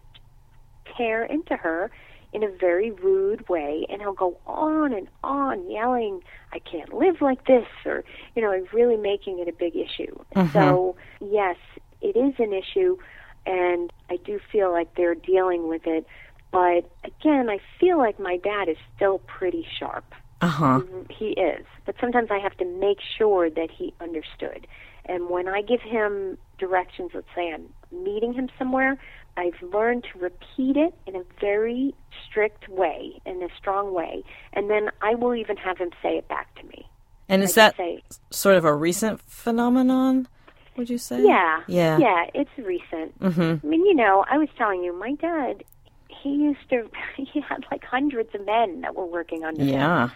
tear 0.97 1.23
into 1.23 1.55
her 1.55 1.91
in 2.33 2.43
a 2.43 2.49
very 2.49 2.91
rude 2.91 3.47
way 3.47 3.85
and 3.89 4.01
he'll 4.01 4.13
go 4.13 4.37
on 4.45 4.93
and 4.93 5.07
on 5.23 5.69
yelling 5.69 6.21
i 6.53 6.59
can't 6.59 6.93
live 6.93 7.21
like 7.21 7.45
this 7.45 7.65
or 7.85 8.03
you 8.35 8.41
know 8.41 8.65
really 8.73 8.97
making 8.97 9.39
it 9.39 9.47
a 9.47 9.53
big 9.53 9.75
issue. 9.75 10.15
So 10.53 10.95
yes 11.21 11.57
it 12.01 12.15
is 12.15 12.33
an 12.39 12.53
issue 12.53 12.97
and 13.45 13.91
i 14.09 14.17
do 14.17 14.39
feel 14.51 14.71
like 14.71 14.93
they're 14.95 15.15
dealing 15.15 15.67
with 15.67 15.83
it. 15.85 16.05
But 16.51 16.89
again 17.03 17.49
i 17.49 17.59
feel 17.79 17.97
like 17.97 18.19
my 18.19 18.37
dad 18.37 18.67
is 18.69 18.77
still 18.95 19.19
pretty 19.19 19.65
sharp. 19.79 20.05
Uh 20.39 20.47
huh. 20.47 20.81
he 21.09 21.29
is. 21.29 21.65
But 21.85 21.95
sometimes 21.99 22.29
i 22.29 22.39
have 22.39 22.55
to 22.57 22.65
make 22.65 22.99
sure 23.17 23.49
that 23.49 23.69
he 23.71 23.93
understood. 24.01 24.67
And 25.05 25.29
when 25.29 25.47
i 25.47 25.61
give 25.61 25.81
him 25.81 26.37
directions 26.59 27.11
let's 27.13 27.27
say 27.35 27.53
i'm 27.53 27.69
meeting 27.91 28.33
him 28.33 28.49
somewhere 28.57 28.97
I've 29.37 29.61
learned 29.61 30.05
to 30.11 30.19
repeat 30.19 30.75
it 30.75 30.93
in 31.05 31.15
a 31.15 31.23
very 31.39 31.93
strict 32.27 32.67
way, 32.67 33.21
in 33.25 33.41
a 33.43 33.47
strong 33.57 33.93
way, 33.93 34.23
and 34.53 34.69
then 34.69 34.89
I 35.01 35.15
will 35.15 35.35
even 35.35 35.55
have 35.57 35.77
him 35.77 35.91
say 36.01 36.17
it 36.17 36.27
back 36.27 36.53
to 36.55 36.65
me. 36.65 36.85
And 37.29 37.43
is 37.43 37.57
I 37.57 37.61
that 37.61 37.77
say, 37.77 38.03
sort 38.31 38.55
of 38.57 38.65
a 38.65 38.73
recent 38.73 39.21
phenomenon? 39.21 40.27
Would 40.75 40.89
you 40.89 40.97
say? 40.97 41.23
yeah, 41.25 41.61
Yeah. 41.67 41.97
yeah, 41.97 42.25
it's 42.33 42.49
recent. 42.57 43.17
Mm-hmm. 43.19 43.65
I 43.65 43.69
mean, 43.69 43.85
you 43.85 43.95
know, 43.95 44.25
I 44.29 44.37
was 44.37 44.49
telling 44.57 44.83
you, 44.83 44.97
my 44.97 45.13
dad, 45.13 45.63
he 46.09 46.29
used 46.29 46.69
to, 46.69 46.89
he 47.15 47.39
had 47.41 47.65
like 47.71 47.83
hundreds 47.83 48.33
of 48.35 48.45
men 48.45 48.81
that 48.81 48.95
were 48.95 49.05
working 49.05 49.43
under 49.43 49.61
him. 49.61 49.69
Yeah. 49.69 50.09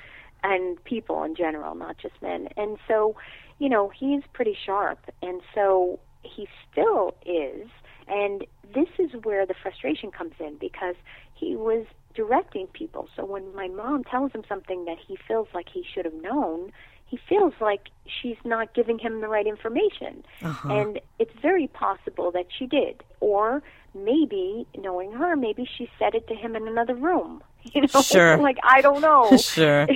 and 0.43 0.83
people 0.83 1.23
in 1.23 1.35
general, 1.35 1.75
not 1.75 1.97
just 1.97 2.15
men. 2.21 2.47
And 2.57 2.77
so, 2.87 3.15
you 3.59 3.69
know, 3.69 3.89
he's 3.89 4.23
pretty 4.33 4.57
sharp, 4.65 4.99
and 5.21 5.41
so 5.53 5.99
he 6.23 6.47
still 6.71 7.13
is. 7.25 7.67
And 8.07 8.45
this 8.73 8.89
is 8.99 9.11
where 9.23 9.45
the 9.45 9.55
frustration 9.61 10.11
comes 10.11 10.33
in 10.39 10.57
because 10.57 10.95
he 11.33 11.55
was 11.55 11.85
directing 12.13 12.67
people. 12.67 13.07
So 13.15 13.25
when 13.25 13.55
my 13.55 13.67
mom 13.67 14.03
tells 14.03 14.31
him 14.31 14.43
something 14.47 14.85
that 14.85 14.97
he 15.05 15.17
feels 15.27 15.47
like 15.53 15.67
he 15.69 15.83
should 15.93 16.05
have 16.05 16.13
known, 16.13 16.71
he 17.05 17.19
feels 17.27 17.53
like 17.59 17.89
she's 18.05 18.37
not 18.45 18.73
giving 18.73 18.97
him 18.97 19.21
the 19.21 19.27
right 19.27 19.45
information. 19.45 20.23
Uh-huh. 20.41 20.69
And 20.69 20.99
it's 21.19 21.33
very 21.41 21.67
possible 21.67 22.31
that 22.31 22.47
she 22.57 22.67
did. 22.67 23.03
Or 23.19 23.61
maybe, 23.93 24.65
knowing 24.77 25.11
her, 25.11 25.35
maybe 25.35 25.67
she 25.77 25.89
said 25.99 26.15
it 26.15 26.27
to 26.27 26.35
him 26.35 26.55
in 26.55 26.67
another 26.67 26.95
room. 26.95 27.43
You 27.73 27.81
know, 27.81 28.01
Sure. 28.01 28.37
like 28.41 28.57
I 28.63 28.81
don't 28.81 29.01
know. 29.01 29.37
Sure. 29.37 29.87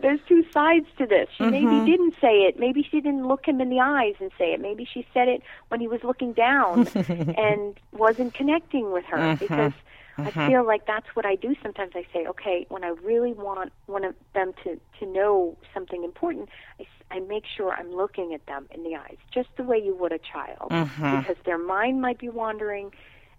There's 0.00 0.20
two 0.28 0.44
sides 0.52 0.86
to 0.98 1.06
this. 1.06 1.28
She 1.36 1.42
Mhm. 1.42 1.50
maybe 1.50 1.90
didn't 1.90 2.14
say 2.20 2.42
it. 2.44 2.56
Maybe 2.58 2.84
she 2.84 3.00
didn't 3.00 3.26
look 3.26 3.46
him 3.46 3.60
in 3.60 3.68
the 3.68 3.80
eyes 3.80 4.14
and 4.20 4.30
say 4.38 4.52
it. 4.52 4.60
Maybe 4.60 4.84
she 4.84 5.04
said 5.12 5.26
it 5.26 5.42
when 5.68 5.80
he 5.80 5.88
was 5.88 6.04
looking 6.04 6.32
down 6.32 6.86
and 7.36 7.74
wasn't 7.92 8.32
connecting 8.34 8.92
with 8.92 9.04
her 9.06 9.16
Mhm. 9.18 9.38
because 9.40 9.72
I 10.18 10.30
Mhm. 10.30 10.46
feel 10.46 10.64
like 10.64 10.86
that's 10.86 11.08
what 11.16 11.26
I 11.26 11.34
do 11.34 11.56
sometimes. 11.62 11.96
I 11.96 12.04
say, 12.12 12.26
okay, 12.28 12.64
when 12.68 12.84
I 12.84 12.88
really 13.02 13.32
want 13.32 13.72
one 13.86 14.04
of 14.04 14.14
them 14.34 14.52
to 14.64 14.78
to 15.00 15.06
know 15.06 15.56
something 15.74 16.04
important, 16.04 16.48
I, 16.78 16.82
s- 16.82 16.88
I 17.10 17.18
make 17.20 17.44
sure 17.46 17.72
I'm 17.72 17.90
looking 17.92 18.34
at 18.34 18.44
them 18.46 18.68
in 18.72 18.84
the 18.84 18.94
eyes, 18.96 19.16
just 19.32 19.48
the 19.56 19.62
way 19.64 19.78
you 19.78 19.94
would 19.96 20.12
a 20.12 20.18
child, 20.18 20.70
Mhm. 20.70 21.18
because 21.20 21.36
their 21.44 21.58
mind 21.58 22.00
might 22.00 22.18
be 22.18 22.28
wandering, 22.28 22.92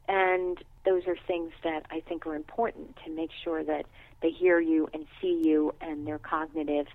and 0.10 0.62
those 0.86 1.06
are 1.08 1.16
things 1.28 1.52
that 1.64 1.86
I 1.92 2.00
think 2.02 2.26
are 2.28 2.36
important 2.36 2.98
to 3.06 3.12
make 3.12 3.32
sure 3.32 3.62
that 3.64 3.86
they 4.22 4.32
hear 4.32 4.60
you 4.60 4.90
and 4.94 5.06
see 5.22 5.42
you, 5.44 5.74
and 5.82 6.06
their 6.08 6.20
cognitive 6.20 6.88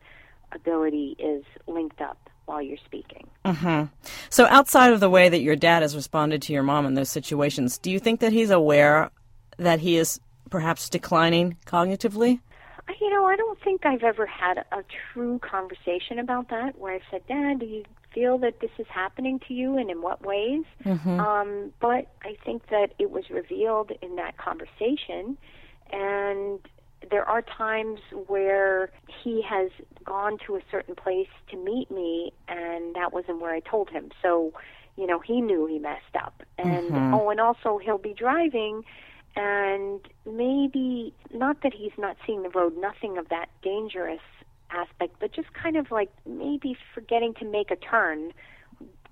ability 0.52 1.16
is 1.18 1.44
linked 1.66 2.00
up 2.00 2.30
while 2.46 2.60
you're 2.60 2.78
speaking. 2.84 3.26
hmm 3.46 3.84
So, 4.28 4.46
outside 4.46 4.92
of 4.92 5.00
the 5.00 5.08
way 5.10 5.28
that 5.28 5.40
your 5.40 5.56
dad 5.56 5.82
has 5.82 5.96
responded 5.96 6.42
to 6.42 6.52
your 6.52 6.62
mom 6.62 6.86
in 6.86 6.94
those 6.94 7.08
situations, 7.10 7.78
do 7.78 7.90
you 7.90 7.98
think 7.98 8.20
that 8.20 8.32
he's 8.32 8.50
aware 8.50 9.10
that 9.56 9.80
he 9.80 9.96
is 9.96 10.20
perhaps 10.50 10.88
declining 10.88 11.56
cognitively? 11.66 12.40
I- 12.88 12.94
You 13.00 13.10
know, 13.10 13.24
I 13.24 13.36
don't 13.36 13.58
think 13.60 13.86
I've 13.86 14.02
ever 14.04 14.26
had 14.26 14.58
a 14.58 14.84
true 15.12 15.38
conversation 15.38 16.18
about 16.18 16.48
that 16.50 16.78
where 16.78 16.92
I've 16.94 17.02
said, 17.10 17.26
Dad, 17.26 17.60
do 17.60 17.66
you 17.66 17.84
feel 18.12 18.36
that 18.38 18.60
this 18.60 18.70
is 18.78 18.86
happening 18.88 19.40
to 19.48 19.54
you 19.54 19.78
and 19.78 19.90
in 19.90 20.02
what 20.02 20.24
ways? 20.24 20.64
Mm-hmm. 20.84 21.18
Um, 21.18 21.72
but 21.80 22.06
I 22.22 22.36
think 22.44 22.68
that 22.68 22.92
it 22.98 23.10
was 23.10 23.30
revealed 23.30 23.90
in 24.02 24.16
that 24.16 24.36
conversation. 24.36 25.38
And 25.90 26.60
there 27.10 27.28
are 27.28 27.42
times 27.42 28.00
where 28.26 28.90
he 29.22 29.42
has 29.42 29.70
gone 30.04 30.38
to 30.46 30.56
a 30.56 30.60
certain 30.70 30.94
place 30.94 31.28
to 31.50 31.56
meet 31.56 31.90
me, 31.90 32.32
and 32.48 32.94
that 32.94 33.12
wasn't 33.12 33.40
where 33.40 33.54
I 33.54 33.60
told 33.60 33.90
him. 33.90 34.10
So, 34.22 34.52
you 34.96 35.06
know, 35.06 35.18
he 35.18 35.40
knew 35.40 35.66
he 35.66 35.78
messed 35.78 36.16
up. 36.16 36.42
And, 36.58 36.92
Mhm. 36.92 37.12
oh, 37.12 37.30
and 37.30 37.40
also 37.40 37.78
he'll 37.78 37.98
be 37.98 38.14
driving 38.14 38.84
and 39.36 40.00
maybe 40.24 41.12
not 41.32 41.62
that 41.62 41.74
he's 41.74 41.96
not 41.98 42.16
seeing 42.24 42.42
the 42.42 42.50
road, 42.50 42.76
nothing 42.76 43.18
of 43.18 43.28
that 43.30 43.48
dangerous 43.62 44.20
aspect, 44.70 45.16
but 45.18 45.32
just 45.32 45.52
kind 45.54 45.76
of 45.76 45.90
like 45.90 46.10
maybe 46.26 46.76
forgetting 46.94 47.34
to 47.34 47.44
make 47.44 47.70
a 47.70 47.76
turn 47.76 48.32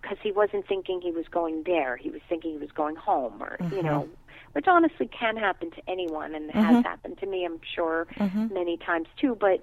because 0.01 0.18
he 0.22 0.32
wasn't 0.32 0.66
thinking 0.66 1.01
he 1.01 1.12
was 1.12 1.26
going 1.28 1.62
there. 1.64 1.97
He 1.97 2.11
was 2.11 2.20
thinking 2.28 2.53
he 2.53 2.59
was 2.59 2.72
going 2.72 2.97
home, 2.97 3.43
or 3.43 3.59
you 3.70 3.82
know, 3.82 4.09
which 4.53 4.66
honestly 4.68 5.09
can 5.09 5.36
happen 5.36 5.70
to 5.70 5.82
anyone, 5.88 6.34
and 6.34 6.50
has 6.50 6.84
happened 6.84 7.18
to 7.18 7.26
me. 7.26 7.44
I'm 7.44 7.61
sure 7.74 8.07
many 8.50 8.76
times 8.76 9.09
too. 9.20 9.36
But 9.38 9.62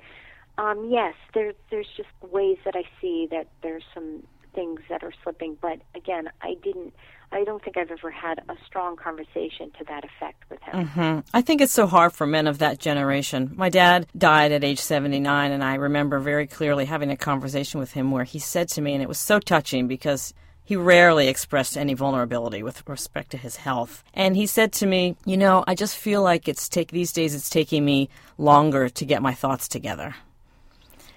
um, 0.57 0.89
yes, 0.89 1.15
there's 1.33 1.55
there's 1.71 1.87
just 1.95 2.09
ways 2.21 2.57
that 2.65 2.75
I 2.75 2.83
see 3.01 3.27
that 3.31 3.47
there's 3.61 3.83
some 3.93 4.23
things 4.53 4.81
that 4.89 5.03
are 5.03 5.13
slipping. 5.23 5.57
But 5.61 5.79
again, 5.95 6.29
I 6.41 6.55
didn't. 6.63 6.93
I 7.31 7.43
don't 7.43 7.63
think 7.63 7.77
I've 7.77 7.91
ever 7.91 8.09
had 8.09 8.39
a 8.49 8.55
strong 8.65 8.95
conversation 8.95 9.71
to 9.77 9.85
that 9.87 10.03
effect 10.03 10.43
with 10.49 10.59
him. 10.63 10.87
hmm 10.87 11.19
I 11.31 11.43
think 11.43 11.61
it's 11.61 11.71
so 11.71 11.85
hard 11.85 12.11
for 12.11 12.25
men 12.25 12.47
of 12.47 12.57
that 12.57 12.79
generation. 12.79 13.51
My 13.55 13.69
dad 13.69 14.07
died 14.17 14.51
at 14.51 14.63
age 14.63 14.79
79, 14.79 15.51
and 15.51 15.63
I 15.63 15.75
remember 15.75 16.17
very 16.17 16.47
clearly 16.47 16.85
having 16.85 17.11
a 17.11 17.15
conversation 17.15 17.79
with 17.79 17.91
him 17.91 18.09
where 18.09 18.23
he 18.23 18.39
said 18.39 18.67
to 18.69 18.81
me, 18.81 18.93
and 18.93 19.03
it 19.03 19.07
was 19.07 19.19
so 19.19 19.39
touching 19.39 19.87
because 19.87 20.33
he 20.69 20.75
rarely 20.75 21.27
expressed 21.27 21.75
any 21.75 21.95
vulnerability 21.95 22.61
with 22.61 22.87
respect 22.87 23.31
to 23.31 23.37
his 23.37 23.55
health. 23.55 24.03
And 24.13 24.35
he 24.35 24.45
said 24.45 24.71
to 24.73 24.85
me, 24.85 25.15
You 25.25 25.35
know, 25.35 25.63
I 25.65 25.73
just 25.73 25.97
feel 25.97 26.21
like 26.21 26.47
it's 26.47 26.69
take 26.69 26.91
these 26.91 27.11
days 27.11 27.33
it's 27.33 27.49
taking 27.49 27.83
me 27.83 28.07
longer 28.37 28.87
to 28.87 29.03
get 29.03 29.23
my 29.23 29.33
thoughts 29.33 29.67
together. 29.67 30.13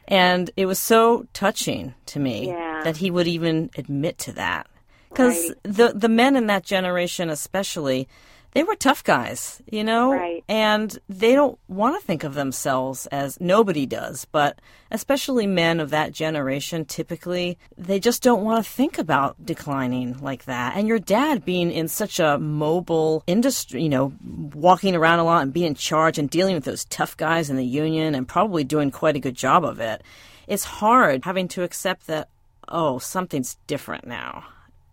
And 0.08 0.50
it 0.56 0.64
was 0.64 0.78
so 0.78 1.26
touching 1.34 1.92
to 2.06 2.18
me 2.18 2.46
Yeah. 2.46 2.80
that 2.84 2.96
he 2.96 3.10
would 3.10 3.28
even 3.28 3.68
admit 3.76 4.16
to 4.20 4.32
that. 4.32 4.68
Because 5.10 5.50
Right. 5.50 5.58
the 5.64 5.92
the 5.94 6.08
men 6.08 6.34
in 6.34 6.46
that 6.46 6.64
generation, 6.64 7.28
especially, 7.28 8.08
they 8.54 8.62
were 8.64 8.74
tough 8.76 9.02
guys, 9.02 9.62
you 9.70 9.82
know, 9.82 10.12
Right. 10.12 10.44
and 10.48 10.98
they 11.08 11.34
don't 11.34 11.58
want 11.68 11.98
to 11.98 12.06
think 12.06 12.22
of 12.22 12.34
themselves 12.34 13.06
as 13.06 13.40
nobody 13.40 13.86
does. 13.86 14.26
But 14.26 14.58
especially 14.90 15.46
men 15.46 15.80
of 15.80 15.90
that 15.90 16.12
generation, 16.12 16.84
typically, 16.84 17.58
they 17.78 17.98
just 17.98 18.22
don't 18.22 18.44
want 18.44 18.64
to 18.64 18.70
think 18.70 18.98
about 18.98 19.36
declining 19.44 20.18
like 20.20 20.44
that. 20.44 20.76
And 20.76 20.86
your 20.86 20.98
dad 20.98 21.44
being 21.44 21.70
in 21.70 21.88
such 21.88 22.20
a 22.20 22.38
mobile 22.38 23.22
industry, 23.26 23.82
you 23.82 23.88
know, 23.88 24.12
walking 24.54 24.94
around 24.94 25.18
a 25.18 25.24
lot 25.24 25.42
and 25.42 25.52
being 25.52 25.68
in 25.68 25.74
charge 25.74 26.18
and 26.18 26.28
dealing 26.28 26.54
with 26.54 26.64
those 26.64 26.84
tough 26.86 27.16
guys 27.16 27.48
in 27.48 27.56
the 27.56 27.64
union, 27.64 28.14
and 28.14 28.28
probably 28.28 28.64
doing 28.64 28.90
quite 28.90 29.16
a 29.16 29.20
good 29.20 29.34
job 29.34 29.64
of 29.64 29.80
it. 29.80 30.02
It's 30.46 30.64
hard 30.64 31.24
having 31.24 31.48
to 31.48 31.62
accept 31.62 32.06
that. 32.08 32.28
Oh, 32.68 32.98
something's 32.98 33.56
different 33.66 34.06
now. 34.06 34.44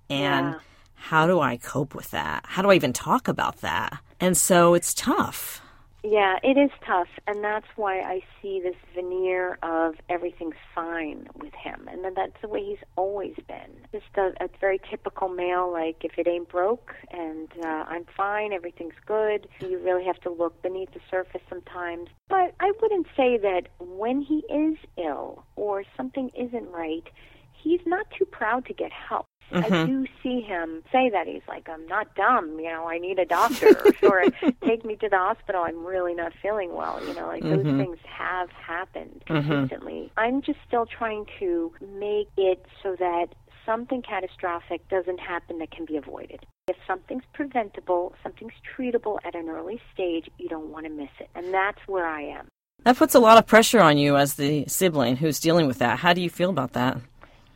And 0.10 0.54
Yeah. 0.54 0.60
How 1.00 1.26
do 1.26 1.40
I 1.40 1.58
cope 1.58 1.96
with 1.96 2.12
that? 2.12 2.46
How 2.46 2.62
do 2.62 2.70
I 2.70 2.76
even 2.76 2.94
talk 2.94 3.28
about 3.28 3.62
that? 3.62 4.00
And 4.20 4.36
so 4.36 4.74
it's 4.74 4.94
tough. 4.94 5.62
Yeah, 6.04 6.38
it 6.44 6.58
is 6.58 6.72
tough, 6.86 7.10
and 7.28 7.44
that's 7.44 7.68
why 7.76 8.00
I 8.00 8.22
see 8.42 8.62
this 8.62 8.76
veneer 8.96 9.58
of 9.62 9.96
everything's 10.08 10.56
fine 10.74 11.28
with 11.36 11.54
him, 11.54 11.90
and 11.92 12.16
that's 12.16 12.40
the 12.42 12.48
way 12.48 12.64
he's 12.64 12.84
always 12.96 13.36
been. 13.50 13.76
Just 13.92 14.06
a, 14.16 14.32
a 14.42 14.50
very 14.62 14.80
typical 14.90 15.28
male, 15.28 15.70
like 15.70 15.98
if 16.06 16.18
it 16.18 16.26
ain't 16.26 16.48
broke 16.48 16.94
and 17.12 17.50
uh, 17.62 17.84
I'm 17.88 18.06
fine, 18.16 18.54
everything's 18.54 18.94
good. 19.06 19.50
You 19.60 19.78
really 19.80 20.06
have 20.06 20.22
to 20.22 20.30
look 20.30 20.62
beneath 20.62 20.94
the 20.94 21.02
surface 21.12 21.42
sometimes. 21.50 22.08
But 22.30 22.56
I 22.62 22.72
wouldn't 22.82 23.08
say 23.18 23.38
that 23.38 23.64
when 23.80 24.22
he 24.22 24.44
is 24.50 24.78
ill 24.98 25.44
or 25.58 25.84
something 25.98 26.30
isn't 26.30 26.70
right, 26.72 27.10
he's 27.52 27.82
not 27.86 28.08
too 28.18 28.26
proud 28.26 28.66
to 28.68 28.74
get 28.74 28.92
help. 28.92 29.26
I 29.52 29.62
mm-hmm. 29.62 29.86
do 29.86 30.08
see 30.22 30.42
him 30.42 30.84
say 30.92 31.10
that 31.10 31.28
he's 31.28 31.42
like, 31.48 31.68
I'm 31.70 31.86
not 31.88 32.14
dumb, 32.16 32.60
you 32.60 32.70
know, 32.70 32.88
I 32.88 33.00
need 33.00 33.20
a 33.20 33.26
doctor, 33.26 33.70
or 34.04 34.24
take 34.66 34.86
me 34.86 34.96
to 34.98 35.10
the 35.10 35.18
hospital. 35.18 35.64
I'm 35.64 35.86
really 35.86 36.14
not 36.14 36.34
feeling 36.42 36.76
well, 36.76 37.04
you 37.06 37.14
know, 37.14 37.28
like 37.28 37.44
those 37.44 37.66
mm-hmm. 37.66 37.80
things 37.80 37.98
have 38.06 38.50
happened 38.52 39.24
mm-hmm. 39.28 39.48
consistently. 39.48 40.12
I'm 40.18 40.42
just 40.42 40.60
still 40.68 40.86
trying 40.86 41.26
to 41.40 41.74
make 41.82 42.30
it 42.38 42.66
so 42.84 42.96
that 43.00 43.28
something 43.66 44.02
catastrophic 44.02 44.88
doesn't 44.90 45.20
happen 45.20 45.60
that 45.60 45.72
can 45.72 45.86
be 45.86 45.98
avoided. 45.98 46.46
If 46.68 46.78
something's 46.88 47.24
preventable, 47.34 48.14
something's 48.24 48.54
treatable 48.78 49.18
at 49.26 49.36
an 49.36 49.50
early 49.50 49.82
stage, 49.94 50.30
you 50.38 50.50
don't 50.50 50.70
want 50.70 50.86
to 50.86 50.92
miss 50.92 51.10
it. 51.20 51.30
And 51.36 51.54
that's 51.54 51.80
where 51.88 52.06
I 52.06 52.22
am. 52.22 52.48
That 52.84 52.98
puts 52.98 53.16
a 53.16 53.20
lot 53.20 53.38
of 53.38 53.46
pressure 53.46 53.82
on 53.82 53.98
you 53.98 54.16
as 54.16 54.36
the 54.36 54.66
sibling 54.68 55.18
who's 55.18 55.40
dealing 55.40 55.68
with 55.68 55.80
that. 55.80 56.00
How 56.00 56.14
do 56.14 56.22
you 56.22 56.30
feel 56.30 56.50
about 56.50 56.74
that? 56.74 56.98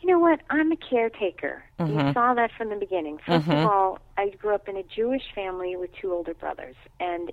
You 0.03 0.11
know 0.11 0.19
what? 0.19 0.41
I'm 0.49 0.69
a 0.73 0.75
caretaker. 0.75 1.63
You 1.79 1.85
mm-hmm. 1.85 2.11
saw 2.11 2.33
that 2.33 2.51
from 2.57 2.69
the 2.69 2.75
beginning. 2.75 3.19
1st 3.25 3.35
of 3.35 3.43
mm-hmm. 3.43 3.67
all, 3.67 3.99
I 4.17 4.29
grew 4.31 4.53
up 4.53 4.67
in 4.67 4.75
a 4.75 4.83
Jewish 4.83 5.23
family 5.33 5.77
with 5.77 5.91
two 5.93 6.11
older 6.11 6.33
brothers, 6.33 6.75
and 6.99 7.31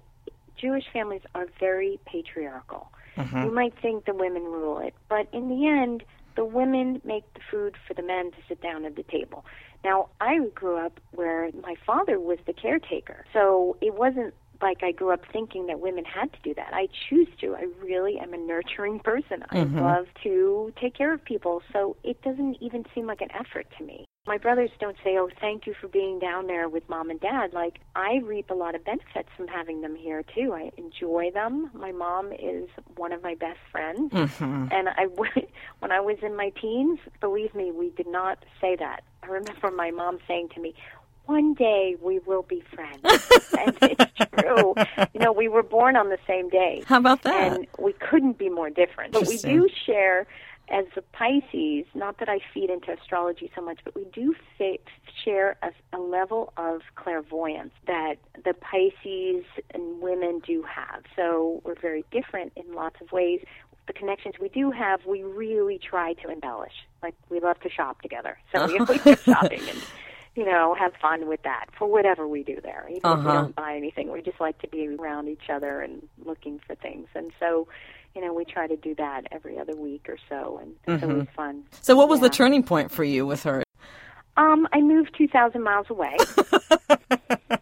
Jewish 0.57 0.85
families 0.93 1.23
are 1.35 1.47
very 1.59 1.99
patriarchal. 2.07 2.87
Mm-hmm. 3.17 3.43
You 3.43 3.51
might 3.53 3.75
think 3.83 4.05
the 4.05 4.15
women 4.15 4.45
rule 4.45 4.79
it, 4.79 4.95
but 5.09 5.27
in 5.33 5.49
the 5.49 5.67
end, 5.67 6.05
the 6.37 6.45
women 6.45 7.03
make 7.05 7.25
the 7.35 7.41
food 7.51 7.75
for 7.89 7.95
the 7.95 8.05
men 8.05 8.31
to 8.31 8.37
sit 8.49 8.63
down 8.63 8.85
at 8.85 8.95
the 8.95 9.03
table. 9.03 9.45
Now, 9.83 10.11
I 10.21 10.39
grew 10.55 10.77
up 10.77 11.01
where 11.11 11.51
my 11.63 11.75
father 11.85 12.21
was 12.21 12.39
the 12.47 12.53
caretaker, 12.53 13.25
so 13.33 13.77
it 13.81 13.95
wasn't 13.95 14.33
like 14.63 14.83
I 14.83 14.93
grew 14.93 15.13
up 15.13 15.23
thinking 15.33 15.67
that 15.67 15.81
women 15.81 16.05
had 16.05 16.33
to 16.33 16.39
do 16.43 16.55
that. 16.55 16.71
I 16.73 16.89
choose 17.09 17.29
to. 17.41 17.55
I 17.55 17.67
really 17.83 18.19
am 18.19 18.35
a 18.35 18.39
nurturing 18.39 19.01
person. 19.01 19.45
I 19.51 19.57
mm-hmm. 19.57 19.81
love 19.81 20.07
to 20.23 20.73
take 20.81 20.95
care 20.95 21.13
of 21.13 21.25
people, 21.25 21.63
so 21.73 21.97
it 22.05 22.21
doesn't 22.23 22.59
even 22.61 22.85
seem 22.95 23.07
like 23.07 23.21
an 23.21 23.31
effort 23.33 23.67
to 23.79 23.85
me. 23.85 24.07
My 24.27 24.37
brothers 24.37 24.71
don't 24.79 24.97
say, 25.03 25.17
"Oh, 25.19 25.31
thank 25.41 25.67
you 25.67 25.75
for 25.81 25.89
being 25.89 26.19
down 26.19 26.47
there 26.47 26.69
with 26.69 26.89
mom 26.89 27.11
and 27.11 27.19
dad." 27.21 27.53
Like 27.53 27.81
I 27.97 28.21
reap 28.23 28.51
a 28.51 28.55
lot 28.55 28.75
of 28.75 28.85
benefits 28.85 29.31
from 29.37 29.49
having 29.49 29.81
them 29.81 29.97
here 29.97 30.23
too. 30.35 30.53
I 30.53 30.71
enjoy 30.77 31.31
them. 31.33 31.71
My 31.73 31.91
mom 31.91 32.33
is 32.33 32.69
one 32.97 33.13
of 33.13 33.23
my 33.23 33.35
best 33.35 33.61
friends, 33.73 34.13
mm-hmm. 34.13 34.69
and 34.71 34.89
I 34.91 35.07
when 35.79 35.91
I 35.91 36.01
was 36.01 36.19
in 36.23 36.37
my 36.37 36.51
teens, 36.61 36.99
believe 37.21 37.55
me, 37.55 37.73
we 37.73 37.91
did 37.91 38.07
not 38.07 38.45
say 38.61 38.77
that. 38.77 39.03
I 39.23 39.27
remember 39.27 39.71
my 39.71 39.91
mom 39.91 40.19
saying 40.27 40.51
to 40.55 40.61
me, 40.61 40.75
one 41.31 41.55
day 41.55 41.97
we 42.03 42.19
will 42.21 42.43
be 42.43 42.61
friends. 42.75 42.99
and 43.05 43.77
it's 43.83 44.05
true. 44.35 44.75
You 45.15 45.21
know, 45.21 45.33
we 45.33 45.47
were 45.47 45.63
born 45.63 45.95
on 45.95 46.09
the 46.09 46.19
same 46.27 46.49
day. 46.49 46.83
How 46.87 46.99
about 46.99 47.23
that? 47.23 47.53
And 47.53 47.67
we 47.79 47.93
couldn't 47.93 48.37
be 48.37 48.49
more 48.49 48.69
different. 48.69 49.13
But 49.13 49.29
we 49.29 49.39
do 49.39 49.69
share 49.87 50.27
as 50.69 50.87
a 50.97 51.03
Pisces, 51.03 51.87
not 51.95 52.19
that 52.19 52.29
I 52.29 52.41
feed 52.53 52.69
into 52.69 52.93
astrology 52.93 53.51
so 53.55 53.63
much, 53.63 53.79
but 53.85 53.95
we 53.95 54.07
do 54.13 54.35
fa- 54.59 54.79
share 55.25 55.57
a, 55.63 55.71
a 55.97 56.01
level 56.01 56.53
of 56.57 56.81
clairvoyance 56.97 57.73
that 57.87 58.17
the 58.45 58.55
Pisces 58.55 59.45
and 59.73 60.01
women 60.01 60.41
do 60.45 60.63
have. 60.63 61.03
So 61.15 61.61
we're 61.65 61.81
very 61.81 62.05
different 62.11 62.53
in 62.57 62.75
lots 62.75 63.01
of 63.01 63.13
ways. 63.13 63.41
The 63.87 63.93
connections 63.93 64.37
we 64.41 64.49
do 64.49 64.73
have, 64.73 65.07
we 65.07 65.23
really 65.23 65.79
try 65.79 66.15
to 66.15 66.31
embellish. 66.31 66.75
Like 67.03 67.15
we 67.29 67.41
love 67.41 67.59
to 67.61 67.71
shop 67.71 68.03
together, 68.03 68.39
so 68.53 68.67
we 68.67 68.79
always 68.81 69.01
go 69.03 69.15
shopping 69.15 69.63
and 69.69 69.79
you 70.37 70.45
know, 70.45 70.75
have 70.79 70.93
fun 71.01 71.29
with 71.29 71.43
that 71.43 71.67
for 71.77 71.87
whatever 71.87 72.27
we 72.27 72.43
do 72.43 72.61
there. 72.63 72.87
Even 72.89 73.01
uh-huh. 73.05 73.21
if 73.21 73.27
we 73.27 73.33
don't 73.33 73.57
buy 73.57 73.77
anything, 73.77 74.13
we 74.13 74.23
just 74.23 74.41
like 74.41 74.59
to 74.61 74.69
be 74.69 74.89
around 74.89 75.29
each 75.29 75.51
other 75.53 75.81
and 75.81 76.07
looking 76.25 76.61
for 76.67 76.75
things. 76.77 77.09
And 77.15 77.33
so, 77.41 77.67
you 78.15 78.21
know, 78.21 78.33
we 78.33 78.45
try 78.45 78.67
to 78.67 78.77
do 78.77 78.95
that 78.97 79.23
every 79.33 79.59
other 79.59 79.75
week 79.75 80.07
or 80.09 80.17
so, 80.29 80.61
and 80.63 80.75
mm-hmm. 80.87 81.05
so 81.05 81.11
it 81.11 81.19
was 81.19 81.27
fun. 81.35 81.65
So, 81.81 81.97
what 81.97 82.09
was 82.09 82.21
yeah. 82.21 82.29
the 82.29 82.35
turning 82.35 82.63
point 82.63 82.91
for 82.91 83.05
you 83.05 83.27
with 83.27 83.43
her? 83.45 83.63
Um, 84.37 84.69
I 84.73 84.81
moved 84.81 85.15
2,000 85.19 85.63
miles 85.63 85.87
away. 85.91 86.17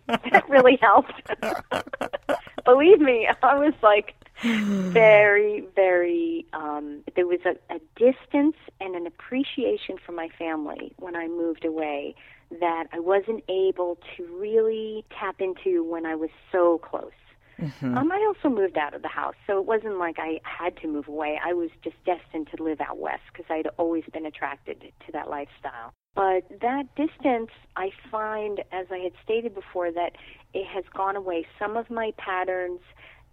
that 0.06 0.44
really 0.48 0.78
helped. 0.80 1.12
Believe 2.64 3.00
me, 3.00 3.28
I 3.42 3.58
was 3.58 3.74
like 3.82 4.14
very, 4.42 5.64
very, 5.74 6.46
um, 6.52 7.02
there 7.16 7.26
was 7.26 7.40
a, 7.44 7.56
a 7.74 7.80
distance 7.96 8.56
and 8.80 8.94
an 8.94 9.06
appreciation 9.06 9.96
for 10.04 10.12
my 10.12 10.28
family 10.38 10.92
when 10.98 11.16
I 11.16 11.26
moved 11.26 11.64
away 11.64 12.14
that 12.60 12.86
I 12.92 12.98
wasn't 12.98 13.44
able 13.48 13.98
to 14.16 14.24
really 14.38 15.04
tap 15.18 15.40
into 15.40 15.84
when 15.84 16.06
I 16.06 16.14
was 16.14 16.30
so 16.50 16.78
close. 16.78 17.12
Mm-hmm. 17.60 17.98
Um, 17.98 18.12
I 18.12 18.24
also 18.26 18.54
moved 18.54 18.78
out 18.78 18.94
of 18.94 19.02
the 19.02 19.08
house, 19.08 19.34
so 19.46 19.58
it 19.58 19.66
wasn't 19.66 19.98
like 19.98 20.16
I 20.18 20.40
had 20.44 20.76
to 20.78 20.86
move 20.86 21.08
away. 21.08 21.40
I 21.44 21.52
was 21.54 21.70
just 21.82 21.96
destined 22.04 22.48
to 22.56 22.62
live 22.62 22.80
out 22.80 22.98
west 22.98 23.22
because 23.32 23.46
I'd 23.50 23.66
always 23.78 24.04
been 24.12 24.26
attracted 24.26 24.80
to 24.80 25.12
that 25.12 25.28
lifestyle. 25.28 25.92
But 26.14 26.48
that 26.60 26.94
distance, 26.94 27.50
I 27.76 27.90
find, 28.10 28.60
as 28.72 28.86
I 28.90 28.98
had 28.98 29.12
stated 29.24 29.54
before, 29.54 29.90
that 29.90 30.12
it 30.54 30.66
has 30.66 30.84
gone 30.94 31.16
away. 31.16 31.46
Some 31.58 31.76
of 31.76 31.90
my 31.90 32.12
patterns 32.16 32.80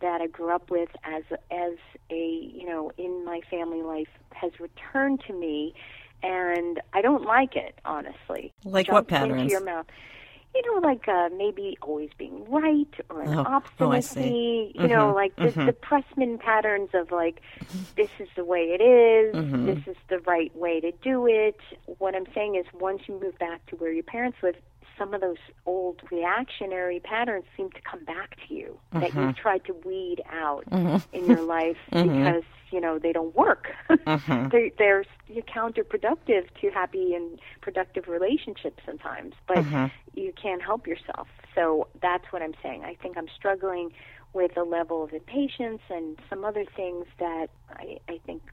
that 0.02 0.22
I 0.22 0.28
grew 0.28 0.54
up 0.54 0.70
with 0.70 0.90
as 1.04 1.24
as 1.52 1.74
a 2.10 2.52
you 2.54 2.66
know 2.66 2.92
in 2.98 3.24
my 3.26 3.42
family 3.50 3.82
life 3.82 4.10
has 4.32 4.52
returned 4.60 5.22
to 5.28 5.34
me, 5.34 5.74
and 6.24 6.82
I 6.94 7.02
don't 7.02 7.24
like 7.24 7.56
it 7.56 7.80
honestly. 7.86 8.54
Like 8.64 8.92
what 8.92 9.08
patterns? 9.08 9.42
Into 9.42 9.52
your 9.52 9.64
mouth 9.64 9.86
you 10.56 10.62
know, 10.72 10.88
like 10.88 11.08
uh, 11.08 11.30
maybe 11.38 11.78
always 11.82 12.10
being 12.18 12.46
right 12.46 12.88
or 13.10 13.22
an 13.22 13.34
oh, 13.34 13.44
obstinacy. 13.46 14.20
Oh, 14.20 14.24
you 14.24 14.74
mm-hmm, 14.74 14.88
know, 14.88 15.14
like 15.14 15.36
the, 15.36 15.44
mm-hmm. 15.44 15.66
the 15.66 15.74
Pressman 15.74 16.40
patterns 16.40 16.90
of 16.94 17.12
like, 17.12 17.42
this 17.98 18.10
is 18.20 18.30
the 18.36 18.46
way 18.46 18.78
it 18.80 18.82
is, 18.82 19.36
mm-hmm. 19.36 19.66
this 19.66 19.86
is 19.86 19.98
the 20.08 20.20
right 20.20 20.56
way 20.56 20.80
to 20.80 20.92
do 21.04 21.28
it. 21.28 21.60
What 21.98 22.16
I'm 22.16 22.28
saying 22.34 22.56
is, 22.56 22.66
once 22.80 23.02
you 23.08 23.20
move 23.20 23.38
back 23.38 23.66
to 23.68 23.76
where 23.76 23.92
your 23.92 24.04
parents 24.04 24.38
live, 24.42 24.56
some 24.98 25.14
of 25.14 25.22
those 25.22 25.38
old 25.66 26.02
reactionary 26.12 27.00
patterns 27.00 27.46
seem 27.58 27.70
to 27.72 27.82
come 27.82 28.04
back 28.04 28.38
to 28.48 28.54
you 28.54 28.80
that 28.94 29.04
you've 29.04 29.14
mm-hmm. 29.14 29.32
tried 29.32 29.66
to 29.66 29.74
weed 29.86 30.22
out 30.32 30.64
mm-hmm. 30.70 30.98
in 31.16 31.26
your 31.26 31.42
life 31.42 31.78
mm-hmm. 31.92 32.24
because 32.24 32.44
you 32.72 32.82
know 32.82 33.00
they 33.00 33.12
don't 33.12 33.36
work. 33.36 33.68
Mm-hmm. 33.90 34.50
they, 34.52 34.72
they're 34.78 35.06
counterproductive 35.56 36.48
to 36.62 36.70
happy 36.70 37.14
and 37.14 37.40
productive 37.62 38.08
relationships 38.08 38.82
sometimes, 38.86 39.34
but 39.48 39.58
mm-hmm. 39.58 39.86
you 40.20 40.34
can't 40.42 40.62
help 40.62 40.88
yourself. 40.88 41.28
So 41.54 41.88
that's 42.02 42.26
what 42.32 42.42
I'm 42.42 42.56
saying. 42.62 42.84
I 42.84 42.96
think 42.96 43.18
I'm 43.18 43.30
struggling 43.36 43.92
with 44.34 44.58
a 44.58 44.64
level 44.64 45.04
of 45.04 45.14
impatience 45.14 45.82
and 45.90 46.20
some 46.30 46.44
other 46.44 46.66
things 46.76 47.06
that 47.20 47.48
I, 47.72 48.00
I 48.10 48.20
think 48.26 48.44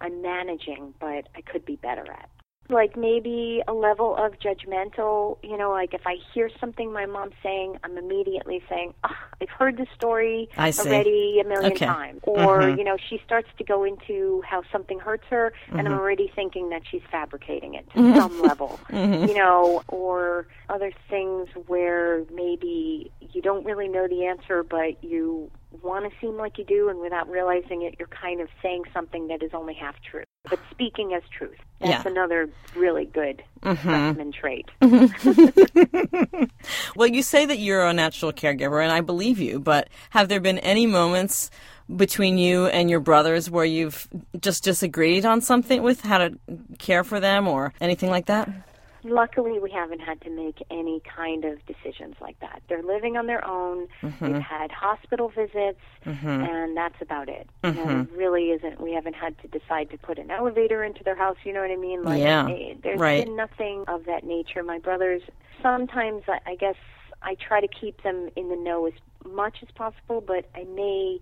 I'm 0.00 0.22
managing, 0.22 0.94
but 1.00 1.28
I 1.34 1.40
could 1.44 1.64
be 1.64 1.76
better 1.76 2.04
at 2.10 2.28
like 2.72 2.96
maybe 2.96 3.62
a 3.68 3.72
level 3.72 4.16
of 4.16 4.32
judgmental, 4.38 5.38
you 5.42 5.56
know, 5.56 5.70
like 5.70 5.94
if 5.94 6.06
I 6.06 6.16
hear 6.34 6.50
something 6.60 6.92
my 6.92 7.06
mom's 7.06 7.34
saying, 7.42 7.76
I'm 7.84 7.96
immediately 7.96 8.62
saying, 8.68 8.94
oh, 9.04 9.10
I've 9.40 9.48
heard 9.48 9.76
the 9.76 9.86
story 9.94 10.48
already 10.58 11.40
a 11.40 11.48
million 11.48 11.72
okay. 11.72 11.86
times. 11.86 12.20
Or, 12.24 12.60
mm-hmm. 12.60 12.78
you 12.78 12.84
know, 12.84 12.96
she 13.08 13.20
starts 13.24 13.48
to 13.58 13.64
go 13.64 13.84
into 13.84 14.42
how 14.48 14.62
something 14.72 14.98
hurts 14.98 15.24
her, 15.30 15.52
and 15.68 15.78
mm-hmm. 15.78 15.86
I'm 15.86 15.92
already 15.92 16.30
thinking 16.34 16.70
that 16.70 16.82
she's 16.90 17.02
fabricating 17.10 17.74
it 17.74 17.88
to 17.90 17.98
mm-hmm. 17.98 18.18
some 18.18 18.42
level, 18.42 18.80
mm-hmm. 18.88 19.26
you 19.26 19.34
know, 19.34 19.82
or 19.88 20.46
other 20.68 20.92
things 21.08 21.48
where 21.66 22.24
maybe 22.32 23.10
you 23.32 23.42
don't 23.42 23.64
really 23.64 23.88
know 23.88 24.08
the 24.08 24.26
answer, 24.26 24.62
but 24.62 25.02
you 25.02 25.50
want 25.82 26.04
to 26.04 26.10
seem 26.20 26.36
like 26.36 26.58
you 26.58 26.64
do, 26.64 26.88
and 26.88 27.00
without 27.00 27.28
realizing 27.28 27.82
it, 27.82 27.96
you're 27.98 28.08
kind 28.08 28.40
of 28.40 28.48
saying 28.62 28.84
something 28.92 29.28
that 29.28 29.42
is 29.42 29.50
only 29.54 29.74
half 29.74 29.94
true. 30.08 30.24
But 30.48 30.58
speaking 30.82 31.14
as 31.14 31.22
truth. 31.30 31.56
That's 31.80 32.04
yeah. 32.04 32.10
another 32.10 32.48
really 32.76 33.06
good 33.06 33.42
mm-hmm. 33.62 34.30
trait. 34.30 34.68
well, 36.96 37.08
you 37.08 37.22
say 37.22 37.46
that 37.46 37.58
you're 37.58 37.84
a 37.84 37.92
natural 37.92 38.32
caregiver, 38.32 38.82
and 38.82 38.92
I 38.92 39.00
believe 39.00 39.38
you, 39.38 39.58
but 39.58 39.88
have 40.10 40.28
there 40.28 40.40
been 40.40 40.58
any 40.58 40.86
moments 40.86 41.50
between 41.94 42.38
you 42.38 42.66
and 42.66 42.88
your 42.88 43.00
brothers 43.00 43.50
where 43.50 43.64
you've 43.64 44.08
just 44.40 44.62
disagreed 44.64 45.26
on 45.26 45.40
something 45.40 45.82
with 45.82 46.02
how 46.02 46.18
to 46.18 46.38
care 46.78 47.04
for 47.04 47.18
them 47.18 47.48
or 47.48 47.72
anything 47.80 48.10
like 48.10 48.26
that? 48.26 48.48
Luckily 49.04 49.58
we 49.58 49.70
haven't 49.70 50.00
had 50.00 50.20
to 50.22 50.30
make 50.30 50.62
any 50.70 51.00
kind 51.00 51.44
of 51.44 51.58
decisions 51.66 52.16
like 52.20 52.38
that. 52.40 52.62
They're 52.68 52.82
living 52.82 53.16
on 53.16 53.26
their 53.26 53.44
own. 53.46 53.88
Mm-hmm. 54.02 54.26
We've 54.26 54.42
had 54.42 54.70
hospital 54.70 55.28
visits, 55.28 55.80
mm-hmm. 56.06 56.26
and 56.26 56.76
that's 56.76 57.00
about 57.00 57.28
it. 57.28 57.48
Mm-hmm. 57.64 57.78
You 57.78 57.84
know, 57.84 58.00
it 58.02 58.12
really 58.16 58.50
isn't. 58.50 58.80
We 58.80 58.92
haven't 58.92 59.14
had 59.14 59.36
to 59.42 59.48
decide 59.48 59.90
to 59.90 59.98
put 59.98 60.18
an 60.18 60.30
elevator 60.30 60.84
into 60.84 61.02
their 61.04 61.16
house. 61.16 61.36
You 61.44 61.52
know 61.52 61.60
what 61.60 61.70
I 61.70 61.76
mean? 61.76 62.02
Like, 62.02 62.20
yeah. 62.20 62.48
there's 62.82 63.00
right. 63.00 63.24
been 63.24 63.36
nothing 63.36 63.84
of 63.88 64.04
that 64.06 64.24
nature. 64.24 64.62
My 64.62 64.78
brothers, 64.78 65.22
sometimes 65.62 66.22
I, 66.28 66.38
I 66.52 66.54
guess 66.56 66.76
I 67.22 67.36
try 67.36 67.60
to 67.60 67.68
keep 67.68 68.02
them 68.02 68.30
in 68.36 68.48
the 68.48 68.56
know 68.56 68.86
as 68.86 68.94
much 69.24 69.58
as 69.62 69.68
possible, 69.74 70.20
but 70.20 70.48
I 70.54 70.64
may 70.64 71.20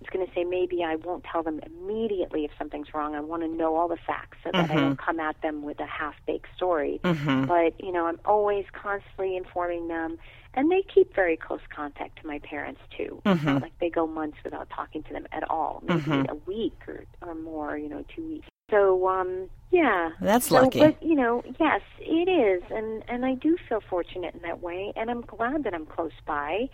was 0.00 0.08
going 0.12 0.26
to 0.26 0.32
say 0.34 0.44
maybe 0.44 0.82
I 0.84 0.96
won't 0.96 1.24
tell 1.24 1.42
them 1.42 1.60
immediately 1.64 2.44
if 2.44 2.50
something's 2.58 2.92
wrong. 2.94 3.14
I 3.14 3.20
want 3.20 3.42
to 3.42 3.48
know 3.48 3.76
all 3.76 3.88
the 3.88 3.96
facts 3.96 4.38
so 4.44 4.50
that 4.52 4.68
mm-hmm. 4.68 4.78
I 4.78 4.80
don't 4.80 4.98
come 4.98 5.20
at 5.20 5.40
them 5.42 5.62
with 5.62 5.80
a 5.80 5.86
half-baked 5.86 6.48
story. 6.56 7.00
Mm-hmm. 7.02 7.44
But 7.46 7.82
you 7.82 7.92
know, 7.92 8.06
I'm 8.06 8.20
always 8.24 8.66
constantly 8.72 9.36
informing 9.36 9.88
them, 9.88 10.18
and 10.54 10.70
they 10.70 10.82
keep 10.82 11.14
very 11.14 11.36
close 11.36 11.60
contact 11.74 12.20
to 12.20 12.26
my 12.26 12.38
parents 12.40 12.80
too. 12.96 13.20
Mm-hmm. 13.24 13.58
like 13.58 13.78
they 13.80 13.90
go 13.90 14.06
months 14.06 14.38
without 14.44 14.68
talking 14.70 15.02
to 15.04 15.12
them 15.12 15.26
at 15.32 15.48
all, 15.50 15.82
maybe 15.86 16.00
mm-hmm. 16.00 16.30
a 16.30 16.34
week 16.46 16.78
or 16.86 17.04
or 17.22 17.34
more. 17.34 17.76
You 17.76 17.88
know, 17.88 18.04
two 18.14 18.26
weeks. 18.28 18.48
So 18.70 19.08
um, 19.08 19.48
yeah, 19.70 20.10
that's 20.20 20.48
so, 20.48 20.56
lucky. 20.56 20.80
But 20.80 21.02
you 21.02 21.14
know, 21.14 21.42
yes, 21.58 21.80
it 22.00 22.28
is, 22.28 22.62
and 22.70 23.02
and 23.08 23.24
I 23.24 23.34
do 23.34 23.56
feel 23.68 23.80
fortunate 23.80 24.34
in 24.34 24.42
that 24.42 24.60
way, 24.60 24.92
and 24.96 25.10
I'm 25.10 25.22
glad 25.22 25.64
that 25.64 25.74
I'm 25.74 25.86
close 25.86 26.12
by 26.26 26.68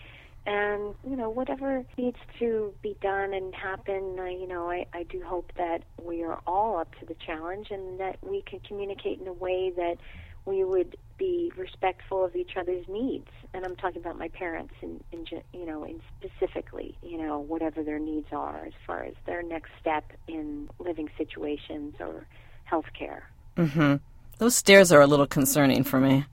and 0.45 0.93
you 1.07 1.15
know 1.15 1.29
whatever 1.29 1.85
needs 1.97 2.17
to 2.39 2.73
be 2.81 2.95
done 3.01 3.33
and 3.33 3.53
happen 3.55 4.15
uh, 4.19 4.25
you 4.25 4.47
know 4.47 4.69
I, 4.69 4.85
I 4.93 5.03
do 5.03 5.21
hope 5.25 5.51
that 5.57 5.83
we 6.01 6.23
are 6.23 6.39
all 6.45 6.77
up 6.77 6.93
to 6.99 7.05
the 7.05 7.15
challenge 7.25 7.67
and 7.71 7.99
that 7.99 8.17
we 8.21 8.41
can 8.41 8.59
communicate 8.59 9.19
in 9.21 9.27
a 9.27 9.33
way 9.33 9.71
that 9.75 9.97
we 10.45 10.63
would 10.63 10.97
be 11.17 11.53
respectful 11.55 12.25
of 12.25 12.35
each 12.35 12.57
other's 12.57 12.85
needs. 12.89 13.29
And 13.53 13.65
i'm 13.65 13.75
talking 13.75 14.01
about 14.01 14.17
my 14.17 14.27
parents 14.29 14.73
in, 14.81 15.01
in 15.11 15.25
you 15.53 15.65
know 15.65 15.83
in 15.85 16.01
specifically 16.19 16.97
you 17.03 17.17
know 17.17 17.39
whatever 17.39 17.83
their 17.83 17.99
needs 17.99 18.27
are 18.31 18.65
as 18.65 18.73
far 18.85 19.03
as 19.03 19.13
their 19.25 19.43
next 19.43 19.71
step 19.79 20.11
in 20.27 20.69
living 20.79 21.09
situations 21.17 21.95
or 21.99 22.25
health 22.65 22.87
care 22.97 23.29
mhm 23.55 23.99
those 24.39 24.55
stairs 24.55 24.91
are 24.91 25.01
a 25.01 25.07
little 25.07 25.27
concerning 25.27 25.83
for 25.83 25.99
me 25.99 26.25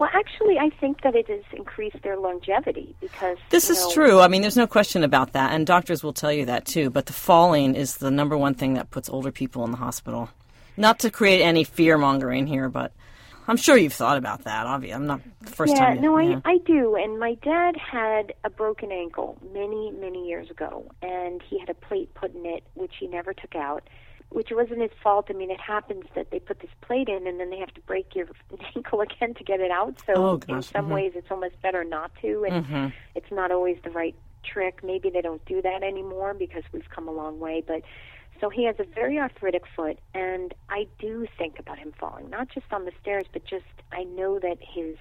well, 0.00 0.08
actually, 0.14 0.58
I 0.58 0.70
think 0.80 1.02
that 1.02 1.14
it 1.14 1.28
has 1.28 1.42
increased 1.52 1.98
their 2.02 2.16
longevity 2.16 2.96
because. 3.02 3.36
This 3.50 3.68
is 3.68 3.78
know, 3.80 3.92
true. 3.92 4.20
I 4.20 4.28
mean, 4.28 4.40
there's 4.40 4.56
no 4.56 4.66
question 4.66 5.04
about 5.04 5.34
that, 5.34 5.52
and 5.52 5.66
doctors 5.66 6.02
will 6.02 6.14
tell 6.14 6.32
you 6.32 6.46
that 6.46 6.64
too. 6.64 6.88
But 6.88 7.04
the 7.04 7.12
falling 7.12 7.74
is 7.74 7.98
the 7.98 8.10
number 8.10 8.34
one 8.34 8.54
thing 8.54 8.74
that 8.74 8.90
puts 8.90 9.10
older 9.10 9.30
people 9.30 9.62
in 9.66 9.72
the 9.72 9.76
hospital. 9.76 10.30
Not 10.78 11.00
to 11.00 11.10
create 11.10 11.42
any 11.42 11.64
fear 11.64 11.98
mongering 11.98 12.46
here, 12.46 12.70
but 12.70 12.92
I'm 13.46 13.58
sure 13.58 13.76
you've 13.76 13.92
thought 13.92 14.16
about 14.16 14.44
that. 14.44 14.66
Obviously, 14.66 14.94
I'm 14.94 15.06
not 15.06 15.20
the 15.42 15.50
first 15.50 15.74
yeah, 15.74 15.80
time. 15.80 15.96
You, 15.96 16.02
no, 16.02 16.18
yeah. 16.18 16.40
I 16.46 16.52
I 16.52 16.58
do. 16.64 16.96
And 16.96 17.20
my 17.20 17.34
dad 17.42 17.76
had 17.76 18.32
a 18.42 18.48
broken 18.48 18.90
ankle 18.90 19.36
many 19.52 19.90
many 19.90 20.26
years 20.26 20.48
ago, 20.50 20.90
and 21.02 21.42
he 21.42 21.58
had 21.58 21.68
a 21.68 21.74
plate 21.74 22.14
put 22.14 22.34
in 22.34 22.46
it, 22.46 22.64
which 22.72 22.94
he 22.98 23.06
never 23.06 23.34
took 23.34 23.54
out 23.54 23.86
which 24.30 24.48
wasn't 24.50 24.80
his 24.80 24.90
fault. 25.02 25.26
I 25.28 25.32
mean, 25.34 25.50
it 25.50 25.60
happens 25.60 26.04
that 26.14 26.30
they 26.30 26.38
put 26.38 26.60
this 26.60 26.70
plate 26.80 27.08
in 27.08 27.26
and 27.26 27.38
then 27.38 27.50
they 27.50 27.58
have 27.58 27.74
to 27.74 27.80
break 27.82 28.14
your 28.14 28.26
ankle 28.76 29.00
again 29.00 29.34
to 29.34 29.44
get 29.44 29.60
it 29.60 29.70
out. 29.70 30.00
So 30.06 30.12
oh, 30.16 30.40
in 30.48 30.62
some 30.62 30.84
mm-hmm. 30.84 30.94
ways, 30.94 31.12
it's 31.14 31.30
almost 31.30 31.60
better 31.62 31.84
not 31.84 32.12
to, 32.22 32.44
and 32.44 32.64
mm-hmm. 32.64 32.86
it's 33.14 33.30
not 33.30 33.50
always 33.50 33.76
the 33.84 33.90
right 33.90 34.14
trick. 34.42 34.82
Maybe 34.82 35.10
they 35.10 35.20
don't 35.20 35.44
do 35.44 35.60
that 35.62 35.82
anymore 35.82 36.34
because 36.34 36.62
we've 36.72 36.88
come 36.88 37.08
a 37.08 37.12
long 37.12 37.38
way, 37.40 37.62
but. 37.66 37.82
So 38.40 38.48
he 38.48 38.64
has 38.64 38.76
a 38.78 38.84
very 38.84 39.18
arthritic 39.18 39.64
foot, 39.76 39.98
and 40.14 40.54
I 40.70 40.86
do 40.98 41.26
think 41.36 41.58
about 41.58 41.78
him 41.78 41.92
falling, 42.00 42.30
not 42.30 42.48
just 42.48 42.72
on 42.72 42.86
the 42.86 42.92
stairs, 43.02 43.26
but 43.34 43.44
just 43.44 43.66
I 43.92 44.04
know 44.04 44.38
that 44.38 44.56
his 44.62 44.96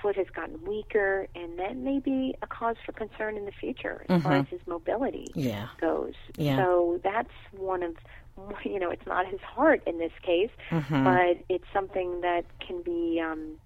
foot 0.00 0.16
has 0.16 0.26
gotten 0.34 0.64
weaker, 0.64 1.26
and 1.34 1.58
that 1.58 1.76
may 1.76 1.98
be 1.98 2.36
a 2.42 2.46
cause 2.46 2.76
for 2.84 2.92
concern 2.92 3.36
in 3.36 3.44
the 3.44 3.52
future 3.52 4.04
as 4.08 4.22
far 4.22 4.32
Mhm. 4.32 4.40
as 4.42 4.48
his 4.48 4.66
mobility 4.66 5.26
Yeah. 5.34 5.68
goes. 5.80 6.14
Yeah. 6.36 6.56
So 6.58 7.00
that's 7.02 7.32
one 7.52 7.82
of, 7.82 7.96
you 8.64 8.78
know, 8.78 8.90
it's 8.90 9.06
not 9.06 9.26
his 9.26 9.40
heart 9.40 9.82
in 9.86 9.98
this 9.98 10.12
case, 10.22 10.50
Mhm. 10.70 11.04
but 11.04 11.44
it's 11.54 11.64
something 11.72 12.20
that 12.22 12.44
can 12.60 12.82
be 12.82 13.20
um, 13.24 13.56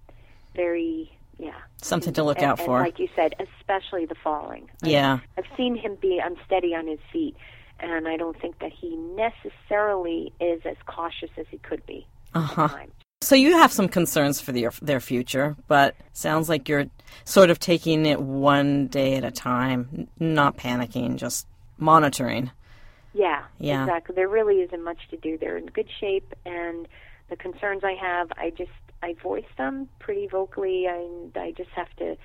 very, 0.55 1.11
yeah. 1.39 1.53
Something 1.81 2.13
to 2.13 2.23
look 2.23 2.37
and, 2.37 2.45
out 2.47 2.59
and 2.59 2.65
for. 2.65 2.79
like 2.79 2.99
you 2.99 3.09
said, 3.15 3.33
especially 3.39 4.05
the 4.05 4.15
falling. 4.15 4.69
Yeah. 4.83 5.19
I've 5.37 5.45
seen 5.57 5.75
him 5.75 5.95
be 6.01 6.19
unsteady 6.23 6.75
on 6.75 6.87
his 6.87 6.99
feet, 7.11 7.35
and 7.79 8.07
I 8.07 8.17
don't 8.17 8.39
think 8.39 8.59
that 8.59 8.71
he 8.71 8.95
necessarily 8.95 10.31
is 10.39 10.61
as 10.65 10.77
cautious 10.85 11.29
as 11.37 11.45
he 11.49 11.57
could 11.59 11.85
be 11.85 12.05
Uh 12.33 12.41
huh. 12.41 12.69
So 13.23 13.35
you 13.35 13.57
have 13.57 13.71
some 13.71 13.87
concerns 13.87 14.41
for 14.41 14.51
their 14.51 14.71
their 14.81 14.99
future, 14.99 15.55
but 15.67 15.95
sounds 16.13 16.49
like 16.49 16.67
you're 16.67 16.85
sort 17.23 17.49
of 17.51 17.59
taking 17.59 18.05
it 18.07 18.19
one 18.19 18.87
day 18.87 19.15
at 19.15 19.23
a 19.23 19.29
time, 19.31 20.07
not 20.19 20.57
panicking, 20.57 21.17
just 21.17 21.45
monitoring. 21.77 22.49
Yeah, 23.13 23.43
Yeah. 23.59 23.83
exactly. 23.83 24.15
There 24.15 24.27
really 24.29 24.61
isn't 24.61 24.83
much 24.83 24.99
to 25.09 25.17
do. 25.17 25.37
They're 25.37 25.57
in 25.57 25.65
good 25.67 25.89
shape, 25.99 26.33
and 26.45 26.87
the 27.29 27.35
concerns 27.35 27.83
I 27.83 27.93
have, 27.93 28.31
I 28.37 28.51
just 28.51 28.71
I 29.03 29.13
voice 29.21 29.45
them 29.57 29.89
pretty 29.99 30.27
vocally, 30.27 30.85
and 30.85 31.35
I 31.35 31.51
just 31.51 31.71
have 31.71 31.89
to 31.97 32.15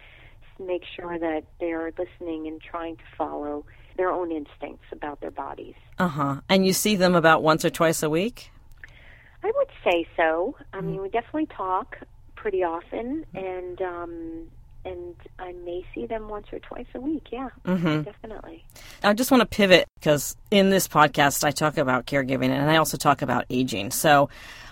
make 0.58 0.84
sure 0.84 1.18
that 1.18 1.44
they 1.60 1.72
are 1.72 1.90
listening 1.98 2.46
and 2.46 2.60
trying 2.60 2.96
to 2.96 3.02
follow 3.16 3.64
their 3.96 4.10
own 4.10 4.30
instincts 4.30 4.84
about 4.92 5.20
their 5.20 5.30
bodies. 5.30 5.74
Uh 5.98 6.08
huh. 6.08 6.40
And 6.48 6.66
you 6.66 6.72
see 6.72 6.96
them 6.96 7.14
about 7.14 7.42
once 7.42 7.64
or 7.64 7.70
twice 7.70 8.02
a 8.02 8.10
week. 8.10 8.50
I 9.42 9.50
would 9.54 9.68
say 9.84 10.06
so. 10.16 10.56
I 10.72 10.80
mean, 10.82 11.00
we 11.00 11.08
definitely 11.08 11.46
talk 11.46 11.98
pretty 12.34 12.62
often, 12.62 13.24
and 13.34 13.80
um, 13.80 14.46
and 14.86 15.14
I 15.38 15.52
may 15.52 15.84
see 15.94 16.06
them 16.06 16.28
once 16.28 16.46
or 16.52 16.58
twice 16.60 16.86
a 16.94 17.00
week. 17.00 17.26
Yeah, 17.32 17.48
Mm-hmm. 17.64 18.02
definitely. 18.02 18.64
I 19.02 19.12
just 19.14 19.30
want 19.30 19.40
to 19.42 19.46
pivot 19.46 19.86
because 19.98 20.36
in 20.50 20.70
this 20.70 20.86
podcast 20.88 21.44
I 21.44 21.50
talk 21.50 21.76
about 21.76 22.06
caregiving 22.06 22.50
and 22.50 22.70
I 22.70 22.76
also 22.76 22.96
talk 22.96 23.22
about 23.22 23.44
aging. 23.50 23.90
So 23.90 24.28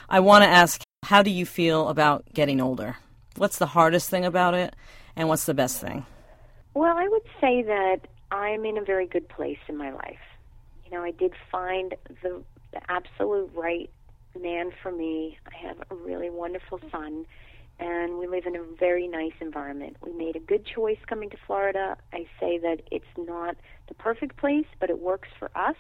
I 0.09 0.21
want 0.21 0.45
to 0.45 0.49
ask, 0.49 0.83
how 1.05 1.23
do 1.23 1.31
you 1.31 1.45
feel 1.47 1.89
about 1.89 2.25
getting 2.33 2.61
older? 2.61 2.97
What's 3.37 3.59
the 3.59 3.67
hardest 3.67 4.09
thing 4.11 4.25
about 4.25 4.55
it, 4.55 4.75
and 5.17 5.29
what's 5.29 5.45
the 5.45 5.55
best 5.55 5.81
thing? 5.81 6.07
Well, 6.75 6.97
I 6.97 7.09
would 7.09 7.23
say 7.41 7.63
that 7.63 8.01
I'm 8.31 8.65
in 8.65 8.79
a 8.79 8.85
very 8.85 9.07
good 9.07 9.29
place 9.29 9.59
in 9.69 9.77
my 9.77 9.91
life. 9.93 10.19
You 10.85 10.93
know, 10.97 11.03
I 11.05 11.11
did 11.11 11.33
find 11.51 11.95
the, 12.23 12.43
the 12.73 12.81
absolute 12.91 13.51
right 13.55 13.91
man 14.41 14.71
for 14.83 14.91
me. 14.93 15.37
I 15.53 15.67
have 15.67 15.79
a 15.91 15.95
really 15.95 16.31
wonderful 16.31 16.81
son, 16.91 17.27
and 17.79 18.19
we 18.19 18.27
live 18.27 18.47
in 18.47 18.57
a 18.57 18.63
very 18.79 19.09
nice 19.09 19.33
environment. 19.41 19.97
We 20.01 20.13
made 20.13 20.37
a 20.37 20.41
good 20.41 20.65
choice 20.65 20.99
coming 21.07 21.31
to 21.31 21.37
Florida. 21.47 21.97
I 22.13 22.27
say 22.39 22.59
that 22.59 22.83
it's 22.91 23.05
not 23.17 23.57
the 23.89 23.95
perfect 23.95 24.37
place, 24.37 24.67
but 24.79 24.91
it 24.91 25.01
works 25.01 25.29
for 25.39 25.51
us. 25.57 25.77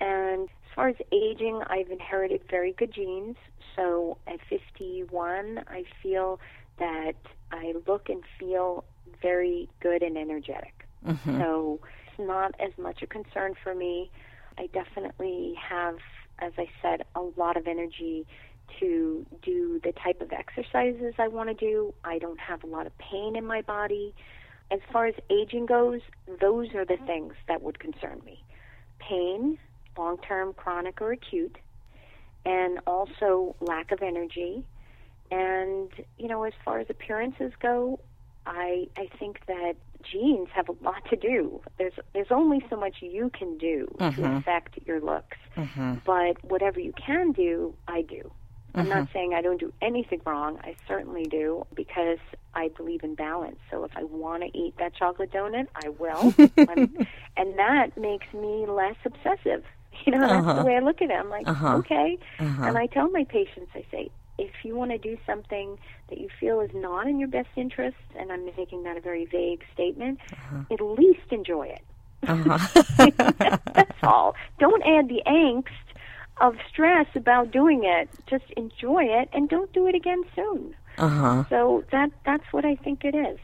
And 0.00 0.42
as 0.44 0.74
far 0.74 0.88
as 0.88 0.96
aging, 1.12 1.62
I've 1.68 1.90
inherited 1.90 2.42
very 2.50 2.72
good 2.72 2.92
genes. 2.92 3.36
So 3.76 4.18
at 4.26 4.40
51, 4.48 5.64
I 5.68 5.84
feel 6.02 6.40
that 6.78 7.14
I 7.52 7.74
look 7.86 8.08
and 8.08 8.22
feel 8.38 8.84
very 9.20 9.68
good 9.80 10.02
and 10.02 10.18
energetic. 10.18 10.86
Mm-hmm. 11.06 11.40
So 11.40 11.80
it's 12.06 12.18
not 12.18 12.54
as 12.58 12.72
much 12.76 13.02
a 13.02 13.06
concern 13.06 13.54
for 13.62 13.74
me. 13.74 14.10
I 14.58 14.66
definitely 14.66 15.54
have, 15.60 15.98
as 16.40 16.52
I 16.58 16.68
said, 16.80 17.04
a 17.14 17.20
lot 17.36 17.56
of 17.56 17.66
energy 17.66 18.26
to 18.80 19.26
do 19.42 19.80
the 19.82 19.92
type 19.92 20.20
of 20.20 20.32
exercises 20.32 21.14
I 21.18 21.28
want 21.28 21.48
to 21.48 21.54
do. 21.54 21.94
I 22.04 22.18
don't 22.18 22.40
have 22.40 22.62
a 22.64 22.66
lot 22.66 22.86
of 22.86 22.96
pain 22.98 23.36
in 23.36 23.44
my 23.46 23.62
body. 23.62 24.14
As 24.70 24.80
far 24.92 25.06
as 25.06 25.14
aging 25.30 25.66
goes, 25.66 26.00
those 26.40 26.74
are 26.74 26.84
the 26.84 26.96
things 27.06 27.34
that 27.48 27.62
would 27.62 27.78
concern 27.78 28.20
me 28.24 28.42
pain, 28.98 29.58
long 29.98 30.16
term, 30.18 30.52
chronic, 30.54 31.00
or 31.02 31.12
acute, 31.12 31.56
and 32.46 32.78
also 32.86 33.56
lack 33.60 33.90
of 33.92 34.00
energy. 34.02 34.64
And, 35.30 35.90
you 36.18 36.28
know, 36.28 36.44
as 36.44 36.52
far 36.64 36.78
as 36.78 36.86
appearances 36.88 37.52
go, 37.60 37.98
I 38.46 38.88
I 38.96 39.08
think 39.18 39.40
that 39.46 39.74
genes 40.02 40.48
have 40.54 40.68
a 40.68 40.74
lot 40.84 41.04
to 41.10 41.16
do. 41.16 41.60
There's 41.78 41.92
there's 42.12 42.30
only 42.30 42.64
so 42.68 42.76
much 42.76 42.96
you 43.00 43.30
can 43.30 43.56
do 43.58 43.86
to 43.98 44.04
Mhm. 44.04 44.38
affect 44.38 44.78
your 44.86 45.00
looks, 45.00 45.36
Mm-hmm. 45.56 45.94
but 46.04 46.42
whatever 46.44 46.80
you 46.80 46.92
can 46.92 47.32
do, 47.32 47.74
I 47.86 48.02
do. 48.02 48.32
I'm 48.74 48.88
not 48.88 49.08
saying 49.12 49.34
I 49.34 49.42
don't 49.42 49.60
do 49.60 49.72
anything 49.82 50.20
wrong. 50.24 50.58
I 50.62 50.74
certainly 50.88 51.24
do 51.24 51.66
because 51.74 52.18
I 52.54 52.68
believe 52.76 53.02
in 53.04 53.14
balance. 53.14 53.58
So 53.70 53.84
if 53.84 53.90
I 53.96 54.04
want 54.04 54.42
to 54.42 54.58
eat 54.58 54.74
that 54.78 54.94
chocolate 54.94 55.30
donut, 55.32 55.66
I 55.74 55.88
will, 55.90 56.34
and 57.36 57.58
that 57.58 57.96
makes 57.96 58.26
me 58.32 58.66
less 58.66 58.96
obsessive. 59.04 59.64
You 60.06 60.12
know, 60.12 60.20
that's 60.26 60.32
Uh-huh. 60.46 60.54
the 60.54 60.64
way 60.64 60.74
I 60.76 60.80
look 60.80 61.00
at 61.02 61.10
it. 61.10 61.14
I'm 61.14 61.28
like, 61.28 61.46
Uh-huh. 61.46 61.76
okay, 61.76 62.18
Uh-huh. 62.40 62.64
and 62.64 62.78
I 62.78 62.86
tell 62.86 63.08
my 63.10 63.24
patients, 63.24 63.70
I 63.74 63.84
say, 63.90 64.10
if 64.38 64.50
you 64.64 64.74
want 64.74 64.90
to 64.90 64.98
do 64.98 65.16
something 65.26 65.78
that 66.08 66.18
you 66.18 66.28
feel 66.40 66.60
is 66.60 66.70
not 66.74 67.06
in 67.06 67.18
your 67.20 67.28
best 67.28 67.50
interest, 67.56 67.98
and 68.18 68.32
I'm 68.32 68.44
making 68.56 68.82
that 68.84 68.96
a 68.96 69.00
very 69.00 69.26
vague 69.26 69.62
statement, 69.74 70.18
at 70.72 70.80
least 70.80 71.30
enjoy 71.30 71.66
it. 71.68 71.82
Uh-huh. 72.26 72.58
That's 73.74 73.98
all. 74.02 74.34
Don't 74.58 74.82
add 74.82 75.08
the 75.08 75.22
angst 75.26 75.81
of 76.42 76.56
stress 76.68 77.06
about 77.14 77.50
doing 77.52 77.84
it. 77.84 78.10
Just 78.26 78.44
enjoy 78.56 79.04
it 79.04 79.30
and 79.32 79.48
don't 79.48 79.72
do 79.72 79.86
it 79.86 79.94
again 79.94 80.22
soon. 80.36 80.74
uh-huh. 80.98 81.44
So 81.48 81.84
that 81.92 82.10
that's 82.26 82.44
what 82.52 82.64
I 82.66 82.74
think 82.76 83.04
it 83.04 83.14
is. 83.14 83.38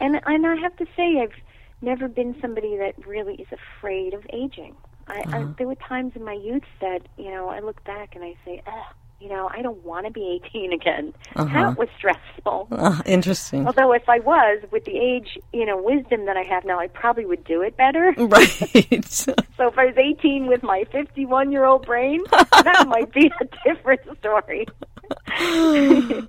And 0.00 0.18
and 0.24 0.46
I 0.46 0.56
have 0.56 0.74
to 0.76 0.86
say 0.96 1.20
I've 1.20 1.34
never 1.82 2.08
been 2.08 2.34
somebody 2.40 2.76
that 2.78 2.94
really 3.06 3.34
is 3.34 3.48
afraid 3.52 4.14
of 4.14 4.24
aging. 4.32 4.74
I, 5.08 5.24
I 5.32 5.46
there 5.58 5.66
were 5.66 5.74
times 5.76 6.12
in 6.16 6.24
my 6.24 6.32
youth 6.32 6.64
that, 6.80 7.02
you 7.18 7.30
know, 7.30 7.48
I 7.48 7.60
look 7.60 7.84
back 7.84 8.14
and 8.14 8.24
I 8.24 8.34
say, 8.44 8.62
"Ugh, 8.66 8.94
you 9.20 9.28
know, 9.28 9.48
I 9.52 9.62
don't 9.62 9.82
want 9.84 10.06
to 10.06 10.12
be 10.12 10.40
18 10.46 10.72
again." 10.80 11.14
Uh-huh. 11.34 11.52
That 11.52 11.78
was 11.78 11.88
stressful. 11.96 12.68
Uh, 12.70 13.02
interesting. 13.06 13.66
Although 13.66 13.92
if 13.92 14.08
I 14.08 14.18
was 14.20 14.62
with 14.70 14.84
the 14.84 14.96
age, 14.98 15.38
you 15.52 15.66
know, 15.66 15.80
wisdom 15.80 16.26
that 16.26 16.36
I 16.36 16.42
have 16.42 16.64
now, 16.64 16.78
I 16.78 16.88
probably 16.88 17.24
would 17.26 17.44
do 17.44 17.62
it 17.62 17.76
better. 17.76 18.14
Right. 18.26 19.02
So 19.56 19.68
if 19.68 19.78
I 19.78 19.86
was 19.86 19.96
18 19.96 20.48
with 20.48 20.62
my 20.62 20.84
51 20.92 21.50
year 21.50 21.64
old 21.64 21.86
brain, 21.86 22.22
that 22.30 22.84
might 22.88 23.10
be 23.12 23.32
a 23.40 23.44
different 23.64 24.00
story. 24.18 24.66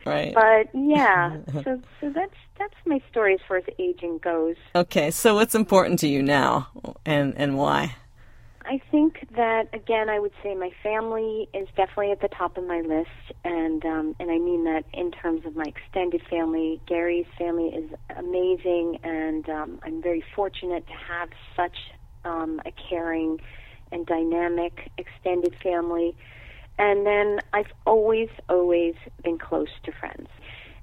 right. 0.05 0.33
But 0.33 0.69
yeah, 0.73 1.37
so 1.63 1.81
so 1.99 2.09
that's 2.09 2.35
that's 2.57 2.73
my 2.85 3.01
story 3.09 3.33
as 3.33 3.39
far 3.47 3.57
as 3.57 3.63
aging 3.79 4.19
goes. 4.19 4.55
Okay, 4.75 5.11
so 5.11 5.35
what's 5.35 5.55
important 5.55 5.99
to 5.99 6.07
you 6.07 6.23
now 6.23 6.69
and 7.05 7.33
and 7.37 7.57
why? 7.57 7.95
I 8.69 8.81
think 8.91 9.25
that 9.37 9.69
again, 9.73 10.09
I 10.09 10.19
would 10.19 10.33
say 10.43 10.53
my 10.53 10.71
family 10.83 11.47
is 11.53 11.69
definitely 11.77 12.11
at 12.11 12.19
the 12.19 12.27
top 12.27 12.57
of 12.57 12.65
my 12.65 12.81
list, 12.81 13.09
and 13.45 13.83
um, 13.85 14.15
and 14.19 14.29
I 14.29 14.37
mean 14.39 14.65
that 14.65 14.83
in 14.93 15.11
terms 15.11 15.45
of 15.45 15.55
my 15.55 15.63
extended 15.65 16.21
family. 16.29 16.81
Gary's 16.85 17.27
family 17.37 17.69
is 17.69 17.89
amazing, 18.17 18.99
and 19.03 19.47
um, 19.49 19.79
I'm 19.83 20.01
very 20.01 20.21
fortunate 20.35 20.85
to 20.85 20.93
have 20.93 21.29
such 21.55 21.77
um, 22.25 22.59
a 22.65 22.73
caring 22.89 23.39
and 23.93 24.05
dynamic 24.05 24.91
extended 24.97 25.55
family. 25.63 26.17
And 26.77 27.05
then 27.05 27.39
I've 27.53 27.71
always, 27.85 28.29
always 28.49 28.95
been 29.23 29.37
close 29.37 29.69
to 29.85 29.91
friends. 29.93 30.27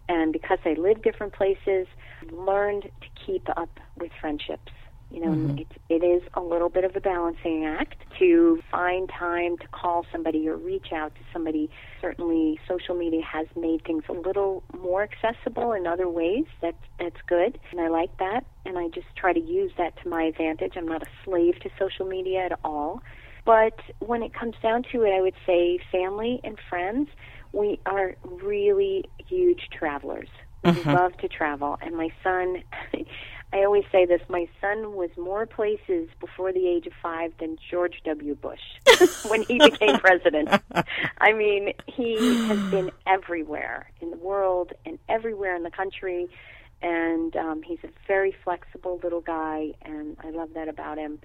And 0.08 0.32
because 0.32 0.58
I 0.64 0.72
live 0.72 1.02
different 1.02 1.34
places, 1.34 1.86
I've 2.22 2.32
learned 2.32 2.82
to 2.82 3.24
keep 3.26 3.46
up 3.56 3.78
with 3.98 4.10
friendships. 4.20 4.72
You 5.10 5.20
know, 5.20 5.30
mm-hmm. 5.30 5.58
it, 5.58 5.68
it 5.88 6.04
is 6.04 6.22
a 6.34 6.40
little 6.40 6.68
bit 6.68 6.84
of 6.84 6.96
a 6.96 7.00
balancing 7.00 7.64
act 7.64 7.96
to 8.18 8.60
find 8.70 9.08
time 9.08 9.58
to 9.58 9.68
call 9.68 10.04
somebody 10.10 10.48
or 10.48 10.56
reach 10.56 10.92
out 10.92 11.14
to 11.14 11.20
somebody. 11.32 11.70
Certainly, 12.00 12.58
social 12.68 12.94
media 12.94 13.22
has 13.22 13.46
made 13.56 13.84
things 13.84 14.04
a 14.08 14.12
little 14.12 14.64
more 14.76 15.02
accessible 15.02 15.72
in 15.72 15.86
other 15.86 16.08
ways. 16.08 16.46
That 16.62 16.74
that's 16.98 17.20
good, 17.26 17.58
and 17.70 17.80
I 17.80 17.88
like 17.88 18.16
that. 18.18 18.44
And 18.66 18.78
I 18.78 18.88
just 18.88 19.06
try 19.16 19.32
to 19.32 19.40
use 19.40 19.72
that 19.78 19.96
to 20.02 20.08
my 20.08 20.24
advantage. 20.24 20.72
I'm 20.76 20.88
not 20.88 21.02
a 21.02 21.10
slave 21.24 21.60
to 21.60 21.70
social 21.78 22.06
media 22.06 22.46
at 22.46 22.58
all. 22.64 23.02
But 23.44 23.78
when 23.98 24.22
it 24.22 24.32
comes 24.32 24.54
down 24.62 24.84
to 24.92 25.02
it, 25.02 25.12
I 25.12 25.20
would 25.20 25.34
say 25.46 25.78
family 25.92 26.40
and 26.42 26.58
friends, 26.68 27.08
we 27.52 27.78
are 27.86 28.16
really 28.24 29.04
huge 29.26 29.68
travelers. 29.70 30.28
We 30.64 30.70
mm-hmm. 30.70 30.90
love 30.90 31.16
to 31.18 31.28
travel. 31.28 31.78
And 31.82 31.96
my 31.96 32.08
son, 32.22 32.62
I 33.54 33.64
always 33.64 33.84
say 33.90 34.04
this 34.04 34.20
my 34.28 34.48
son 34.60 34.94
was 34.94 35.10
more 35.16 35.46
places 35.46 36.08
before 36.20 36.52
the 36.52 36.66
age 36.66 36.86
of 36.86 36.92
five 37.00 37.32
than 37.38 37.56
George 37.70 38.02
W. 38.04 38.34
Bush 38.34 38.60
when 39.28 39.42
he 39.44 39.58
became 39.58 39.98
president. 39.98 40.50
I 41.18 41.32
mean, 41.32 41.72
he 41.86 42.16
has 42.48 42.58
been 42.70 42.90
everywhere 43.06 43.90
in 44.00 44.10
the 44.10 44.16
world 44.16 44.72
and 44.84 44.98
everywhere 45.08 45.54
in 45.56 45.62
the 45.62 45.70
country. 45.70 46.28
And 46.82 47.34
um, 47.36 47.62
he's 47.62 47.78
a 47.84 47.88
very 48.06 48.34
flexible 48.44 49.00
little 49.02 49.22
guy, 49.22 49.72
and 49.82 50.18
I 50.22 50.30
love 50.30 50.52
that 50.54 50.68
about 50.68 50.98
him 50.98 51.20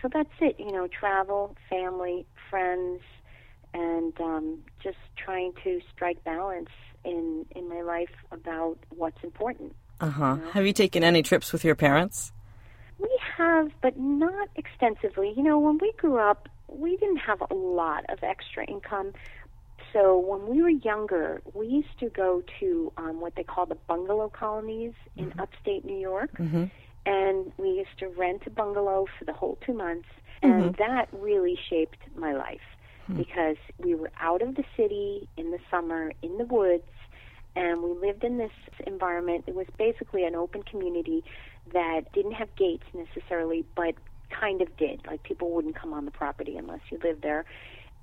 so 0.00 0.08
that's 0.12 0.30
it 0.40 0.56
you 0.58 0.72
know 0.72 0.86
travel 0.86 1.56
family 1.68 2.26
friends 2.50 3.00
and 3.74 4.18
um 4.20 4.58
just 4.82 4.98
trying 5.16 5.52
to 5.64 5.80
strike 5.92 6.22
balance 6.24 6.70
in 7.04 7.46
in 7.54 7.68
my 7.68 7.82
life 7.82 8.10
about 8.32 8.78
what's 8.90 9.22
important 9.22 9.74
Uh 10.00 10.10
huh. 10.10 10.36
Have 10.52 10.66
you 10.66 10.72
taken 10.72 11.02
any 11.02 11.22
trips 11.22 11.52
with 11.52 11.64
your 11.64 11.74
parents? 11.74 12.32
We 12.98 13.10
have, 13.36 13.70
but 13.82 13.98
not 13.98 14.48
extensively. 14.56 15.32
You 15.36 15.42
know, 15.42 15.58
when 15.58 15.78
we 15.78 15.92
grew 15.96 16.18
up, 16.18 16.48
we 16.68 16.96
didn't 16.96 17.18
have 17.18 17.40
a 17.50 17.54
lot 17.54 18.04
of 18.08 18.22
extra 18.22 18.64
income. 18.64 19.12
So 19.92 20.18
when 20.18 20.46
we 20.46 20.62
were 20.62 20.68
younger, 20.68 21.40
we 21.54 21.66
used 21.66 21.98
to 22.00 22.10
go 22.10 22.42
to 22.60 22.92
um, 22.96 23.20
what 23.20 23.34
they 23.36 23.42
call 23.42 23.66
the 23.66 23.78
bungalow 23.86 24.28
colonies 24.28 24.92
in 25.16 25.32
upstate 25.38 25.84
New 25.84 25.98
York. 25.98 26.30
Mm-hmm. 26.38 26.64
And 27.06 27.52
we 27.56 27.70
used 27.70 27.98
to 28.00 28.08
rent 28.08 28.42
a 28.46 28.50
bungalow 28.50 29.06
for 29.18 29.24
the 29.24 29.32
whole 29.32 29.58
two 29.64 29.72
months. 29.72 30.08
And 30.42 30.74
that 30.76 31.08
really 31.12 31.58
shaped 31.68 31.98
my 32.14 32.32
life 32.32 32.60
because 33.16 33.56
we 33.78 33.94
were 33.94 34.10
out 34.20 34.42
of 34.42 34.54
the 34.54 34.64
city 34.76 35.26
in 35.36 35.50
the 35.50 35.58
summer 35.70 36.12
in 36.22 36.36
the 36.36 36.44
woods 36.44 36.84
and 37.58 37.82
we 37.82 37.90
lived 38.06 38.22
in 38.22 38.38
this 38.38 38.52
environment. 38.86 39.44
It 39.48 39.54
was 39.56 39.66
basically 39.76 40.24
an 40.24 40.36
open 40.36 40.62
community 40.62 41.24
that 41.72 42.02
didn't 42.12 42.32
have 42.32 42.54
gates 42.54 42.84
necessarily, 42.94 43.64
but 43.74 43.94
kind 44.30 44.62
of 44.62 44.74
did. 44.76 45.00
Like 45.06 45.22
people 45.24 45.50
wouldn't 45.50 45.74
come 45.74 45.92
on 45.92 46.04
the 46.04 46.10
property 46.12 46.56
unless 46.56 46.80
you 46.90 46.98
lived 47.02 47.22
there. 47.22 47.44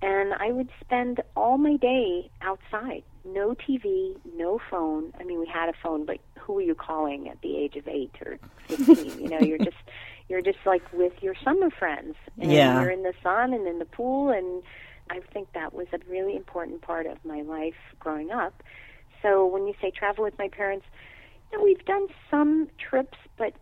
And 0.02 0.34
I 0.34 0.52
would 0.52 0.70
spend 0.82 1.22
all 1.38 1.58
my 1.58 1.78
day 1.78 2.30
outside. 2.42 3.04
No 3.24 3.56
TV, 3.56 4.18
no 4.36 4.60
phone. 4.70 5.14
I 5.20 5.24
mean, 5.24 5.40
we 5.40 5.48
had 5.48 5.70
a 5.70 5.74
phone, 5.82 6.06
but 6.06 6.18
who 6.38 6.60
are 6.60 6.62
you 6.62 6.76
calling 6.76 7.30
at 7.30 7.42
the 7.42 7.56
age 7.58 7.76
of 7.78 7.88
eight 7.88 8.12
or 8.26 8.38
fifteen? 8.68 9.18
you 9.20 9.30
know, 9.30 9.40
you're 9.40 9.58
just 9.58 9.78
you're 10.30 10.42
just 10.42 10.60
like 10.66 10.84
with 10.92 11.14
your 11.22 11.34
summer 11.44 11.70
friends, 11.70 12.16
and 12.40 12.52
Yeah. 12.52 12.82
you're 12.82 12.92
in 12.92 13.04
the 13.04 13.14
sun 13.24 13.54
and 13.54 13.66
in 13.68 13.80
the 13.80 13.86
pool. 13.86 14.30
And 14.30 14.62
I 15.10 15.22
think 15.34 15.54
that 15.54 15.74
was 15.74 15.88
a 15.94 16.00
really 16.10 16.36
important 16.36 16.82
part 16.82 17.06
of 17.06 17.24
my 17.24 17.42
life 17.42 17.76
growing 18.00 18.32
up. 18.32 18.62
So 19.26 19.46
when 19.48 19.66
you 19.66 19.74
say 19.82 19.90
travel 19.90 20.24
with 20.24 20.38
my 20.38 20.50
parents, 20.50 20.86
you 21.52 21.58
know, 21.58 21.64
we've 21.64 21.84
done 21.86 22.08
some 22.30 22.68
trips, 22.78 23.18
but 23.38 23.54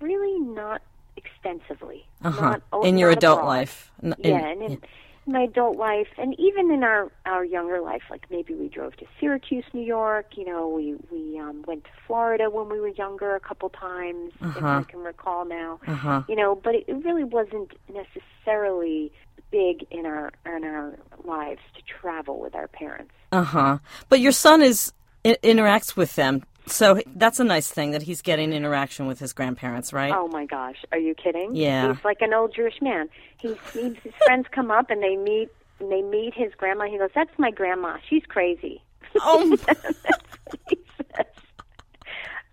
really 0.00 0.40
not 0.40 0.80
extensively. 1.16 2.06
Uh 2.24 2.30
huh. 2.30 2.58
Not, 2.72 2.84
In 2.86 2.96
your 2.96 3.10
adult 3.10 3.40
abroad. 3.40 3.48
life. 3.48 3.92
In- 4.02 4.14
Yeah, 4.18 4.46
and 4.48 4.62
in 4.62 4.82
my 5.26 5.42
adult 5.42 5.76
life, 5.76 6.08
and 6.16 6.34
even 6.40 6.70
in 6.70 6.82
our 6.82 7.12
our 7.26 7.44
younger 7.44 7.80
life, 7.82 8.02
like 8.10 8.24
maybe 8.30 8.54
we 8.54 8.68
drove 8.68 8.96
to 8.96 9.06
Syracuse, 9.20 9.64
New 9.74 9.82
York. 9.84 10.28
You 10.38 10.46
know, 10.46 10.66
we 10.68 10.96
we 11.12 11.38
um, 11.38 11.62
went 11.68 11.84
to 11.84 11.90
Florida 12.06 12.48
when 12.48 12.70
we 12.70 12.80
were 12.80 12.88
younger 12.88 13.36
a 13.36 13.40
couple 13.40 13.68
times, 13.68 14.32
if 14.40 14.56
Uh-huh. 14.56 14.80
I 14.80 14.82
can 14.84 15.00
recall 15.00 15.44
now. 15.44 15.78
Uh-huh. 15.86 16.22
You 16.28 16.36
know, 16.36 16.54
but 16.54 16.74
it, 16.74 16.84
it 16.88 17.04
really 17.04 17.24
wasn't 17.24 17.70
necessarily 17.92 19.12
big 19.50 19.86
in 19.90 20.06
our 20.06 20.32
in 20.46 20.64
our 20.64 20.98
lives 21.24 21.60
to 21.76 21.82
travel 21.82 22.40
with 22.40 22.54
our 22.54 22.66
parents. 22.68 23.12
Uh 23.30 23.44
huh. 23.44 23.78
But 24.08 24.20
your 24.20 24.32
son 24.32 24.62
is 24.62 24.92
I- 25.24 25.36
interacts 25.42 25.96
with 25.96 26.14
them, 26.16 26.42
so 26.66 27.00
that's 27.16 27.40
a 27.40 27.44
nice 27.44 27.70
thing 27.70 27.90
that 27.92 28.02
he's 28.02 28.22
getting 28.22 28.52
interaction 28.52 29.06
with 29.06 29.18
his 29.18 29.32
grandparents, 29.32 29.92
right? 29.92 30.12
Oh 30.14 30.28
my 30.28 30.46
gosh, 30.46 30.84
are 30.92 30.98
you 30.98 31.14
kidding? 31.14 31.54
Yeah. 31.54 31.94
He's 31.94 32.04
like 32.04 32.20
an 32.20 32.32
old 32.34 32.54
Jewish 32.54 32.80
man. 32.80 33.08
He, 33.38 33.48
he's 33.72 33.96
his 34.02 34.12
friends 34.24 34.46
come 34.50 34.70
up 34.70 34.90
and 34.90 35.02
they 35.02 35.16
meet 35.16 35.48
and 35.80 35.90
they 35.90 36.02
meet 36.02 36.34
his 36.34 36.52
grandma. 36.56 36.84
He 36.86 36.98
goes, 36.98 37.10
"That's 37.14 37.36
my 37.38 37.50
grandma. 37.50 37.98
She's 38.08 38.24
crazy." 38.26 38.82
Oh. 39.20 39.56
That's 39.66 39.96
what 40.46 40.60
he 40.70 40.78
says. 41.16 41.26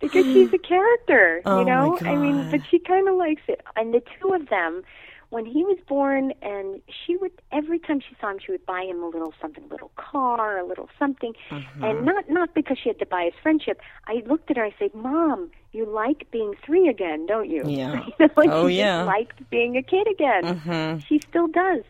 Because 0.01 0.25
she's 0.25 0.53
a 0.53 0.57
character, 0.57 1.41
Oh, 1.45 1.59
you 1.59 1.65
know. 1.65 1.97
I 2.01 2.15
mean, 2.15 2.49
but 2.51 2.61
she 2.69 2.79
kind 2.79 3.07
of 3.09 3.15
likes 3.15 3.41
it. 3.49 3.61
And 3.75 3.93
the 3.93 4.01
two 4.19 4.33
of 4.33 4.47
them, 4.49 4.81
when 5.29 5.45
he 5.45 5.63
was 5.63 5.77
born, 5.87 6.33
and 6.41 6.81
she 6.89 7.15
would 7.17 7.31
every 7.51 7.77
time 7.79 7.99
she 7.99 8.15
saw 8.19 8.31
him, 8.31 8.39
she 8.43 8.51
would 8.51 8.65
buy 8.65 8.81
him 8.83 9.03
a 9.03 9.07
little 9.07 9.33
something, 9.39 9.63
a 9.63 9.67
little 9.67 9.91
car, 9.95 10.57
a 10.57 10.65
little 10.65 10.89
something, 10.97 11.33
Mm-hmm. 11.51 11.83
and 11.83 12.05
not 12.05 12.29
not 12.29 12.53
because 12.55 12.77
she 12.81 12.89
had 12.89 12.99
to 12.99 13.05
buy 13.05 13.25
his 13.25 13.33
friendship. 13.43 13.79
I 14.07 14.23
looked 14.25 14.49
at 14.51 14.57
her. 14.57 14.65
I 14.65 14.73
said, 14.79 14.93
"Mom, 14.95 15.51
you 15.71 15.85
like 15.85 16.29
being 16.31 16.55
three 16.65 16.87
again, 16.87 17.25
don't 17.27 17.49
you?" 17.49 17.63
Yeah. 17.65 18.05
you 18.07 18.13
know, 18.19 18.29
like 18.37 18.49
Oh, 18.51 18.67
she 18.67 18.77
yeah. 18.79 18.99
just 18.99 19.07
liked 19.07 19.49
being 19.49 19.77
a 19.77 19.83
kid 19.83 20.07
again. 20.07 20.43
Mhm. 20.61 21.05
She 21.05 21.19
still 21.29 21.47
does. 21.47 21.83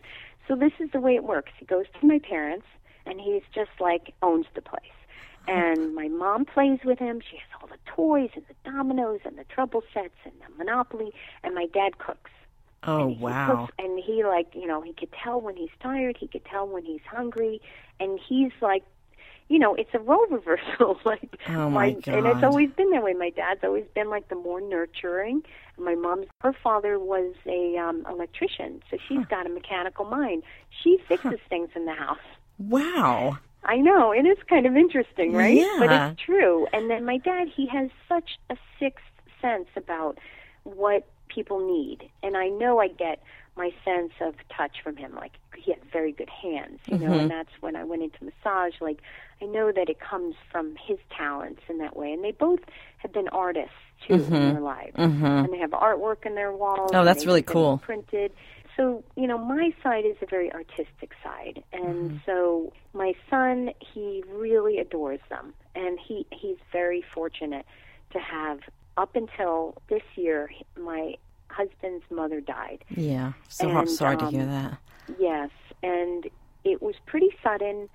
So 0.48 0.54
this 0.56 0.72
is 0.80 0.90
the 0.90 1.00
way 1.00 1.14
it 1.14 1.24
works. 1.24 1.52
He 1.58 1.64
goes 1.64 1.86
to 2.00 2.06
my 2.06 2.18
parents, 2.18 2.66
and 3.06 3.20
he's 3.20 3.42
just 3.54 3.70
like 3.80 4.12
owns 4.22 4.46
the 4.54 4.62
place. 4.62 4.82
And 5.48 5.94
my 5.94 6.08
mom 6.08 6.44
plays 6.44 6.80
with 6.84 6.98
him. 6.98 7.20
She 7.28 7.36
has 7.38 7.48
all 7.60 7.66
the 7.68 7.78
toys 7.86 8.30
and 8.36 8.44
the 8.46 8.70
dominoes 8.70 9.20
and 9.24 9.38
the 9.38 9.44
trouble 9.44 9.82
sets 9.92 10.14
and 10.24 10.34
the 10.46 10.54
Monopoly. 10.58 11.12
And 11.42 11.54
my 11.54 11.66
dad 11.66 11.98
cooks. 11.98 12.30
Oh 12.84 13.08
And 13.08 13.20
wow. 13.20 13.66
cooks, 13.66 13.74
and 13.78 13.98
he 14.02 14.24
like 14.24 14.48
you 14.54 14.66
know 14.66 14.80
he 14.80 14.92
could 14.92 15.10
tell 15.22 15.40
when 15.40 15.56
he's 15.56 15.70
tired. 15.82 16.16
He 16.18 16.26
could 16.28 16.44
tell 16.44 16.66
when 16.66 16.84
he's 16.84 17.00
hungry, 17.10 17.60
and 17.98 18.18
he's 18.28 18.52
like, 18.62 18.84
you 19.48 19.58
know, 19.58 19.74
it's 19.74 19.90
a 19.94 19.98
role 19.98 20.26
reversal. 20.30 20.98
like 21.04 21.36
Oh, 21.48 21.68
my 21.70 21.92
god! 21.92 22.14
and 22.14 22.26
it's 22.26 22.42
always 22.42 22.70
been 22.76 22.90
that 22.90 23.02
way. 23.02 23.12
My 23.12 23.30
dad's 23.30 23.60
always 23.64 23.84
been 23.94 24.08
like 24.08 24.28
the 24.28 24.34
more 24.36 24.60
nurturing. 24.60 25.42
My 25.78 25.94
mom's 25.94 26.26
her 26.42 26.52
father 26.62 26.98
was 26.98 27.34
a 27.46 27.76
um 27.76 28.06
electrician, 28.08 28.82
so 28.90 28.96
she's 29.08 29.24
got 29.26 29.46
a 29.46 29.50
mechanical 29.50 30.04
mind. 30.04 30.42
She 30.82 30.98
fixes 31.08 31.40
things 31.48 31.70
in 31.74 31.84
the 31.86 31.94
house. 31.94 32.18
Wow. 32.58 33.38
I 33.62 33.76
know, 33.76 34.12
and 34.12 34.26
it 34.26 34.30
is 34.30 34.44
kind 34.48 34.64
of 34.66 34.74
interesting, 34.76 35.34
right? 35.34 35.56
Yeah. 35.56 35.78
But 35.78 35.92
it's 35.92 36.22
true. 36.24 36.66
And 36.72 36.88
then 36.90 37.04
my 37.04 37.18
dad, 37.18 37.48
he 37.54 37.66
has 37.68 37.90
such 38.08 38.38
a 38.48 38.56
sixth 38.78 39.04
sense 39.42 39.68
about 39.76 40.18
what 40.64 41.06
people 41.34 41.66
need. 41.66 42.10
And 42.22 42.36
I 42.36 42.48
know 42.48 42.80
I 42.80 42.88
get 42.88 43.22
my 43.56 43.70
sense 43.84 44.12
of 44.20 44.34
touch 44.56 44.76
from 44.82 44.96
him. 44.96 45.14
Like 45.14 45.32
he 45.56 45.72
has 45.72 45.80
very 45.92 46.12
good 46.12 46.30
hands, 46.30 46.80
you 46.86 46.98
know, 46.98 47.06
and 47.06 47.14
mm-hmm. 47.14 47.28
that's 47.28 47.50
when 47.60 47.76
I 47.76 47.84
went 47.84 48.02
into 48.02 48.24
massage. 48.24 48.74
Like 48.80 48.98
I 49.42 49.46
know 49.46 49.72
that 49.72 49.88
it 49.88 49.98
comes 50.00 50.34
from 50.50 50.76
his 50.86 50.98
talents 51.16 51.60
in 51.68 51.78
that 51.78 51.96
way. 51.96 52.12
And 52.12 52.24
they 52.24 52.32
both 52.32 52.60
have 52.98 53.12
been 53.12 53.28
artists 53.28 53.74
too 54.06 54.14
in 54.14 54.20
mm-hmm. 54.20 54.52
their 54.52 54.60
lives. 54.60 54.96
Mm-hmm. 54.96 55.24
And 55.24 55.52
they 55.52 55.58
have 55.58 55.70
artwork 55.70 56.26
in 56.26 56.34
their 56.34 56.52
walls. 56.52 56.90
Oh, 56.94 57.04
that's 57.04 57.26
really 57.26 57.42
cool. 57.42 57.78
Printed. 57.78 58.32
So, 58.76 59.04
you 59.14 59.26
know, 59.26 59.36
my 59.36 59.74
side 59.82 60.06
is 60.06 60.16
a 60.22 60.26
very 60.26 60.50
artistic 60.52 61.12
side. 61.22 61.62
And 61.72 62.20
so 62.24 62.72
my 62.94 63.12
son, 63.28 63.70
he 63.78 64.24
really 64.32 64.78
adores 64.78 65.20
them. 65.28 65.52
And 65.74 65.98
he 65.98 66.26
he's 66.30 66.56
very 66.72 67.04
fortunate 67.14 67.66
to 68.12 68.18
have 68.18 68.60
up 69.00 69.16
until 69.16 69.74
this 69.88 70.02
year 70.14 70.50
my 70.78 71.14
husband's 71.48 72.04
mother 72.10 72.40
died. 72.40 72.84
Yeah. 72.90 73.32
So 73.48 73.68
And, 73.68 73.90
sorry 73.90 74.16
to 74.18 74.26
um, 74.26 74.32
hear 74.32 74.46
that. 74.46 74.78
Yes, 75.18 75.50
and 75.82 76.28
it 76.64 76.82
was 76.82 76.94
pretty 77.06 77.30
sudden, 77.42 77.88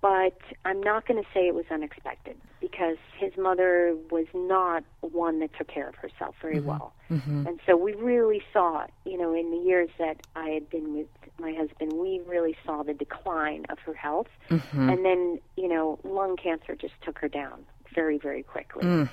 but 0.00 0.38
I'm 0.64 0.80
not 0.80 1.06
going 1.06 1.20
to 1.22 1.28
say 1.34 1.48
it 1.48 1.54
was 1.54 1.64
unexpected 1.70 2.36
because 2.60 2.96
his 3.18 3.32
mother 3.36 3.96
was 4.10 4.26
not 4.34 4.84
one 5.00 5.40
that 5.40 5.50
took 5.56 5.68
care 5.68 5.88
of 5.88 5.94
herself 5.96 6.34
very 6.40 6.60
well. 6.60 6.92
Mm-hmm. 7.10 7.46
And 7.46 7.60
so 7.66 7.76
we 7.76 7.94
really 7.94 8.42
saw, 8.52 8.86
you 9.04 9.18
know, 9.18 9.34
in 9.34 9.50
the 9.50 9.56
years 9.56 9.90
that 9.98 10.20
I 10.36 10.50
had 10.50 10.70
been 10.70 10.94
with 10.96 11.08
my 11.38 11.52
husband, 11.52 11.94
we 11.94 12.20
really 12.26 12.56
saw 12.64 12.82
the 12.82 12.94
decline 12.94 13.66
of 13.68 13.78
her 13.80 13.94
health. 13.94 14.28
Mm-hmm. 14.50 14.88
And 14.90 15.04
then, 15.04 15.40
you 15.56 15.68
know, 15.68 15.98
lung 16.04 16.36
cancer 16.36 16.74
just 16.74 16.94
took 17.02 17.18
her 17.18 17.28
down 17.28 17.64
very, 17.94 18.18
very 18.18 18.42
quickly. 18.42 18.84
Mm. 18.84 19.08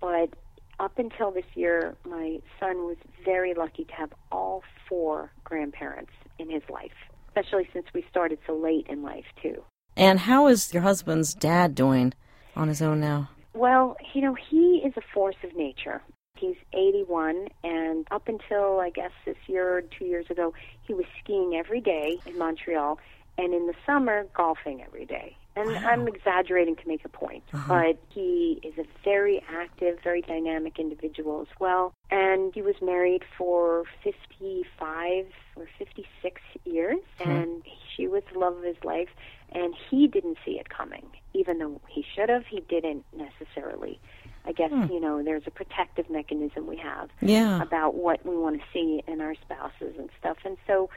But 0.00 0.30
up 0.78 0.98
until 0.98 1.30
this 1.30 1.44
year, 1.54 1.96
my 2.04 2.40
son 2.60 2.86
was 2.86 2.96
very 3.24 3.54
lucky 3.54 3.84
to 3.84 3.92
have 3.92 4.12
all 4.30 4.62
four 4.88 5.30
grandparents 5.44 6.12
in 6.38 6.50
his 6.50 6.62
life, 6.68 6.92
especially 7.28 7.68
since 7.72 7.86
we 7.94 8.04
started 8.10 8.38
so 8.46 8.56
late 8.56 8.86
in 8.88 9.02
life, 9.02 9.24
too. 9.42 9.62
And 9.96 10.20
how 10.20 10.46
is 10.48 10.72
your 10.74 10.82
husband's 10.82 11.32
dad 11.34 11.74
doing 11.74 12.12
on 12.54 12.68
his 12.68 12.82
own 12.82 13.00
now? 13.00 13.30
Well, 13.54 13.96
you 14.12 14.20
know, 14.20 14.34
he 14.34 14.82
is 14.84 14.92
a 14.96 15.02
force 15.14 15.36
of 15.42 15.56
nature. 15.56 16.02
He's 16.36 16.56
81, 16.74 17.48
and 17.64 18.06
up 18.10 18.28
until 18.28 18.78
I 18.80 18.90
guess 18.90 19.12
this 19.24 19.36
year 19.46 19.78
or 19.78 19.82
two 19.82 20.04
years 20.04 20.26
ago, 20.28 20.52
he 20.82 20.92
was 20.92 21.06
skiing 21.22 21.54
every 21.56 21.80
day 21.80 22.18
in 22.26 22.36
Montreal, 22.36 22.98
and 23.38 23.54
in 23.54 23.66
the 23.66 23.74
summer, 23.86 24.26
golfing 24.36 24.82
every 24.82 25.06
day. 25.06 25.36
And 25.56 25.74
I'm 25.78 26.06
exaggerating 26.06 26.76
to 26.76 26.86
make 26.86 27.04
a 27.04 27.08
point, 27.08 27.42
uh-huh. 27.52 27.66
but 27.68 27.98
he 28.10 28.60
is 28.62 28.74
a 28.78 28.84
very 29.02 29.42
active, 29.48 29.98
very 30.04 30.20
dynamic 30.20 30.78
individual 30.78 31.40
as 31.40 31.58
well. 31.58 31.94
And 32.10 32.52
he 32.54 32.60
was 32.60 32.74
married 32.82 33.22
for 33.38 33.84
55 34.04 35.24
or 35.56 35.66
56 35.78 36.40
years, 36.66 36.98
uh-huh. 37.20 37.30
and 37.30 37.62
she 37.96 38.06
was 38.06 38.22
the 38.32 38.38
love 38.38 38.58
of 38.58 38.64
his 38.64 38.76
life. 38.84 39.08
And 39.52 39.74
he 39.90 40.08
didn't 40.08 40.36
see 40.44 40.58
it 40.58 40.68
coming, 40.68 41.06
even 41.32 41.58
though 41.58 41.80
he 41.88 42.04
should 42.14 42.28
have. 42.28 42.44
He 42.46 42.60
didn't 42.68 43.04
necessarily. 43.16 43.98
I 44.44 44.52
guess 44.52 44.70
hmm. 44.70 44.84
you 44.92 45.00
know 45.00 45.22
there's 45.22 45.42
a 45.46 45.50
protective 45.50 46.08
mechanism 46.08 46.66
we 46.66 46.76
have 46.76 47.10
Yeah. 47.20 47.60
about 47.62 47.94
what 47.94 48.24
we 48.24 48.36
want 48.36 48.60
to 48.60 48.66
see 48.72 49.02
in 49.06 49.20
our 49.20 49.34
spouses 49.34 49.94
and 49.98 50.08
stuff. 50.20 50.36
And 50.44 50.56
so, 50.66 50.88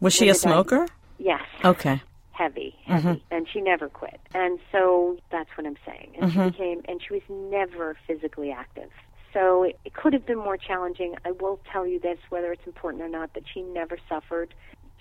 Was 0.00 0.12
she 0.14 0.28
a 0.28 0.34
smoker? 0.34 0.86
yes, 1.18 1.42
Okay. 1.64 2.02
Heavy, 2.32 2.74
heavy, 2.84 3.22
and 3.30 3.46
she 3.52 3.60
never 3.60 3.88
quit. 3.88 4.20
And 4.34 4.58
so 4.72 5.18
that's 5.30 5.50
what 5.56 5.66
I'm 5.66 5.76
saying. 5.86 6.16
And 6.20 6.32
she 6.32 6.38
became, 6.38 6.82
and 6.88 7.00
she 7.06 7.14
was 7.14 7.22
never 7.28 7.96
physically 8.06 8.50
active. 8.50 8.90
So 9.32 9.62
it, 9.62 9.78
it 9.84 9.94
could 9.94 10.12
have 10.12 10.26
been 10.26 10.38
more 10.38 10.56
challenging. 10.56 11.16
I 11.24 11.32
will 11.32 11.60
tell 11.72 11.86
you 11.86 12.00
this, 12.00 12.18
whether 12.30 12.52
it's 12.52 12.66
important 12.66 13.02
or 13.02 13.08
not, 13.08 13.34
that 13.34 13.44
she 13.52 13.62
never 13.62 13.98
suffered. 14.08 14.54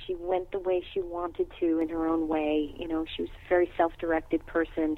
She 0.06 0.16
went 0.16 0.52
the 0.52 0.60
way 0.60 0.84
she 0.94 1.02
wanted 1.02 1.48
to 1.60 1.80
in 1.80 1.90
her 1.90 2.08
own 2.08 2.28
way. 2.28 2.74
You 2.78 2.88
know, 2.88 3.06
she 3.16 3.24
was 3.24 3.32
a 3.32 3.50
very 3.50 3.72
self-directed 3.76 4.46
person. 4.46 4.98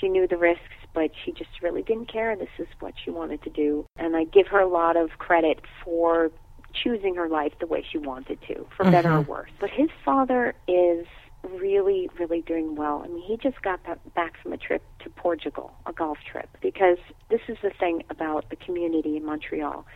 She 0.00 0.08
knew 0.08 0.26
the 0.26 0.36
risks, 0.36 0.62
but 0.94 1.10
she 1.24 1.32
just 1.32 1.50
really 1.62 1.82
didn't 1.82 2.12
care. 2.12 2.36
This 2.36 2.48
is 2.58 2.68
what 2.80 2.94
she 3.02 3.10
wanted 3.10 3.42
to 3.42 3.50
do. 3.50 3.86
And 3.96 4.16
I 4.16 4.24
give 4.24 4.46
her 4.48 4.60
a 4.60 4.68
lot 4.68 4.96
of 4.96 5.10
credit 5.18 5.60
for 5.84 6.30
choosing 6.72 7.14
her 7.14 7.28
life 7.28 7.52
the 7.60 7.66
way 7.66 7.84
she 7.90 7.98
wanted 7.98 8.38
to, 8.48 8.66
for 8.76 8.84
mm-hmm. 8.84 8.92
better 8.92 9.12
or 9.12 9.22
worse. 9.22 9.50
But 9.58 9.70
his 9.70 9.88
father 10.04 10.54
is 10.66 11.06
really, 11.44 12.10
really 12.18 12.42
doing 12.42 12.74
well. 12.74 13.02
I 13.04 13.08
mean, 13.08 13.22
he 13.22 13.36
just 13.36 13.62
got 13.62 13.80
back 14.14 14.34
from 14.42 14.52
a 14.52 14.56
trip 14.56 14.82
to 15.00 15.10
Portugal, 15.10 15.72
a 15.86 15.92
golf 15.92 16.18
trip, 16.30 16.48
because 16.60 16.98
this 17.30 17.40
is 17.48 17.56
the 17.62 17.70
thing 17.70 18.02
about 18.10 18.50
the 18.50 18.56
community 18.56 19.16
in 19.16 19.24
Montreal. 19.24 19.86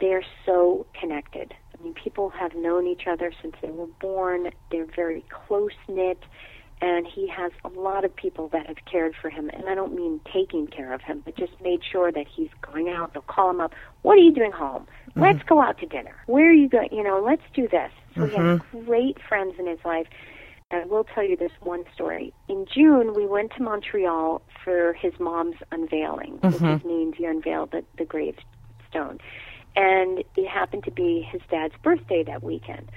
They're 0.00 0.24
so 0.46 0.86
connected. 0.98 1.54
I 1.78 1.82
mean, 1.82 1.94
people 1.94 2.30
have 2.30 2.54
known 2.54 2.86
each 2.86 3.06
other 3.06 3.32
since 3.42 3.54
they 3.62 3.70
were 3.70 3.86
born. 4.00 4.50
They're 4.70 4.86
very 4.86 5.24
close 5.46 5.72
knit, 5.88 6.22
and 6.80 7.06
he 7.06 7.28
has 7.28 7.50
a 7.64 7.68
lot 7.68 8.04
of 8.04 8.14
people 8.14 8.48
that 8.48 8.66
have 8.66 8.76
cared 8.90 9.14
for 9.20 9.30
him. 9.30 9.50
And 9.52 9.68
I 9.68 9.74
don't 9.74 9.94
mean 9.94 10.20
taking 10.32 10.66
care 10.66 10.92
of 10.92 11.00
him, 11.00 11.22
but 11.24 11.36
just 11.36 11.52
made 11.62 11.80
sure 11.90 12.12
that 12.12 12.26
he's 12.28 12.50
going 12.60 12.88
out. 12.88 13.12
They'll 13.12 13.22
call 13.22 13.50
him 13.50 13.60
up. 13.60 13.74
What 14.02 14.14
are 14.14 14.22
you 14.22 14.32
doing 14.32 14.52
home? 14.52 14.86
Mm-hmm. 15.10 15.20
Let's 15.22 15.42
go 15.44 15.60
out 15.60 15.78
to 15.78 15.86
dinner. 15.86 16.14
Where 16.26 16.48
are 16.48 16.54
you 16.54 16.68
going? 16.68 16.90
You 16.92 17.02
know, 17.02 17.20
let's 17.24 17.42
do 17.54 17.66
this. 17.68 17.90
So 18.14 18.22
mm-hmm. 18.22 18.30
he 18.30 18.36
has 18.36 18.84
great 18.86 19.18
friends 19.28 19.54
in 19.58 19.66
his 19.66 19.80
life. 19.84 20.06
I 20.70 20.84
will 20.84 21.04
tell 21.04 21.24
you 21.24 21.34
this 21.34 21.52
one 21.62 21.84
story. 21.94 22.34
In 22.46 22.66
June, 22.66 23.14
we 23.14 23.24
went 23.24 23.52
to 23.56 23.62
Montreal 23.62 24.42
for 24.62 24.92
his 24.92 25.14
mom's 25.18 25.56
unveiling, 25.72 26.38
mm-hmm. 26.42 26.74
which 26.74 26.84
means 26.84 27.14
you 27.18 27.30
unveil 27.30 27.66
the, 27.66 27.84
the 27.96 28.04
gravestone. 28.04 29.18
And 29.76 30.24
it 30.36 30.46
happened 30.46 30.84
to 30.84 30.90
be 30.90 31.22
his 31.22 31.40
dad's 31.50 31.72
birthday 31.82 32.22
that 32.24 32.42
weekend. 32.42 32.90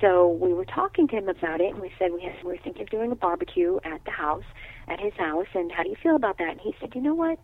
So 0.00 0.28
we 0.28 0.54
were 0.54 0.64
talking 0.64 1.08
to 1.08 1.16
him 1.16 1.28
about 1.28 1.60
it, 1.60 1.72
and 1.72 1.80
we 1.80 1.90
said 1.98 2.12
we, 2.12 2.22
had, 2.22 2.36
we 2.44 2.52
were 2.52 2.58
thinking 2.62 2.82
of 2.82 2.90
doing 2.90 3.10
a 3.10 3.16
barbecue 3.16 3.80
at 3.82 4.04
the 4.04 4.12
house, 4.12 4.44
at 4.86 5.00
his 5.00 5.14
house, 5.14 5.48
and 5.54 5.72
how 5.72 5.82
do 5.82 5.88
you 5.88 5.96
feel 6.00 6.14
about 6.14 6.38
that? 6.38 6.50
And 6.50 6.60
he 6.60 6.72
said, 6.78 6.94
you 6.94 7.00
know 7.00 7.14
what? 7.14 7.40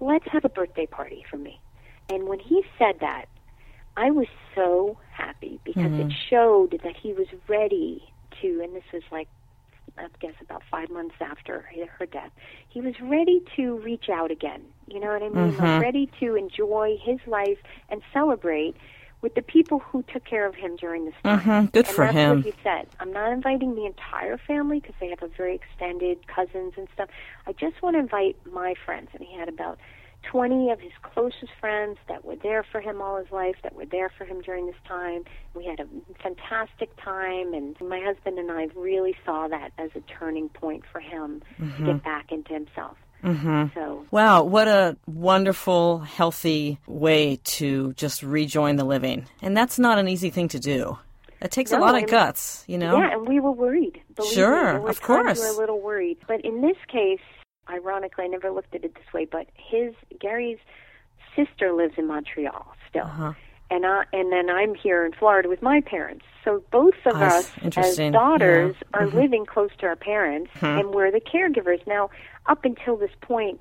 Let's 0.00 0.26
have 0.32 0.46
a 0.46 0.48
birthday 0.48 0.86
party 0.86 1.26
for 1.30 1.36
me. 1.36 1.60
And 2.08 2.28
when 2.28 2.38
he 2.38 2.64
said 2.78 3.00
that, 3.00 3.26
I 3.94 4.10
was 4.10 4.28
so 4.54 4.96
happy 5.12 5.60
because 5.64 5.82
mm-hmm. 5.82 6.08
it 6.08 6.14
showed 6.30 6.80
that 6.82 6.96
he 6.96 7.12
was 7.12 7.26
ready 7.46 8.10
to, 8.42 8.60
and 8.62 8.74
this 8.74 8.84
was 8.92 9.02
like, 9.10 9.28
I 9.96 10.06
guess 10.20 10.34
about 10.40 10.62
five 10.70 10.90
months 10.90 11.16
after 11.20 11.68
her 11.98 12.06
death, 12.06 12.30
he 12.68 12.80
was 12.80 12.94
ready 13.00 13.42
to 13.56 13.78
reach 13.78 14.08
out 14.08 14.30
again. 14.30 14.62
You 14.86 15.00
know 15.00 15.08
what 15.08 15.22
I 15.22 15.28
mean? 15.28 15.52
Mm-hmm. 15.52 15.64
Like 15.64 15.82
ready 15.82 16.10
to 16.20 16.36
enjoy 16.36 16.98
his 17.02 17.18
life 17.26 17.58
and 17.88 18.02
celebrate 18.12 18.76
with 19.20 19.34
the 19.34 19.42
people 19.42 19.80
who 19.80 20.04
took 20.12 20.24
care 20.24 20.46
of 20.46 20.54
him 20.54 20.76
during 20.76 21.04
this 21.04 21.14
time. 21.24 21.40
Mm-hmm. 21.40 21.66
Good 21.66 21.86
and 21.86 21.94
for 21.94 22.04
that's 22.04 22.16
him. 22.16 22.36
What 22.36 22.44
he 22.44 22.54
said, 22.62 22.86
"I'm 23.00 23.12
not 23.12 23.32
inviting 23.32 23.74
the 23.74 23.86
entire 23.86 24.38
family 24.38 24.80
because 24.80 24.94
they 25.00 25.08
have 25.08 25.22
a 25.22 25.28
very 25.28 25.54
extended 25.56 26.26
cousins 26.28 26.74
and 26.76 26.86
stuff. 26.94 27.08
I 27.46 27.52
just 27.52 27.82
want 27.82 27.96
to 27.96 28.00
invite 28.00 28.36
my 28.50 28.74
friends." 28.84 29.08
And 29.12 29.22
he 29.22 29.36
had 29.36 29.48
about 29.48 29.78
20 30.24 30.70
of 30.70 30.80
his 30.80 30.92
closest 31.02 31.52
friends 31.60 31.98
that 32.08 32.24
were 32.24 32.36
there 32.36 32.64
for 32.70 32.80
him 32.80 33.00
all 33.00 33.16
his 33.16 33.30
life, 33.30 33.56
that 33.62 33.74
were 33.74 33.86
there 33.86 34.10
for 34.16 34.24
him 34.24 34.40
during 34.40 34.66
this 34.66 34.76
time. 34.86 35.24
We 35.54 35.64
had 35.64 35.80
a 35.80 35.86
fantastic 36.22 36.90
time, 37.02 37.54
and 37.54 37.76
my 37.80 38.00
husband 38.00 38.38
and 38.38 38.50
I 38.50 38.68
really 38.74 39.16
saw 39.24 39.48
that 39.48 39.72
as 39.78 39.90
a 39.94 40.00
turning 40.18 40.48
point 40.50 40.84
for 40.90 41.00
him 41.00 41.42
mm-hmm. 41.60 41.86
to 41.86 41.92
get 41.92 42.04
back 42.04 42.32
into 42.32 42.52
himself. 42.52 42.96
Mm-hmm. 43.24 43.66
So, 43.74 44.06
wow, 44.10 44.44
what 44.44 44.68
a 44.68 44.96
wonderful, 45.06 46.00
healthy 46.00 46.78
way 46.86 47.40
to 47.44 47.92
just 47.94 48.22
rejoin 48.22 48.76
the 48.76 48.84
living. 48.84 49.26
And 49.42 49.56
that's 49.56 49.78
not 49.78 49.98
an 49.98 50.08
easy 50.08 50.30
thing 50.30 50.48
to 50.48 50.60
do. 50.60 50.98
It 51.40 51.50
takes 51.50 51.70
no, 51.70 51.78
a 51.78 51.80
lot 51.80 52.00
of 52.00 52.08
guts, 52.08 52.64
you 52.66 52.78
know. 52.78 52.98
Yeah, 52.98 53.12
and 53.12 53.28
we 53.28 53.40
were 53.40 53.52
worried. 53.52 54.00
sure, 54.32 54.80
me. 54.80 54.88
of 54.88 55.00
course. 55.00 55.38
We 55.38 55.46
were 55.46 55.52
a 55.52 55.56
little 55.56 55.80
worried, 55.80 56.18
but 56.26 56.44
in 56.44 56.60
this 56.60 56.76
case, 56.88 57.20
ironically, 57.68 58.24
I 58.24 58.28
never 58.28 58.50
looked 58.50 58.74
at 58.74 58.84
it 58.84 58.94
this 58.94 59.12
way, 59.12 59.24
but 59.24 59.46
his 59.54 59.94
Gary's 60.20 60.58
sister 61.36 61.72
lives 61.72 61.94
in 61.96 62.06
Montreal 62.06 62.74
still. 62.88 63.04
Uh-huh. 63.04 63.32
And 63.70 63.84
I, 63.84 64.04
and 64.12 64.32
then 64.32 64.48
I'm 64.48 64.74
here 64.74 65.04
in 65.04 65.12
Florida 65.12 65.48
with 65.48 65.60
my 65.60 65.82
parents. 65.82 66.24
So 66.42 66.62
both 66.70 66.94
of 67.04 67.16
oh, 67.16 67.24
us 67.24 67.52
as 67.76 67.96
daughters 67.96 68.74
yeah. 68.80 69.00
are 69.00 69.06
mm-hmm. 69.06 69.18
living 69.18 69.46
close 69.46 69.70
to 69.80 69.86
our 69.86 69.96
parents 69.96 70.50
mm-hmm. 70.54 70.66
and 70.66 70.94
we're 70.94 71.10
the 71.10 71.20
caregivers. 71.20 71.86
Now, 71.86 72.08
up 72.46 72.64
until 72.64 72.96
this 72.96 73.10
point, 73.20 73.60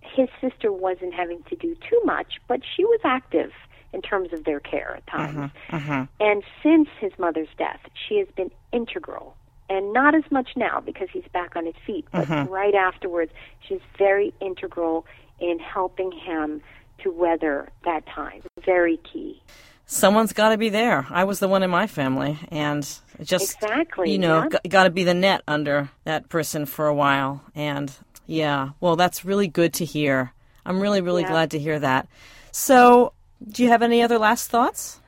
his 0.00 0.28
sister 0.40 0.72
wasn't 0.72 1.14
having 1.14 1.44
to 1.44 1.56
do 1.56 1.76
too 1.88 2.00
much, 2.04 2.40
but 2.48 2.60
she 2.76 2.84
was 2.84 3.00
active 3.04 3.52
in 3.92 4.02
terms 4.02 4.32
of 4.32 4.44
their 4.44 4.58
care 4.58 4.96
at 4.96 5.06
times. 5.06 5.52
Mm-hmm. 5.70 6.02
And 6.18 6.42
since 6.62 6.88
his 6.98 7.12
mother's 7.18 7.48
death, 7.56 7.80
she 8.08 8.18
has 8.18 8.26
been 8.34 8.50
integral 8.72 9.36
and 9.72 9.92
not 9.92 10.14
as 10.14 10.24
much 10.30 10.50
now 10.54 10.80
because 10.80 11.08
he's 11.12 11.24
back 11.32 11.56
on 11.56 11.64
his 11.64 11.74
feet, 11.86 12.06
but 12.12 12.28
mm-hmm. 12.28 12.52
right 12.52 12.74
afterwards, 12.74 13.32
she's 13.66 13.80
very 13.96 14.34
integral 14.40 15.06
in 15.40 15.58
helping 15.58 16.12
him 16.12 16.60
to 17.02 17.10
weather 17.10 17.70
that 17.84 18.06
time. 18.06 18.42
Very 18.64 18.98
key. 18.98 19.40
Someone's 19.86 20.34
got 20.34 20.50
to 20.50 20.58
be 20.58 20.68
there. 20.68 21.06
I 21.10 21.24
was 21.24 21.38
the 21.38 21.48
one 21.48 21.62
in 21.62 21.70
my 21.70 21.86
family, 21.86 22.38
and 22.50 22.82
just 23.22 23.54
exactly, 23.54 24.12
you 24.12 24.18
know, 24.18 24.46
yeah. 24.50 24.58
got 24.68 24.84
to 24.84 24.90
be 24.90 25.04
the 25.04 25.14
net 25.14 25.42
under 25.48 25.90
that 26.04 26.28
person 26.28 26.66
for 26.66 26.86
a 26.86 26.94
while. 26.94 27.42
And 27.54 27.90
yeah, 28.26 28.70
well, 28.80 28.96
that's 28.96 29.24
really 29.24 29.48
good 29.48 29.72
to 29.74 29.84
hear. 29.86 30.32
I'm 30.64 30.80
really, 30.80 31.00
really 31.00 31.22
yeah. 31.22 31.30
glad 31.30 31.50
to 31.52 31.58
hear 31.58 31.78
that. 31.78 32.08
So, 32.52 33.14
do 33.50 33.62
you 33.62 33.70
have 33.70 33.82
any 33.82 34.02
other 34.02 34.18
last 34.18 34.48
thoughts? 34.50 35.00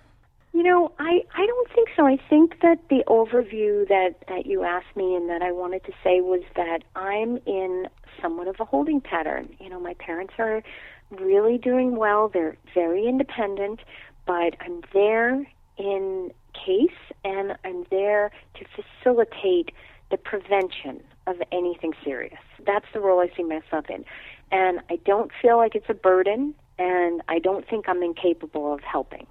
You 0.55 0.63
know, 0.63 0.93
I, 1.01 1.25
I 1.37 1.47
don't 1.47 1.69
think 1.75 1.89
so. 1.97 2.07
I 2.07 2.17
think 2.31 2.61
that 2.63 2.79
the 2.89 3.03
overview 3.09 3.89
that, 3.89 4.15
that 4.29 4.47
you 4.47 4.63
asked 4.63 4.95
me 4.95 5.17
and 5.17 5.29
that 5.29 5.43
I 5.43 5.51
wanted 5.51 5.83
to 5.87 5.93
say 6.05 6.21
was 6.21 6.45
that 6.55 6.85
I'm 6.95 7.39
in 7.45 7.89
somewhat 8.23 8.47
of 8.47 8.61
a 8.61 8.65
holding 8.65 9.01
pattern. 9.01 9.49
You 9.59 9.69
know, 9.69 9.81
my 9.81 9.95
parents 9.95 10.35
are 10.39 10.63
really 11.11 11.59
doing 11.59 11.97
well. 11.97 12.31
They're 12.33 12.57
very 12.73 13.09
independent, 13.09 13.81
but 14.27 14.55
I'm 14.61 14.83
there 14.93 15.45
in 15.77 16.31
case 16.55 17.01
and 17.25 17.57
I'm 17.65 17.85
there 17.91 18.31
to 18.55 18.65
facilitate 18.77 19.73
the 20.13 20.17
prevention 20.17 21.03
of 21.27 21.35
anything 21.51 21.95
serious. 22.05 22.39
That's 22.65 22.87
the 22.95 23.01
role 23.01 23.19
I 23.19 23.37
see 23.37 23.43
myself 23.43 23.87
in. 23.91 24.05
And 24.53 24.83
I 24.89 25.01
don't 25.05 25.33
feel 25.43 25.57
like 25.57 25.75
it's 25.75 25.91
a 25.91 25.95
burden 25.95 26.55
and 26.79 27.23
I 27.27 27.41
don't 27.41 27.69
think 27.69 27.89
I'm 27.89 28.05
incapable 28.05 28.73
of 28.73 28.83
helping. 28.83 29.27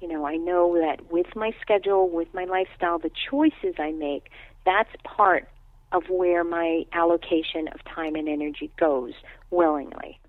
You 0.00 0.08
know, 0.08 0.26
I 0.26 0.36
know 0.36 0.78
that 0.78 1.10
with 1.10 1.34
my 1.34 1.52
schedule, 1.60 2.08
with 2.08 2.32
my 2.34 2.44
lifestyle, 2.44 2.98
the 2.98 3.10
choices 3.30 3.74
I 3.78 3.92
make, 3.92 4.30
that's 4.64 4.90
part 5.04 5.48
of 5.92 6.04
where 6.08 6.44
my 6.44 6.84
allocation 6.92 7.68
of 7.68 7.82
time 7.84 8.14
and 8.14 8.28
energy 8.28 8.70
goes 8.78 9.12
willingly. 9.50 10.20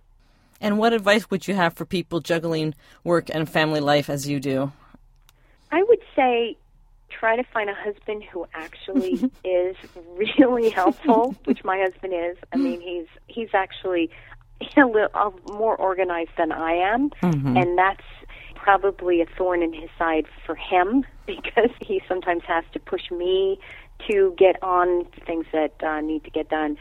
And 0.62 0.80
what 0.80 0.94
advice 0.94 1.30
would 1.30 1.48
you 1.48 1.54
have 1.56 1.74
for 1.74 1.86
people 1.86 2.20
juggling 2.20 2.74
work 3.04 3.30
and 3.32 3.50
family 3.50 3.80
life 3.80 4.10
as 4.10 4.28
you 4.28 4.40
do? 4.40 4.72
I 5.72 5.84
would 5.84 6.02
say 6.16 6.58
try 7.10 7.36
to 7.36 7.44
find 7.44 7.70
a 7.70 7.74
husband 7.74 8.24
who 8.24 8.46
actually 8.54 9.32
is 9.44 9.76
really 10.16 10.70
helpful, 10.70 11.36
which 11.46 11.64
my 11.64 11.78
husband 11.78 12.14
is. 12.14 12.38
I 12.54 12.58
mean, 12.58 12.82
he's 12.82 13.08
he's 13.28 13.50
actually 13.54 14.10
a 14.76 14.86
little 14.86 15.40
more 15.52 15.76
organized 15.76 16.32
than 16.38 16.52
I 16.52 16.74
am, 16.74 17.10
mm-hmm. 17.22 17.58
and 17.58 17.78
that's 17.78 18.04
probably 18.68 19.22
a 19.22 19.26
thorn 19.38 19.64
in 19.64 19.72
his 19.72 19.90
side 19.98 20.26
for 20.46 20.54
him 20.54 21.06
because 21.26 21.70
he 21.80 22.02
sometimes 22.06 22.44
has 22.46 22.66
to 22.74 22.80
push 22.80 23.10
me 23.10 23.58
to 24.10 24.34
get 24.38 24.62
on 24.62 25.06
things 25.26 25.46
that 25.54 25.74
uh, 25.82 26.02
need 26.02 26.22
to 26.26 26.30
get 26.30 26.50
done. 26.50 26.76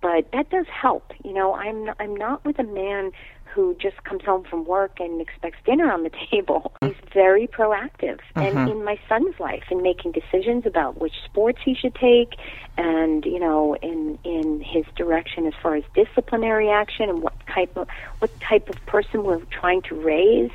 But 0.00 0.30
that 0.32 0.50
does 0.50 0.66
help. 0.68 1.10
You 1.24 1.32
know, 1.32 1.54
I'm 1.54 1.90
I'm 1.98 2.14
not 2.16 2.44
with 2.44 2.58
a 2.60 2.64
man 2.64 3.10
who 3.52 3.76
just 3.80 4.02
comes 4.04 4.22
home 4.24 4.44
from 4.48 4.64
work 4.64 4.98
and 4.98 5.20
expects 5.20 5.58
dinner 5.66 5.92
on 5.92 6.04
the 6.04 6.10
table. 6.30 6.72
He's 6.80 6.94
very 7.12 7.46
proactive, 7.46 8.18
and 8.36 8.56
Mhm. 8.56 8.70
in 8.72 8.84
my 8.84 8.98
son's 9.08 9.38
life, 9.38 9.64
in 9.70 9.82
making 9.82 10.12
decisions 10.12 10.64
about 10.64 11.00
which 11.00 11.14
sports 11.24 11.58
he 11.64 11.74
should 11.74 11.94
take, 11.96 12.36
and 12.78 13.24
you 13.26 13.38
know, 13.40 13.74
in 13.82 14.16
in 14.24 14.60
his 14.60 14.84
direction 14.96 15.46
as 15.46 15.54
far 15.62 15.74
as 15.74 15.84
disciplinary 15.94 16.68
action 16.70 17.08
and 17.10 17.20
what 17.22 17.34
type 17.46 17.76
of 17.76 17.88
what 18.20 18.30
type 18.40 18.70
of 18.70 18.76
person 18.86 19.24
we're 19.24 19.40
trying 19.60 19.82
to 19.82 19.94
raise. 19.96 20.52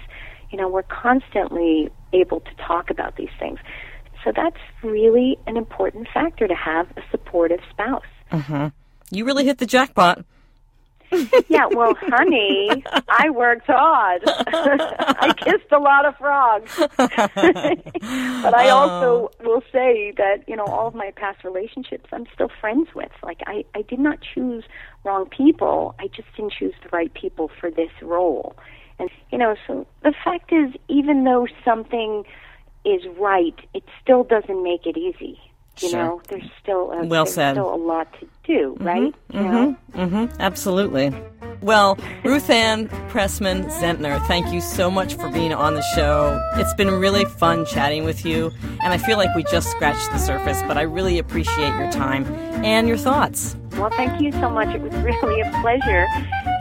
You 0.52 0.58
know, 0.58 0.70
we're 0.70 0.84
constantly 0.84 1.90
able 2.14 2.40
to 2.42 2.56
talk 2.56 2.90
about 2.90 3.16
these 3.18 3.30
things. 3.40 3.60
So 4.24 4.32
that's 4.36 4.58
really 4.84 5.38
an 5.46 5.58
important 5.58 6.08
factor 6.14 6.48
to 6.48 6.56
have 6.56 6.90
a 6.98 7.02
supportive 7.12 7.60
spouse. 7.70 8.04
Mm-hmm. 8.32 8.68
You 9.12 9.26
really 9.26 9.46
hit 9.46 9.58
the 9.58 9.66
jackpot. 9.66 10.26
Yeah, 11.50 11.68
well, 11.72 11.94
honey, 12.02 12.84
I 13.08 13.30
worked 13.30 13.68
hard. 13.68 14.22
I 14.28 15.34
kissed 15.38 15.72
a 15.72 15.80
lot 15.80 16.06
of 16.06 16.18
frogs. 16.18 16.72
but 16.98 18.54
I 18.54 18.70
also 18.70 19.32
will 19.42 19.64
say 19.72 20.14
that, 20.18 20.44
you 20.48 20.56
know, 20.56 20.66
all 20.66 20.88
of 20.88 20.96
my 20.96 21.12
past 21.16 21.44
relationships 21.44 22.10
I'm 22.12 22.26
still 22.34 22.50
friends 22.60 22.90
with. 22.94 23.12
Like 23.24 23.42
I, 23.48 23.64
I 23.74 23.84
did 23.84 24.00
not 24.00 24.20
choose 24.22 24.66
wrong 25.04 25.28
people. 25.30 25.96
I 26.00 26.08
just 26.08 26.28
didn't 26.36 26.54
choose 26.54 26.74
the 26.84 26.90
right 26.92 27.14
people 27.14 27.50
for 27.60 27.72
this 27.72 27.92
role. 28.02 28.56
And 29.00 29.10
you 29.32 29.38
know, 29.38 29.56
so 29.66 29.86
the 30.04 30.14
fact 30.24 30.52
is 30.52 30.74
even 30.88 31.24
though 31.24 31.48
something 31.64 32.24
is 32.86 33.02
right, 33.20 33.56
it 33.74 33.84
still 34.02 34.24
doesn't 34.24 34.64
make 34.64 34.86
it 34.86 34.98
easy. 34.98 35.40
You 35.82 35.90
Sure. 35.90 36.00
know, 36.04 36.22
there's 36.30 36.50
still 36.62 36.92
a, 36.92 37.06
Well 37.06 37.26
there's 37.26 37.36
said. 37.36 37.54
still 37.54 37.74
a 37.74 37.76
lot 37.76 38.08
to 38.20 38.28
do, 38.46 38.76
right? 38.80 39.14
You 39.34 39.40
know? 39.42 39.76
Mm-hmm. 39.94 40.00
Mm-hmm. 40.16 40.42
Absolutely. 40.42 41.14
Well, 41.62 41.96
Ruthanne 42.24 42.88
Pressman 43.10 43.66
Zentner, 43.72 44.24
thank 44.28 44.54
you 44.54 44.62
so 44.62 44.92
much 44.92 45.16
for 45.16 45.30
being 45.30 45.54
on 45.54 45.74
the 45.74 45.82
show. 45.96 46.40
It's 46.56 46.74
been 46.76 46.92
really 46.92 47.26
fun 47.26 47.66
chatting 47.66 48.04
with 48.06 48.26
you, 48.26 48.52
and 48.84 48.94
I 48.94 48.98
feel 49.00 49.18
like 49.18 49.34
we 49.36 49.44
just 49.46 49.70
scratched 49.72 50.12
the 50.12 50.20
surface, 50.20 50.62
but 50.68 50.78
I 50.78 50.84
really 50.84 51.18
appreciate 51.18 51.76
your 51.78 51.92
time 51.92 52.26
and 52.64 52.88
your 52.88 52.98
thoughts. 52.98 53.56
Well, 53.72 53.90
thank 53.92 54.22
you 54.22 54.32
so 54.34 54.50
much. 54.50 54.74
It 54.76 54.82
was 54.82 54.94
really 55.04 55.42
a 55.42 55.50
pleasure. 55.62 56.06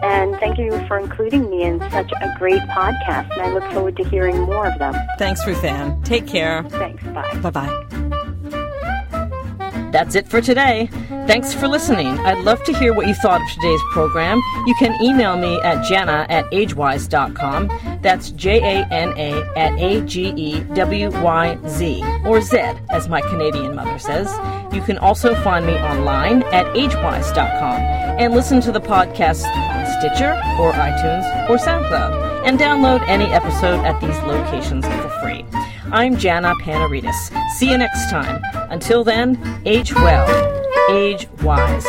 And 0.03 0.37
thank 0.39 0.59
you 0.59 0.71
for 0.87 0.99
including 0.99 1.49
me 1.51 1.62
in 1.62 1.79
such 1.91 2.11
a 2.21 2.35
great 2.39 2.61
podcast. 2.62 3.33
And 3.33 3.41
I 3.43 3.51
look 3.51 3.64
forward 3.73 3.97
to 3.97 4.05
hearing 4.09 4.41
more 4.43 4.67
of 4.67 4.79
them. 4.79 4.95
Thanks, 5.19 5.43
Ruthanne. 5.45 6.05
Take 6.05 6.27
care. 6.27 6.62
Thanks. 6.64 7.03
Bye. 7.05 7.39
Bye 7.41 7.51
bye. 7.51 8.12
That's 9.93 10.14
it 10.14 10.28
for 10.28 10.41
today. 10.41 10.89
Thanks 11.26 11.53
for 11.53 11.68
listening. 11.68 12.18
I'd 12.20 12.45
love 12.45 12.62
to 12.64 12.72
hear 12.72 12.95
what 12.95 13.07
you 13.07 13.14
thought 13.14 13.41
of 13.41 13.49
today's 13.49 13.80
program. 13.93 14.41
You 14.66 14.74
can 14.78 15.01
email 15.03 15.37
me 15.37 15.61
at 15.62 15.84
jana 15.87 16.26
at 16.28 16.45
agewyz.com. 16.51 17.99
That's 18.03 18.30
J 18.30 18.59
A 18.59 18.87
N 18.93 19.12
A 19.16 19.43
at 19.57 19.78
A 19.78 20.01
G 20.03 20.32
E 20.37 20.61
W 20.61 21.11
Y 21.11 21.59
Z, 21.66 22.05
or 22.24 22.41
Z, 22.41 22.59
as 22.91 23.09
my 23.09 23.20
Canadian 23.22 23.74
mother 23.74 23.99
says. 23.99 24.30
You 24.72 24.82
can 24.82 24.99
also 24.99 25.34
find 25.37 25.66
me 25.66 25.74
online 25.74 26.43
at 26.45 26.66
agewyz.com 26.74 27.80
and 28.18 28.34
listen 28.34 28.61
to 28.62 28.72
the 28.72 28.80
podcast 28.80 29.45
on 29.45 29.87
Stitcher 30.01 30.32
or 30.61 30.72
iTunes 30.72 31.49
or 31.49 31.57
SoundCloud 31.57 32.47
and 32.47 32.59
download 32.59 33.07
any 33.09 33.26
episode 33.26 33.84
at 33.84 34.01
these 34.01 34.18
locations 34.20 34.87
for 34.87 35.09
free. 35.20 35.45
I'm 35.93 36.16
Jana 36.16 36.55
Panarites. 36.57 37.30
See 37.59 37.70
you 37.70 37.78
next 37.78 38.11
time. 38.11 38.43
Until 38.70 39.05
then, 39.05 39.39
age 39.64 39.95
well, 39.95 40.26
age 40.91 41.28
wise. 41.43 41.87